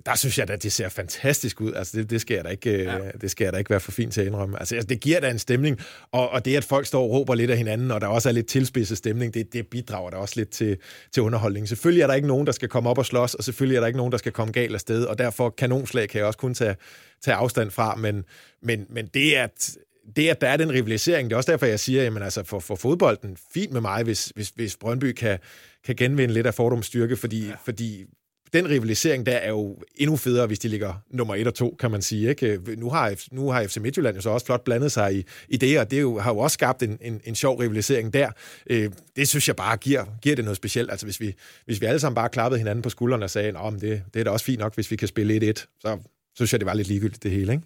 Der 0.06 0.14
synes 0.14 0.38
jeg 0.38 0.48
da, 0.48 0.56
det 0.56 0.72
ser 0.72 0.88
fantastisk 0.88 1.60
ud. 1.60 1.72
Altså, 1.72 1.98
det, 1.98 2.10
det, 2.10 2.20
skal 2.20 2.34
jeg 2.34 2.44
da 2.44 2.50
ikke, 2.50 2.82
ja. 2.82 2.98
det 3.20 3.30
skal 3.30 3.44
jeg 3.44 3.52
da 3.52 3.58
ikke 3.58 3.70
være 3.70 3.80
for 3.80 3.92
fint 3.92 4.12
til 4.12 4.20
at 4.20 4.26
indrømme. 4.26 4.58
Altså, 4.58 4.86
det 4.88 5.00
giver 5.00 5.20
da 5.20 5.30
en 5.30 5.38
stemning, 5.38 5.78
og, 6.12 6.30
og 6.30 6.44
det, 6.44 6.56
at 6.56 6.64
folk 6.64 6.86
står 6.86 7.02
og 7.02 7.10
råber 7.10 7.34
lidt 7.34 7.50
af 7.50 7.56
hinanden, 7.56 7.90
og 7.90 8.00
der 8.00 8.06
også 8.06 8.28
er 8.28 8.32
lidt 8.32 8.46
tilspidset 8.46 8.98
stemning, 8.98 9.34
det, 9.34 9.52
det 9.52 9.66
bidrager 9.66 10.10
da 10.10 10.16
også 10.16 10.34
lidt 10.36 10.50
til, 10.50 10.76
til 11.12 11.22
underholdning. 11.22 11.68
Selvfølgelig 11.68 12.02
er 12.02 12.06
der 12.06 12.14
ikke 12.14 12.28
nogen, 12.28 12.46
der 12.46 12.52
skal 12.52 12.68
komme 12.68 12.90
op 12.90 12.98
og 12.98 13.06
slås, 13.06 13.34
og 13.34 13.44
selvfølgelig 13.44 13.76
er 13.76 13.80
der 13.80 13.86
ikke 13.86 13.96
nogen, 13.96 14.12
der 14.12 14.18
skal 14.18 14.32
komme 14.32 14.52
galt 14.52 14.74
af 14.74 14.80
sted, 14.80 15.04
og 15.04 15.18
derfor 15.18 15.50
kanonslag 15.50 16.08
kan 16.08 16.18
jeg 16.18 16.26
også 16.26 16.38
kun 16.38 16.54
tage, 16.54 16.76
tage 17.24 17.34
afstand 17.34 17.70
fra, 17.70 17.94
men, 17.94 18.24
men, 18.62 18.86
men 18.88 19.06
det, 19.14 19.34
at, 19.34 19.76
det, 20.16 20.28
at 20.28 20.40
der 20.40 20.48
er 20.48 20.56
den 20.56 20.72
rivalisering, 20.72 21.30
det 21.30 21.32
er 21.32 21.36
også 21.36 21.52
derfor, 21.52 21.66
jeg 21.66 21.80
siger, 21.80 22.02
jamen 22.02 22.22
altså 22.22 22.42
for, 22.42 22.58
for 22.58 22.74
fodbolden, 22.74 23.36
fint 23.54 23.72
med 23.72 23.80
mig, 23.80 24.02
hvis, 24.02 24.32
hvis, 24.34 24.48
hvis 24.48 24.76
Brøndby 24.76 25.12
kan, 25.12 25.38
kan 25.84 25.96
genvinde 25.96 26.34
lidt 26.34 26.46
af 26.46 26.54
fordomsstyrke, 26.54 27.16
fordi, 27.16 27.46
ja. 27.46 27.54
fordi 27.64 28.04
den 28.52 28.68
rivalisering 28.68 29.26
der 29.26 29.32
er 29.32 29.48
jo 29.48 29.76
endnu 29.94 30.16
federe, 30.16 30.46
hvis 30.46 30.58
de 30.58 30.68
ligger 30.68 30.94
nummer 31.10 31.34
et 31.34 31.46
og 31.46 31.54
to, 31.54 31.76
kan 31.80 31.90
man 31.90 32.02
sige. 32.02 32.28
Ikke? 32.28 32.60
Nu, 32.76 32.90
har, 32.90 33.14
nu 33.32 33.50
har 33.50 33.66
FC 33.66 33.76
Midtjylland 33.76 34.16
jo 34.16 34.22
så 34.22 34.30
også 34.30 34.46
flot 34.46 34.64
blandet 34.64 34.92
sig 34.92 35.14
i, 35.16 35.24
i 35.48 35.56
det, 35.56 35.80
og 35.80 35.90
det 35.90 36.00
jo, 36.00 36.18
har 36.18 36.30
jo 36.30 36.38
også 36.38 36.54
skabt 36.54 36.82
en, 36.82 36.98
en, 37.00 37.20
en 37.24 37.34
sjov 37.34 37.58
rivalisering 37.58 38.12
der. 38.12 38.30
Øh, 38.70 38.90
det 39.16 39.28
synes 39.28 39.48
jeg 39.48 39.56
bare 39.56 39.76
giver, 39.76 40.04
giver 40.22 40.36
det 40.36 40.44
noget 40.44 40.56
specielt. 40.56 40.90
Altså 40.90 41.06
hvis 41.06 41.20
vi, 41.20 41.34
hvis 41.64 41.80
vi 41.80 41.86
alle 41.86 42.00
sammen 42.00 42.14
bare 42.14 42.28
klappede 42.28 42.58
hinanden 42.58 42.82
på 42.82 42.90
skuldrene 42.90 43.24
og 43.24 43.30
sagde, 43.30 43.48
at 43.48 43.72
det, 43.80 44.02
det 44.14 44.20
er 44.20 44.24
da 44.24 44.30
også 44.30 44.44
fint 44.44 44.58
nok, 44.58 44.74
hvis 44.74 44.90
vi 44.90 44.96
kan 44.96 45.08
spille 45.08 45.50
1-1, 45.50 45.52
så 45.82 45.98
synes 46.34 46.52
jeg, 46.52 46.60
det 46.60 46.66
var 46.66 46.74
lidt 46.74 46.88
ligegyldigt 46.88 47.22
det 47.22 47.30
hele. 47.30 47.52
Ikke? 47.52 47.64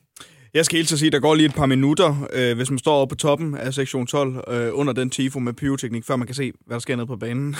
Jeg 0.55 0.65
skal 0.65 0.77
helt 0.77 0.89
så 0.89 0.99
sige, 0.99 1.07
at 1.07 1.13
der 1.13 1.19
går 1.19 1.35
lige 1.35 1.47
et 1.47 1.55
par 1.55 1.67
minutter, 1.67 2.29
øh, 2.33 2.57
hvis 2.57 2.71
man 2.71 2.79
står 2.79 3.01
oppe 3.01 3.15
på 3.15 3.17
toppen 3.17 3.55
af 3.57 3.75
sektion 3.75 4.07
12, 4.07 4.45
øh, 4.49 4.69
under 4.73 4.93
den 4.93 5.11
tifo 5.11 5.39
med 5.39 5.53
pyroteknik, 5.53 6.05
før 6.05 6.17
man 6.17 6.27
kan 6.27 6.35
se, 6.35 6.53
hvad 6.67 6.75
der 6.75 6.81
sker 6.81 6.97
nede 6.97 7.07
på 7.07 7.17
banen. 7.17 7.49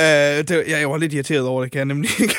øh, 0.00 0.48
det, 0.48 0.64
jeg 0.68 0.90
var 0.90 0.96
lidt 0.96 1.12
irriteret 1.12 1.46
over 1.46 1.62
det, 1.62 1.72
kan 1.72 1.78
jeg 1.78 1.84
nemlig 1.84 2.10
ikke. 2.20 2.34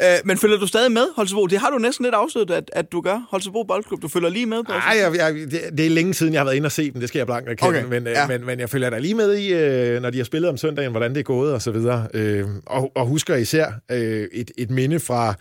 øh, 0.00 0.16
men 0.24 0.38
følger 0.38 0.58
du 0.58 0.66
stadig 0.66 0.92
med, 0.92 1.06
Holstebro? 1.16 1.46
Det 1.46 1.58
har 1.58 1.70
du 1.70 1.78
næsten 1.78 2.04
lidt 2.04 2.14
afsløret, 2.14 2.50
at, 2.50 2.70
at 2.72 2.92
du 2.92 3.00
gør. 3.00 3.26
Holstebro 3.30 3.62
Boldklub, 3.62 4.02
du 4.02 4.08
følger 4.08 4.28
lige 4.28 4.46
med 4.46 4.64
på 4.64 4.72
Nej, 4.72 4.96
jeg, 5.00 5.14
jeg, 5.16 5.34
det, 5.34 5.60
det 5.78 5.86
er 5.86 5.90
længe 5.90 6.14
siden, 6.14 6.32
jeg 6.32 6.40
har 6.40 6.44
været 6.44 6.56
inde 6.56 6.66
og 6.66 6.72
se 6.72 6.90
dem, 6.90 7.00
det 7.00 7.08
skal 7.08 7.18
jeg 7.18 7.26
blankt 7.26 7.48
erkende. 7.48 7.68
Okay, 7.68 7.84
Men, 7.84 8.04
ja. 8.06 8.20
ja. 8.20 8.26
men, 8.26 8.46
men 8.46 8.60
jeg 8.60 8.70
følger 8.70 8.90
da 8.90 8.98
lige 8.98 9.14
med 9.14 9.36
i, 9.36 9.54
øh, 9.54 10.02
når 10.02 10.10
de 10.10 10.18
har 10.18 10.24
spillet 10.24 10.50
om 10.50 10.56
søndagen, 10.56 10.90
hvordan 10.90 11.10
det 11.10 11.18
er 11.18 11.22
gået 11.22 11.52
og 11.52 11.62
så 11.62 11.70
videre. 11.70 12.08
Øh, 12.14 12.44
og, 12.66 12.92
og 12.94 13.06
husker 13.06 13.36
især 13.36 13.72
øh, 13.90 14.28
et, 14.32 14.50
et 14.58 14.70
minde 14.70 15.00
fra... 15.00 15.34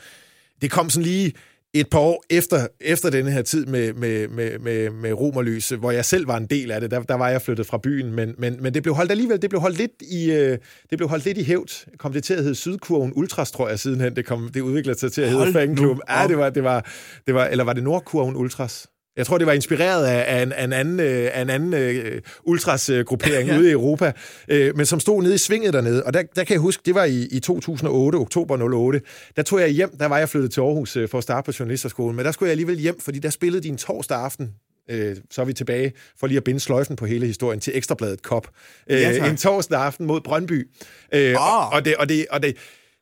Det 0.61 0.71
kom 0.71 0.89
sådan 0.89 1.03
lige 1.03 1.33
et 1.73 1.89
par 1.89 1.99
år 1.99 2.23
efter, 2.29 2.67
efter 2.81 3.09
denne 3.09 3.31
her 3.31 3.41
tid 3.41 3.65
med, 3.65 3.93
med, 3.93 4.27
med, 4.27 4.59
med, 4.59 4.89
med 4.89 5.13
Romerlys, 5.13 5.69
hvor 5.69 5.91
jeg 5.91 6.05
selv 6.05 6.27
var 6.27 6.37
en 6.37 6.45
del 6.45 6.71
af 6.71 6.81
det, 6.81 6.91
der, 6.91 7.01
der 7.01 7.15
var 7.15 7.29
jeg 7.29 7.41
flyttet 7.41 7.65
fra 7.65 7.77
byen, 7.77 8.11
men, 8.11 8.35
men, 8.37 8.63
men 8.63 8.73
det 8.73 8.83
blev 8.83 8.95
holdt 8.95 9.11
alligevel, 9.11 9.41
det 9.41 9.49
blev 9.49 9.61
holdt 9.61 9.77
lidt 9.77 9.91
i, 10.01 10.31
øh, 10.31 10.57
det 10.89 10.97
blev 10.97 11.09
holdt 11.09 11.25
lidt 11.25 11.37
i 11.37 11.43
hævd. 11.43 11.97
Kom 11.97 12.13
det 12.13 12.23
til 12.23 12.33
at 12.33 12.41
hedde 12.41 12.55
Sydkurven 12.55 13.13
Ultras, 13.15 13.51
tror 13.51 13.69
jeg, 13.69 13.79
sidenhen. 13.79 14.15
Det, 14.15 14.25
kom, 14.25 14.49
det 14.53 14.61
udviklede 14.61 14.99
sig 14.99 15.11
til 15.11 15.21
at 15.21 15.29
hedde 15.29 15.53
Fanklub. 15.53 15.97
Ja, 16.09 16.27
det 16.27 16.37
var, 16.37 16.49
det 16.49 16.63
var, 16.63 16.85
det 17.27 17.33
var, 17.33 17.45
eller 17.45 17.63
var 17.63 17.73
det 17.73 17.83
Nordkurven 17.83 18.35
Ultras? 18.35 18.87
Jeg 19.17 19.25
tror, 19.25 19.37
det 19.37 19.47
var 19.47 19.53
inspireret 19.53 20.05
af, 20.05 20.37
af, 20.37 20.43
en, 20.43 20.51
af 20.51 20.63
en 20.63 20.73
anden, 20.73 20.99
øh, 20.99 21.29
af 21.33 21.41
en 21.41 21.49
anden 21.49 21.73
uh, 21.73 22.17
ultras-gruppering 22.43 23.49
ja. 23.49 23.57
ude 23.59 23.69
i 23.69 23.71
Europa, 23.71 24.11
uh, 24.51 24.57
men 24.77 24.85
som 24.85 24.99
stod 24.99 25.23
nede 25.23 25.35
i 25.35 25.37
svinget 25.37 25.73
dernede. 25.73 26.03
Og 26.03 26.13
der, 26.13 26.23
der 26.35 26.43
kan 26.43 26.53
jeg 26.53 26.61
huske, 26.61 26.83
det 26.85 26.95
var 26.95 27.03
i, 27.03 27.27
i 27.31 27.39
2008, 27.39 28.15
oktober 28.15 28.73
08. 28.73 29.01
Der 29.35 29.41
tog 29.43 29.59
jeg 29.59 29.69
hjem, 29.69 29.97
der 29.97 30.05
var 30.05 30.17
jeg 30.17 30.29
flyttet 30.29 30.51
til 30.51 30.61
Aarhus 30.61 30.97
uh, 30.97 31.09
for 31.09 31.17
at 31.17 31.23
starte 31.23 31.45
på 31.45 31.51
journalisterskolen, 31.59 32.15
men 32.15 32.25
der 32.25 32.31
skulle 32.31 32.47
jeg 32.47 32.51
alligevel 32.51 32.77
hjem, 32.77 32.99
fordi 32.99 33.19
der 33.19 33.29
spillede 33.29 33.63
de 33.63 33.67
en 33.67 33.77
torsdag 33.77 34.17
aften 34.17 34.53
øh, 34.89 35.15
så 35.31 35.41
er 35.41 35.45
vi 35.45 35.53
tilbage 35.53 35.93
for 36.19 36.27
lige 36.27 36.37
at 36.37 36.43
binde 36.43 36.59
sløjfen 36.59 36.95
på 36.95 37.05
hele 37.05 37.25
historien 37.25 37.59
til 37.59 37.77
Ekstrabladet 37.77 38.21
Kop. 38.21 38.47
Øh, 38.89 39.01
Ja, 39.01 39.17
tak. 39.17 39.29
en 39.29 39.37
torsdag 39.37 39.79
aften 39.79 40.05
mod 40.05 40.21
Brøndby. 40.21 40.67
Øh, 41.13 41.29
Ah. 41.29 41.37
og, 41.37 41.69
og, 41.69 41.85
det, 41.85 41.95
og, 41.95 42.09
det, 42.09 42.25
og 42.29 42.43
det, 42.43 42.57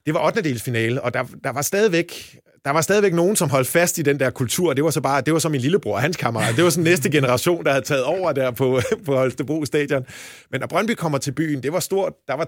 det 0.06 0.14
var 0.14 0.26
8. 0.26 0.60
finale, 0.60 1.02
og 1.02 1.14
der, 1.14 1.24
der 1.44 1.52
var 1.52 1.62
stadigvæk 1.62 2.38
der 2.66 2.72
var 2.72 2.82
stadigvæk 2.82 3.14
nogen, 3.14 3.36
som 3.36 3.50
holdt 3.50 3.68
fast 3.68 3.98
i 3.98 4.02
den 4.02 4.20
der 4.20 4.30
kultur. 4.30 4.74
Det 4.74 4.84
var 4.84 4.90
så 4.90 5.02
bare, 5.02 5.22
det 5.22 5.34
var 5.34 5.40
så 5.40 5.50
min 5.50 5.62
lillebror 5.62 5.94
og 5.94 6.02
hans 6.02 6.18
kammerat. 6.18 6.56
Det 6.56 6.64
var 6.64 6.70
sådan 6.70 6.84
næste 6.84 7.12
generation, 7.12 7.64
der 7.64 7.72
havde 7.72 7.86
taget 7.86 8.04
over 8.04 8.32
der 8.32 8.52
på, 8.52 8.82
på 9.06 9.16
Holstebro 9.16 9.66
Stadion. 9.66 10.06
Men 10.52 10.60
når 10.60 10.68
Brøndby 10.68 10.92
kommer 10.92 11.18
til 11.18 11.32
byen, 11.32 11.64
det 11.64 11.74
var 11.74 11.80
stort. 11.80 12.14
Der 12.28 12.34
var 12.34 12.48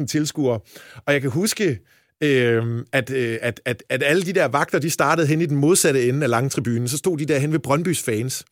3.500 0.00 0.06
tilskuere. 0.06 0.60
Og 1.06 1.12
jeg 1.12 1.20
kan 1.20 1.30
huske, 1.30 1.78
øh, 2.20 2.84
at, 2.92 3.10
øh, 3.10 3.38
at, 3.42 3.60
at, 3.64 3.82
at 3.88 4.02
alle 4.02 4.22
de 4.22 4.32
der 4.32 4.48
vagter, 4.48 4.78
de 4.78 4.90
startede 4.90 5.26
hen 5.26 5.40
i 5.40 5.46
den 5.46 5.56
modsatte 5.56 6.08
ende 6.08 6.24
af 6.24 6.30
langtribunen. 6.30 6.88
Så 6.88 6.98
stod 6.98 7.18
de 7.18 7.26
der 7.26 7.38
hen 7.38 7.52
ved 7.52 7.58
Brøndbys 7.58 8.02
fans. 8.02 8.44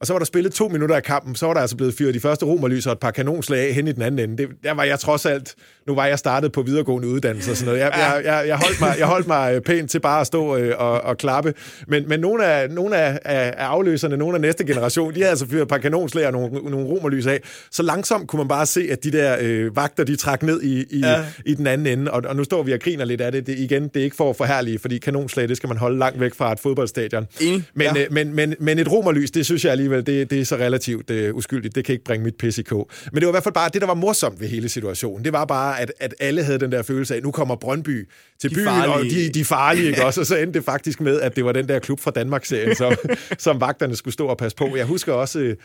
Og 0.00 0.06
så 0.06 0.12
var 0.12 0.18
der 0.18 0.26
spillet 0.26 0.52
to 0.52 0.68
minutter 0.68 0.96
af 0.96 1.02
kampen, 1.02 1.34
så 1.34 1.46
var 1.46 1.54
der 1.54 1.60
altså 1.60 1.76
blevet 1.76 1.94
fyret 1.94 2.14
de 2.14 2.20
første 2.20 2.46
romerlys 2.46 2.86
og 2.86 2.92
et 2.92 2.98
par 2.98 3.10
kanonslag 3.10 3.68
af 3.68 3.74
hen 3.74 3.88
i 3.88 3.92
den 3.92 4.02
anden 4.02 4.30
ende. 4.30 4.42
Det, 4.42 4.48
der 4.64 4.72
var 4.74 4.84
jeg 4.84 4.98
trods 4.98 5.26
alt, 5.26 5.54
nu 5.86 5.94
var 5.94 6.06
jeg 6.06 6.18
startet 6.18 6.52
på 6.52 6.62
videregående 6.62 7.08
uddannelse 7.08 7.50
og 7.50 7.56
sådan 7.56 7.66
noget. 7.66 7.80
Jeg, 7.80 7.92
jeg, 7.96 8.22
jeg, 8.24 8.44
jeg, 8.48 8.56
holdt, 8.56 8.80
mig, 8.80 8.94
jeg 8.98 9.06
holdt 9.06 9.26
mig 9.26 9.54
øh, 9.54 9.60
pænt 9.60 9.90
til 9.90 10.00
bare 10.00 10.20
at 10.20 10.26
stå 10.26 10.56
øh, 10.56 10.74
og, 10.78 11.00
og 11.00 11.18
klappe. 11.18 11.54
Men, 11.88 12.08
men 12.08 12.20
nogle, 12.20 12.44
af, 12.46 12.70
nogle 12.70 12.96
af, 12.96 13.18
af, 13.24 13.54
afløserne, 13.58 14.16
nogle 14.16 14.34
af 14.34 14.40
næste 14.40 14.64
generation, 14.66 15.14
de 15.14 15.18
havde 15.20 15.30
altså 15.30 15.46
fyret 15.48 15.62
et 15.62 15.68
par 15.68 15.78
kanonslag 15.78 16.26
og 16.26 16.32
nogle, 16.32 16.70
nogle 16.70 16.86
romerlys 16.86 17.26
af. 17.26 17.40
Så 17.70 17.82
langsomt 17.82 18.28
kunne 18.28 18.38
man 18.40 18.48
bare 18.48 18.66
se, 18.66 18.88
at 18.90 19.04
de 19.04 19.12
der 19.12 19.36
øh, 19.40 19.76
vagter, 19.76 20.04
de 20.04 20.16
trak 20.16 20.42
ned 20.42 20.62
i, 20.62 20.84
i, 20.90 21.00
ja. 21.00 21.24
i 21.46 21.54
den 21.54 21.66
anden 21.66 21.86
ende. 21.86 22.10
Og, 22.10 22.22
og 22.26 22.36
nu 22.36 22.44
står 22.44 22.62
vi 22.62 22.72
og 22.72 22.80
griner 22.80 23.04
lidt 23.04 23.20
af 23.20 23.32
det. 23.32 23.46
det. 23.46 23.58
Igen, 23.58 23.82
det 23.82 23.96
er 24.00 24.04
ikke 24.04 24.16
for 24.16 24.30
at 24.30 24.36
forhærlige, 24.36 24.78
fordi 24.78 24.98
kanonslag, 24.98 25.48
det 25.48 25.56
skal 25.56 25.68
man 25.68 25.76
holde 25.78 25.98
langt 25.98 26.20
væk 26.20 26.34
fra 26.34 26.52
et 26.52 26.60
fodboldstadion. 26.60 27.26
Enig. 27.40 27.64
Men, 27.74 27.86
Ja. 27.96 28.02
øh, 28.04 28.12
men, 28.12 28.34
men, 28.34 28.54
men 28.60 28.78
et 28.78 28.92
romerlys, 28.92 29.30
det 29.30 29.44
synes 29.44 29.64
jeg 29.64 29.72
alligevel, 29.94 30.20
det, 30.20 30.30
det 30.30 30.40
er 30.40 30.44
så 30.44 30.56
relativt 30.56 31.10
øh, 31.10 31.34
uskyldigt. 31.34 31.74
Det 31.74 31.84
kan 31.84 31.92
ikke 31.92 32.04
bringe 32.04 32.24
mit 32.24 32.36
pis 32.36 32.58
i 32.58 32.62
kog. 32.62 32.90
Men 33.12 33.20
det 33.20 33.26
var 33.26 33.30
i 33.30 33.34
hvert 33.34 33.42
fald 33.42 33.54
bare 33.54 33.70
det, 33.72 33.80
der 33.80 33.86
var 33.86 33.94
morsomt 33.94 34.40
ved 34.40 34.48
hele 34.48 34.68
situationen. 34.68 35.24
Det 35.24 35.32
var 35.32 35.44
bare, 35.44 35.80
at, 35.80 35.92
at 36.00 36.14
alle 36.20 36.42
havde 36.42 36.58
den 36.58 36.72
der 36.72 36.82
følelse 36.82 37.14
af, 37.14 37.22
nu 37.22 37.30
kommer 37.30 37.56
Brøndby 37.56 38.08
til 38.40 38.50
De 38.50 38.54
byen, 38.54 38.64
farlige. 38.66 38.94
og 38.94 39.04
de, 39.04 39.28
de 39.28 39.40
er 39.40 39.44
farlige, 39.44 39.88
ikke 39.88 40.04
også? 40.06 40.20
Og 40.20 40.26
så 40.26 40.36
endte 40.36 40.58
det 40.58 40.64
faktisk 40.64 41.00
med, 41.00 41.20
at 41.20 41.36
det 41.36 41.44
var 41.44 41.52
den 41.52 41.68
der 41.68 41.78
klub 41.78 42.00
fra 42.00 42.10
Danmark-serien, 42.10 42.76
som, 42.76 42.92
som 43.38 43.60
vagterne 43.60 43.96
skulle 43.96 44.14
stå 44.14 44.26
og 44.26 44.38
passe 44.38 44.56
på. 44.56 44.76
Jeg 44.76 44.86
husker 44.86 45.12
også... 45.12 45.40
Øh, 45.40 45.56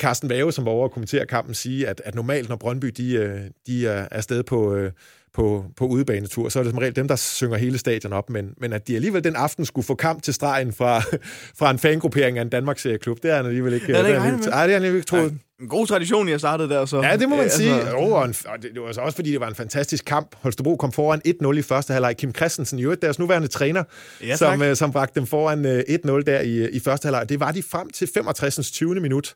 Carsten 0.00 0.28
Vave, 0.30 0.52
som 0.52 0.64
var 0.64 0.70
over 0.70 0.84
at 0.84 0.90
kommentere 0.90 1.26
kampen, 1.26 1.54
sige, 1.54 1.88
at, 1.88 2.02
at 2.04 2.14
normalt, 2.14 2.48
når 2.48 2.56
Brøndby 2.56 2.86
de, 2.96 3.14
øh, 3.14 3.40
de 3.66 3.86
er 3.86 4.08
afsted 4.10 4.42
på, 4.42 4.74
øh, 4.74 4.92
på, 5.36 5.64
på 5.76 5.86
udebanetur, 5.86 6.48
så 6.48 6.58
er 6.58 6.62
det 6.62 6.70
som 6.70 6.78
regel 6.78 6.96
dem, 6.96 7.08
der 7.08 7.16
synger 7.16 7.56
hele 7.56 7.78
stadion 7.78 8.12
op, 8.12 8.30
men, 8.30 8.50
men 8.60 8.72
at 8.72 8.88
de 8.88 8.94
alligevel 8.94 9.24
den 9.24 9.36
aften 9.36 9.64
skulle 9.64 9.86
få 9.86 9.94
kamp 9.94 10.22
til 10.22 10.34
stregen 10.34 10.72
fra, 10.72 11.00
fra 11.58 11.70
en 11.70 11.78
fangruppering 11.78 12.38
af 12.38 12.42
en 12.42 12.48
Danmarks-serieklub, 12.48 13.22
det 13.22 13.30
er 13.30 13.36
han 13.36 13.46
alligevel 13.46 13.72
ikke. 13.72 13.86
Det 13.86 13.96
havde 13.96 14.08
det 14.08 14.12
jeg 14.14 14.18
er 14.18 14.22
han 14.30 14.34
ikke- 14.38 14.50
Ej, 14.50 14.66
det 14.66 14.72
er 14.72 14.76
han 14.78 14.84
alligevel 14.84 14.96
ikke 14.98 15.06
troet. 15.08 15.38
En 15.60 15.68
god 15.68 15.86
tradition, 15.86 16.28
I 16.28 16.30
har 16.30 16.38
startet 16.38 16.70
der. 16.70 16.84
Så. 16.84 17.02
Ja, 17.02 17.16
det 17.16 17.28
må 17.28 17.36
man 17.36 17.44
Øh, 17.44 17.50
sige. 17.50 17.74
altså- 17.74 17.94
Oh, 17.96 18.12
og, 18.12 18.24
en, 18.24 18.34
og 18.46 18.62
det, 18.62 18.70
det 18.74 18.82
var 18.82 18.92
så 18.92 19.00
også, 19.00 19.16
fordi 19.16 19.32
det 19.32 19.40
var 19.40 19.48
en 19.48 19.54
fantastisk 19.54 20.04
kamp. 20.04 20.34
Holstebro 20.40 20.76
kom 20.76 20.92
foran 20.92 21.20
1-0 21.28 21.58
i 21.58 21.62
første 21.62 21.92
halvleg. 21.92 22.16
Kim 22.16 22.34
Christensen, 22.34 22.80
øvrigt 22.80 23.02
deres 23.02 23.18
nuværende 23.18 23.48
træner, 23.48 23.84
Ja, 24.26 24.36
som, 24.36 24.62
øh, 24.62 24.76
som 24.76 24.92
bragte 24.92 25.20
dem 25.20 25.26
foran 25.26 25.66
øh, 25.66 25.82
1-0 25.88 26.22
der 26.26 26.40
i, 26.40 26.68
i 26.70 26.80
første 26.80 27.06
halvleg. 27.06 27.28
Det 27.28 27.40
var 27.40 27.52
de 27.52 27.62
frem 27.62 27.90
til 27.90 28.08
65. 28.14 28.70
20. 28.70 28.94
minut. 29.00 29.34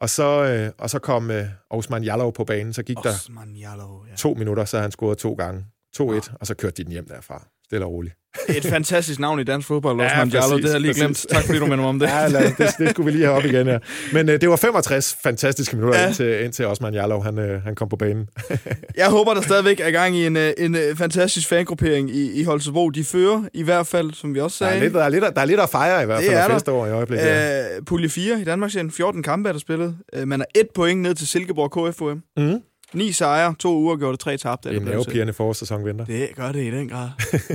Og 0.00 0.10
så, 0.10 0.44
øh, 0.44 0.72
og 0.78 0.90
så 0.90 0.98
kom 0.98 1.30
øh, 1.30 1.44
Osman 1.70 2.04
Jallow 2.04 2.30
på 2.30 2.44
banen. 2.44 2.72
Så 2.72 2.82
gik 2.82 2.96
der 3.02 3.10
Osman 3.10 3.56
Jallow, 3.56 4.06
ja. 4.06 4.14
to 4.16 4.34
minutter, 4.34 4.64
så 4.64 4.78
han 4.78 4.90
scoret 4.90 5.18
to 5.18 5.32
gange. 5.34 5.66
2-1, 5.96 6.02
og 6.40 6.46
så 6.46 6.54
kørte 6.54 6.76
de 6.76 6.84
den 6.84 6.92
hjem 6.92 7.08
derfra. 7.08 7.46
Stille 7.70 7.86
og 7.86 7.92
roligt. 7.92 8.14
Et 8.48 8.64
fantastisk 8.66 9.20
navn 9.20 9.40
i 9.40 9.44
dansk 9.44 9.68
fodbold, 9.68 10.00
Ja, 10.00 10.06
Osman 10.06 10.28
Jallow. 10.28 10.48
præcis, 10.50 10.62
Det 10.62 10.70
har 10.70 10.74
jeg 10.74 10.80
lige 10.80 10.94
glemt. 10.94 11.26
Tak 11.30 11.44
fordi 11.44 11.58
du 11.58 11.64
minder 11.64 11.76
mig 11.76 11.86
om 11.88 11.98
det. 11.98 12.08
Ja, 12.14 12.28
lad, 12.28 12.52
det, 12.58 12.70
det 12.78 12.90
skulle 12.90 13.04
vi 13.04 13.10
lige 13.18 13.24
have 13.24 13.36
op 13.36 13.44
igen, 13.44 13.66
ja. 13.66 13.78
Men 14.12 14.28
øh, 14.28 14.40
det 14.40 14.48
var 14.50 14.56
65 14.56 15.16
fantastiske 15.22 15.76
minutter, 15.76 15.98
Ja. 15.98 16.02
ja. 16.02 16.08
indtil, 16.08 16.44
indtil 16.44 16.66
Osman 16.66 16.94
Jallow, 16.94 17.20
han, 17.20 17.38
øh, 17.38 17.62
han 17.62 17.74
kom 17.74 17.88
på 17.88 17.96
banen. 17.96 18.28
Jeg 18.96 19.06
håber, 19.10 19.34
der 19.34 19.40
stadigvæk 19.40 19.80
er 19.80 19.90
gang 19.90 20.16
i 20.16 20.26
en, 20.26 20.36
øh, 20.36 20.52
en 20.58 20.74
øh, 20.74 20.96
fantastisk 20.96 21.48
fangruppering 21.48 22.10
i, 22.10 22.40
i 22.40 22.42
Holstebro. 22.44 22.90
De 22.90 23.04
fører 23.04 23.42
i 23.54 23.62
hvert 23.62 23.86
fald, 23.86 24.12
som 24.14 24.34
vi 24.34 24.40
også 24.40 24.64
Der 24.64 24.70
sagde. 24.70 24.78
er, 24.78 24.84
lidt, 24.84 24.94
der, 24.94 25.04
er 25.04 25.08
lidt, 25.08 25.24
der 25.34 25.40
er 25.40 25.44
lidt 25.44 25.60
at 25.60 25.68
fejre 25.70 26.02
i 26.02 26.06
hvert 26.06 26.18
Det 26.20 26.26
fald, 26.28 26.50
er 26.50 26.54
og 26.54 26.66
der. 26.66 26.72
over 26.72 26.86
i 26.86 26.90
øjeblikket. 26.90 27.26
ja. 27.26 27.76
Øh, 27.76 27.82
pulje 27.86 28.08
4 28.08 28.40
i 28.40 28.44
Danmark, 28.44 28.70
14 28.92 29.22
kampe 29.22 29.48
er 29.48 29.52
der 29.52 29.60
spillet. 29.60 29.96
Øh, 30.14 30.28
man 30.28 30.40
er 30.40 30.44
et 30.54 30.66
point 30.74 31.00
ned 31.02 31.14
til 31.14 31.26
Silkeborg 31.28 31.92
KFUM. 31.92 32.22
Mhm. 32.36 32.60
Ni 32.94 33.12
sejre, 33.12 33.54
to 33.58 33.76
uger 33.76 33.96
gjorde 33.96 34.12
det 34.12 34.20
tre 34.20 34.36
tabte. 34.36 34.68
er 34.68 34.72
En 34.72 34.78
det 34.78 34.86
til. 34.86 34.90
nervepirrende 34.96 35.32
forårssæson 35.32 35.84
venter. 35.84 36.04
Det 36.04 36.28
gør 36.36 36.52
det 36.52 36.62
i 36.64 36.70
den 36.70 36.88
grad. 36.88 37.08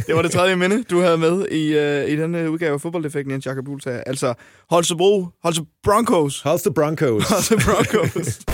Det 0.08 0.16
var 0.16 0.22
det 0.22 0.32
tredje 0.32 0.56
minde, 0.56 0.84
du 0.84 1.00
havde 1.02 1.18
med 1.18 1.48
i, 1.48 1.74
øh, 1.78 2.10
i 2.10 2.16
denne 2.22 2.52
udgave 2.52 2.74
af 2.74 2.82
fodbolddefekten, 2.82 3.32
Jens 3.32 3.46
Jakob 3.46 3.66
Bultager. 3.66 4.02
Altså 4.06 4.34
Holstebro, 4.70 5.28
Holstebro 5.44 5.68
Broncos. 5.84 6.42
Holstebro 6.42 6.82
Broncos. 6.82 7.30
Holstebro 7.30 7.72
Broncos. 7.92 8.40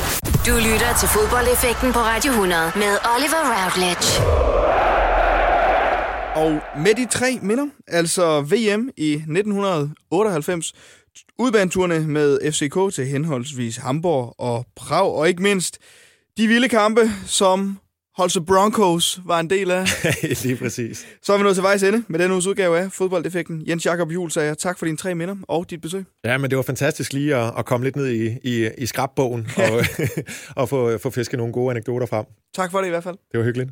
Du 0.47 0.51
lytter 0.55 0.95
til 0.99 1.09
fodboldeffekten 1.09 1.93
på 1.93 1.99
Radio 1.99 2.32
100 2.32 2.61
med 2.75 2.93
Oliver 3.15 3.43
Routledge. 3.53 4.07
Og 6.36 6.59
med 6.84 6.93
de 6.95 7.05
tre 7.11 7.39
minder, 7.41 7.65
altså 7.88 8.41
VM 8.41 8.89
i 8.97 9.11
1998, 9.13 10.73
udbaneturene 11.39 11.99
med 11.99 12.51
FCK 12.51 12.95
til 12.95 13.05
henholdsvis 13.07 13.77
Hamburg 13.77 14.36
og 14.38 14.65
Prag, 14.75 15.11
og 15.15 15.27
ikke 15.27 15.43
mindst 15.43 15.77
de 16.38 16.47
vilde 16.47 16.69
kampe, 16.69 17.01
som 17.25 17.79
Holstebro 18.17 18.45
Broncos 18.53 19.19
var 19.25 19.39
en 19.39 19.49
del 19.49 19.71
af. 19.71 19.86
Lige 20.43 20.55
præcis. 20.55 21.07
Så 21.21 21.34
er 21.34 21.38
vi 21.38 21.43
nået 21.43 21.55
til 21.55 21.63
vejs 21.63 21.84
ende 21.84 22.03
med 22.07 22.19
denne 22.19 22.34
uges 22.34 22.47
udgave 22.47 22.79
af 22.79 22.91
Fodbolddefekten. 22.91 23.63
Jens 23.67 23.86
Jakob 23.86 24.11
Juhl 24.11 24.32
sagde 24.32 24.55
tak 24.55 24.79
for 24.79 24.86
dine 24.86 24.97
tre 24.97 25.15
minder 25.15 25.36
og 25.47 25.69
dit 25.69 25.82
besøg. 25.82 26.05
Ja, 26.25 26.38
men 26.38 26.49
det 26.49 26.57
var 26.57 26.63
fantastisk 26.63 27.13
lige 27.13 27.36
at, 27.36 27.53
at 27.57 27.65
komme 27.65 27.86
lidt 27.86 27.95
ned 27.95 28.07
i, 28.07 28.38
i, 28.43 28.69
i 28.77 28.86
skrabbogen 28.86 29.47
og, 29.57 29.86
og 30.61 30.69
få, 30.69 30.97
få 30.97 31.09
fisket 31.09 31.38
nogle 31.38 31.53
gode 31.53 31.71
anekdoter 31.71 32.05
frem. 32.05 32.25
Tak 32.55 32.71
for 32.71 32.79
det 32.79 32.88
i 32.88 32.89
hvert 32.89 33.03
fald. 33.03 33.15
Det 33.32 33.39
var 33.39 33.45
hyggeligt. 33.45 33.69